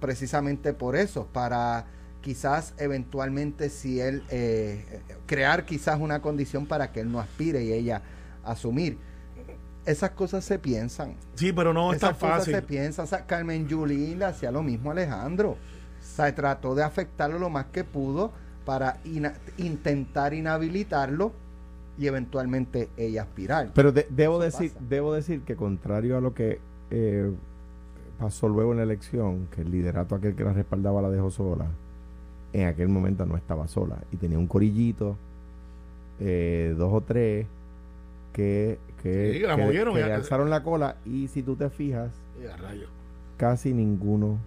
precisamente 0.00 0.72
por 0.72 0.96
eso, 0.96 1.26
para 1.32 1.86
quizás 2.20 2.74
eventualmente 2.78 3.70
si 3.70 4.00
él 4.00 4.24
eh, 4.30 4.84
crear 5.26 5.64
quizás 5.64 6.00
una 6.00 6.20
condición 6.20 6.66
para 6.66 6.90
que 6.90 7.00
él 7.00 7.12
no 7.12 7.20
aspire 7.20 7.62
y 7.62 7.72
ella 7.72 8.02
asumir. 8.42 8.98
Esas 9.86 10.10
cosas 10.10 10.44
se 10.44 10.58
piensan. 10.58 11.14
Sí, 11.36 11.52
pero 11.52 11.72
no 11.72 11.92
es 11.92 12.00
tan 12.00 12.10
Esas 12.10 12.20
cosas 12.20 12.44
se 12.44 12.52
fácil. 12.52 12.66
piensan. 12.66 13.04
O 13.04 13.08
sea, 13.08 13.24
Carmen 13.26 13.66
Yulín 13.68 14.18
le 14.18 14.24
hacía 14.26 14.50
lo 14.50 14.62
mismo 14.62 14.90
a 14.90 14.92
Alejandro. 14.92 15.50
O 15.52 15.56
sea, 16.16 16.34
trató 16.34 16.74
de 16.74 16.82
afectarlo 16.82 17.38
lo 17.38 17.50
más 17.50 17.66
que 17.66 17.84
pudo 17.84 18.32
para 18.64 18.98
ina- 19.04 19.34
intentar 19.58 20.34
inhabilitarlo 20.34 21.32
y 21.98 22.06
eventualmente 22.06 22.88
ella 22.96 23.22
aspirar. 23.22 23.70
Pero 23.74 23.92
de- 23.92 24.06
debo, 24.10 24.42
Eso 24.42 24.58
decir, 24.58 24.72
pasa. 24.72 24.86
debo 24.88 25.14
decir 25.14 25.40
que 25.42 25.56
contrario 25.56 26.16
a 26.16 26.20
lo 26.20 26.34
que 26.34 26.58
eh, 26.90 27.30
pasó 28.18 28.48
luego 28.48 28.72
en 28.72 28.78
la 28.78 28.82
elección, 28.84 29.46
que 29.54 29.60
el 29.62 29.70
liderato 29.70 30.14
aquel 30.14 30.34
que 30.34 30.44
la 30.44 30.52
respaldaba 30.52 31.00
la 31.02 31.10
dejó 31.10 31.30
sola, 31.30 31.66
en 32.52 32.66
aquel 32.68 32.88
momento 32.88 33.24
no 33.26 33.36
estaba 33.36 33.66
sola 33.68 33.96
y 34.12 34.16
tenía 34.16 34.38
un 34.38 34.46
corillito, 34.46 35.16
eh, 36.20 36.74
dos 36.78 36.92
o 36.92 37.00
tres, 37.02 37.46
que, 38.32 38.78
que, 39.06 39.32
Sí, 39.34 39.38
la 39.40 39.56
que- 39.56 39.62
movieron, 39.62 39.94
que 39.94 40.00
ya- 40.00 40.06
le 40.08 40.12
alzaron 40.14 40.50
la 40.50 40.62
cola 40.62 40.96
y 41.04 41.28
si 41.28 41.42
tú 41.42 41.56
te 41.56 41.70
fijas, 41.70 42.10
casi 43.36 43.72
ninguno 43.74 44.38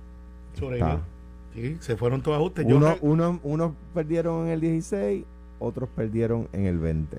Sobrevivió. 0.58 0.88
está. 0.96 1.04
Sí, 1.54 1.78
se 1.80 1.98
fueron 1.98 2.22
todos 2.22 2.38
ajustes. 2.38 2.66
Uno, 2.66 2.96
uno- 3.02 3.40
unos 3.44 3.72
perdieron 3.94 4.46
en 4.46 4.52
el 4.54 4.62
16, 4.62 5.26
otros 5.60 5.90
perdieron 5.96 6.48
en 6.54 6.66
el 6.66 6.78
20. 6.78 7.18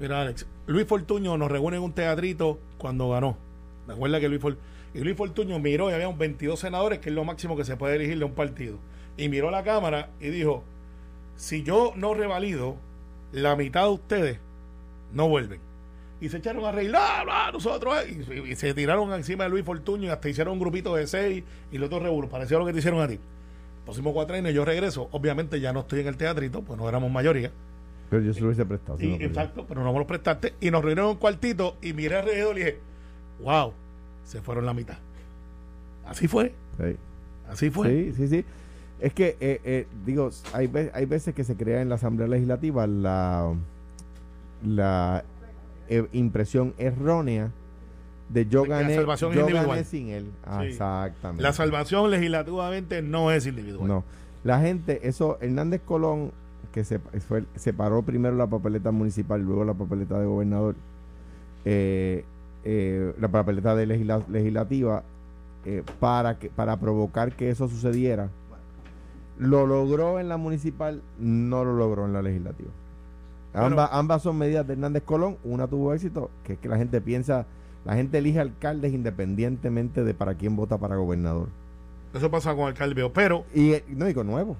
Mira, 0.00 0.22
Alex, 0.22 0.46
Luis 0.66 0.86
Fortuño 0.86 1.36
nos 1.36 1.50
reúne 1.50 1.76
en 1.76 1.82
un 1.82 1.92
teatrito 1.92 2.58
cuando 2.78 3.10
ganó. 3.10 3.36
Recuerda 3.86 4.20
que 4.20 4.28
Luis, 4.28 4.40
For- 4.40 4.56
y 4.94 5.00
Luis 5.00 5.16
Fortuño 5.16 5.58
miró 5.58 5.90
y 5.90 5.94
había 5.94 6.08
un 6.08 6.18
22 6.18 6.60
senadores, 6.60 6.98
que 7.00 7.08
es 7.10 7.14
lo 7.14 7.24
máximo 7.24 7.56
que 7.56 7.64
se 7.64 7.76
puede 7.76 7.96
elegir 7.96 8.18
de 8.18 8.24
un 8.24 8.32
partido. 8.32 8.76
Y 9.16 9.28
miró 9.28 9.48
a 9.48 9.52
la 9.52 9.62
Cámara 9.64 10.10
y 10.20 10.28
dijo, 10.30 10.62
si 11.36 11.62
yo 11.62 11.92
no 11.96 12.14
revalido, 12.14 12.76
la 13.32 13.56
mitad 13.56 13.82
de 13.84 13.90
ustedes 13.90 14.38
no 15.12 15.28
vuelven. 15.28 15.60
Y 16.22 16.28
se 16.28 16.36
echaron 16.38 16.64
a 16.64 16.70
reír, 16.72 16.92
¡Ah, 16.96 17.50
nosotros, 17.52 17.94
eh", 18.06 18.44
y, 18.46 18.52
y 18.52 18.56
se 18.56 18.72
tiraron 18.74 19.12
encima 19.12 19.44
de 19.44 19.50
Luis 19.50 19.64
Fortuño 19.64 20.04
y 20.04 20.08
hasta 20.08 20.28
hicieron 20.28 20.54
un 20.54 20.60
grupito 20.60 20.94
de 20.94 21.06
seis 21.06 21.42
y 21.72 21.78
los 21.78 21.88
otros 21.88 22.02
revuelos. 22.02 22.30
Pareció 22.30 22.58
lo 22.60 22.64
que 22.66 22.72
te 22.72 22.78
hicieron 22.78 23.00
a 23.00 23.08
ti. 23.08 23.18
Próximo 23.84 24.12
cuatro 24.14 24.36
años 24.36 24.54
yo 24.54 24.64
regreso. 24.64 25.08
Obviamente 25.10 25.58
ya 25.60 25.72
no 25.72 25.80
estoy 25.80 26.00
en 26.00 26.06
el 26.06 26.16
teatrito, 26.16 26.62
pues 26.62 26.78
no 26.78 26.88
éramos 26.88 27.10
mayoría. 27.10 27.50
Pero 28.08 28.22
yo 28.22 28.32
se 28.32 28.40
lo 28.40 28.46
hubiese 28.46 28.64
prestado. 28.64 28.98
Y- 29.00 29.08
no 29.18 29.24
exacto, 29.24 29.64
pero 29.66 29.82
no 29.82 29.92
me 29.92 29.98
lo 29.98 30.06
prestaste. 30.06 30.54
Y 30.60 30.70
nos 30.70 30.82
reunieron 30.82 31.06
en 31.06 31.10
un 31.12 31.18
cuartito 31.18 31.76
y 31.82 31.92
miré 31.92 32.16
alrededor 32.16 32.56
y 32.56 32.60
dije, 32.60 32.78
wow, 33.42 33.72
se 34.24 34.40
fueron 34.40 34.64
la 34.64 34.74
mitad. 34.74 34.98
Así 36.06 36.28
fue, 36.28 36.54
Sí. 36.78 36.96
así 37.48 37.70
fue. 37.70 37.88
Sí, 37.88 38.12
sí, 38.16 38.28
sí. 38.28 38.44
Es 39.00 39.12
que, 39.12 39.36
eh, 39.40 39.60
eh, 39.64 39.86
digo, 40.06 40.30
hay, 40.52 40.70
hay 40.94 41.04
veces 41.06 41.34
que 41.34 41.42
se 41.42 41.56
crea 41.56 41.80
en 41.82 41.88
la 41.88 41.96
Asamblea 41.96 42.28
Legislativa 42.28 42.86
la, 42.86 43.52
la 44.64 45.24
eh, 45.88 46.06
impresión 46.12 46.74
errónea 46.78 47.50
de 48.28 48.46
yo 48.46 48.64
la 48.64 48.80
gané, 48.80 48.94
salvación 48.96 49.32
yo 49.32 49.40
individual. 49.40 49.66
gané 49.68 49.84
sin 49.84 50.08
él. 50.08 50.30
Ah, 50.44 50.60
Sí. 50.62 50.68
Exactamente. 50.68 51.42
La 51.42 51.52
salvación 51.52 52.10
legislativamente 52.10 53.02
no 53.02 53.30
es 53.30 53.46
individual. 53.46 53.86
No. 53.88 54.04
La 54.44 54.60
gente, 54.60 55.06
eso, 55.06 55.38
Hernández 55.40 55.82
Colón, 55.84 56.32
que 56.72 56.84
se, 56.84 56.98
fue, 56.98 57.44
separó 57.54 58.02
primero 58.02 58.34
la 58.34 58.46
papeleta 58.46 58.90
municipal 58.90 59.40
y 59.40 59.44
luego 59.44 59.64
la 59.64 59.74
papeleta 59.74 60.18
de 60.18 60.24
gobernador, 60.26 60.74
eh, 61.64 62.24
eh, 62.64 63.12
la 63.20 63.28
papeleta 63.28 63.74
de 63.74 63.86
legisla- 63.86 64.26
legislativa, 64.28 65.02
eh, 65.64 65.82
para, 66.00 66.38
que, 66.38 66.48
para 66.48 66.78
provocar 66.78 67.32
que 67.36 67.50
eso 67.50 67.68
sucediera. 67.68 68.30
Lo 69.38 69.66
logró 69.66 70.18
en 70.20 70.28
la 70.28 70.36
municipal, 70.36 71.02
no 71.18 71.64
lo 71.64 71.76
logró 71.76 72.06
en 72.06 72.12
la 72.12 72.22
legislativa. 72.22 72.70
Ambas, 73.54 73.90
ambas 73.92 74.22
son 74.22 74.38
medidas 74.38 74.66
de 74.66 74.72
Hernández 74.74 75.02
Colón. 75.04 75.36
Una 75.44 75.66
tuvo 75.66 75.92
éxito, 75.92 76.30
que 76.44 76.54
es 76.54 76.58
que 76.58 76.68
la 76.68 76.76
gente 76.78 77.00
piensa, 77.00 77.46
la 77.84 77.94
gente 77.94 78.18
elige 78.18 78.40
alcaldes 78.40 78.92
independientemente 78.92 80.04
de 80.04 80.14
para 80.14 80.34
quién 80.34 80.56
vota 80.56 80.78
para 80.78 80.96
gobernador. 80.96 81.48
Eso 82.14 82.30
pasa 82.30 82.54
con 82.54 82.66
alcalde 82.66 82.94
Veo. 82.94 83.12
Pero, 83.12 83.44
Y, 83.54 83.72
eh, 83.72 83.84
no, 83.88 84.08
y 84.08 84.14
con 84.14 84.26
nuevos. 84.26 84.56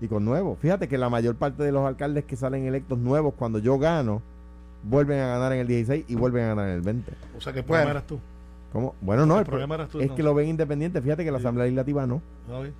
Y 0.00 0.08
con 0.08 0.24
nuevos. 0.24 0.58
Fíjate 0.58 0.88
que 0.88 0.98
la 0.98 1.08
mayor 1.08 1.36
parte 1.36 1.62
de 1.62 1.72
los 1.72 1.86
alcaldes 1.86 2.24
que 2.24 2.36
salen 2.36 2.66
electos 2.66 2.98
nuevos, 2.98 3.34
cuando 3.34 3.58
yo 3.58 3.78
gano, 3.78 4.20
vuelven 4.82 5.20
a 5.20 5.28
ganar 5.28 5.52
en 5.52 5.60
el 5.60 5.66
16 5.68 6.06
y 6.08 6.14
vuelven 6.16 6.44
a 6.44 6.48
ganar 6.48 6.68
en 6.68 6.74
el 6.74 6.80
20. 6.80 7.12
o 7.36 7.40
sea, 7.40 7.52
que 7.52 7.60
el 7.60 7.64
problema 7.64 7.84
Bueno. 7.86 7.98
eras 7.98 8.06
tú. 8.08 8.18
¿Cómo? 8.72 8.94
Bueno, 9.02 9.26
no, 9.26 9.34
El 9.34 9.40
el 9.40 9.44
pro- 9.44 9.50
problema 9.52 9.74
eras 9.76 9.88
tú, 9.90 10.00
es 10.00 10.08
no. 10.08 10.14
que 10.14 10.22
lo 10.22 10.34
ven 10.34 10.48
independiente. 10.48 11.00
Fíjate 11.02 11.24
que 11.24 11.30
la 11.30 11.38
Sí. 11.38 11.42
Asamblea 11.44 11.66
Legislativa 11.66 12.06
no. 12.06 12.20
¿sabes? 12.48 12.72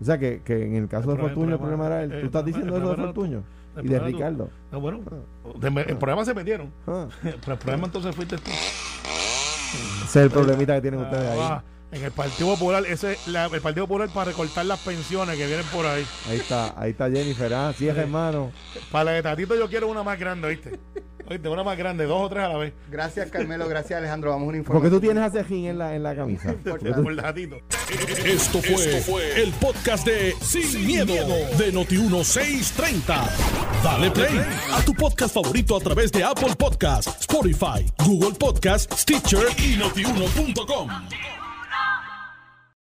O 0.00 0.04
sea, 0.04 0.18
que, 0.18 0.40
que 0.44 0.64
en 0.66 0.74
el 0.76 0.88
caso 0.88 1.10
El 1.10 1.16
de 1.18 1.22
Fortuño 1.22 1.52
el 1.52 1.58
problema 1.58 1.86
era 1.86 2.02
él. 2.02 2.20
¿Tú 2.20 2.26
estás 2.26 2.44
diciendo 2.44 2.76
eso 2.78 2.88
de 2.90 2.96
Fortuño? 2.96 3.42
El 3.76 3.86
Y 3.86 3.88
de 3.88 3.98
tú. 3.98 4.04
Ricardo. 4.06 4.50
No, 4.72 4.80
bueno, 4.80 5.00
de- 5.56 5.80
el 5.82 5.96
problema 5.96 6.24
se 6.24 6.34
metieron. 6.34 6.72
Ah. 6.86 7.06
Pero 7.22 7.36
el 7.52 7.58
problema 7.58 7.86
entonces 7.86 8.14
fuiste 8.14 8.36
tú. 8.38 8.50
Ese 8.50 10.04
es 10.04 10.16
el 10.16 10.30
problemita 10.30 10.74
que 10.74 10.80
tienen 10.80 11.00
ustedes 11.00 11.28
ahí. 11.30 11.38
Ah, 11.40 11.62
en 11.92 12.04
el 12.04 12.12
Partido 12.12 12.48
Popular, 12.54 12.84
ese 12.86 13.16
la- 13.26 13.46
el 13.46 13.60
Partido 13.60 13.86
Popular 13.86 14.08
para 14.12 14.30
recortar 14.30 14.64
las 14.66 14.80
pensiones 14.80 15.36
que 15.36 15.46
vienen 15.46 15.66
por 15.72 15.86
ahí. 15.86 16.04
Ahí 16.28 16.36
está, 16.38 16.74
ahí 16.80 16.90
está 16.90 17.10
Jennifer. 17.10 17.52
Ah, 17.54 17.72
sí, 17.76 17.88
es 17.88 17.96
hermano. 17.96 18.50
Para 18.90 19.04
la 19.04 19.10
de 19.12 19.22
Tatito 19.22 19.54
yo 19.56 19.68
quiero 19.68 19.88
una 19.88 20.02
más 20.02 20.18
grande, 20.18 20.48
¿viste? 20.48 20.78
¿Oíste? 21.30 21.48
Una 21.48 21.62
más 21.62 21.78
grande, 21.78 22.06
dos 22.06 22.22
o 22.22 22.28
tres 22.28 22.44
a 22.44 22.48
la 22.48 22.56
vez. 22.58 22.72
Gracias, 22.90 23.30
Carmelo. 23.30 23.68
Gracias, 23.68 23.96
Alejandro. 23.96 24.30
Vamos 24.30 24.46
a 24.46 24.48
una 24.48 24.64
Porque 24.64 24.88
información. 24.88 24.92
tú 24.92 25.00
tienes 25.00 25.22
a 25.22 25.30
Cejín 25.30 25.66
en 25.66 25.78
la, 25.78 25.94
en 25.94 26.02
la 26.02 26.16
camisa. 26.16 26.52
Por, 26.64 26.80
Porque 26.80 26.90
por 26.90 27.16
Tatito. 27.16 27.56
Esto 28.24 28.60
fue, 28.60 29.40
el 29.40 29.52
podcast 29.52 30.04
de 30.04 30.34
Sin, 30.42 30.84
miedo, 30.84 31.14
de 31.56 31.72
Noti1630. 31.72 33.28
Dale 33.84 34.10
play 34.10 34.40
a 34.72 34.84
tu 34.84 34.92
podcast 34.92 35.32
favorito 35.32 35.76
a 35.76 35.80
través 35.80 36.10
de 36.10 36.24
Apple 36.24 36.56
Podcasts, 36.58 37.20
Spotify, 37.20 37.86
Google 38.04 38.36
Podcasts, 38.36 39.00
Stitcher 39.00 39.46
y 39.58 39.76
notiuno.com. 39.76 40.88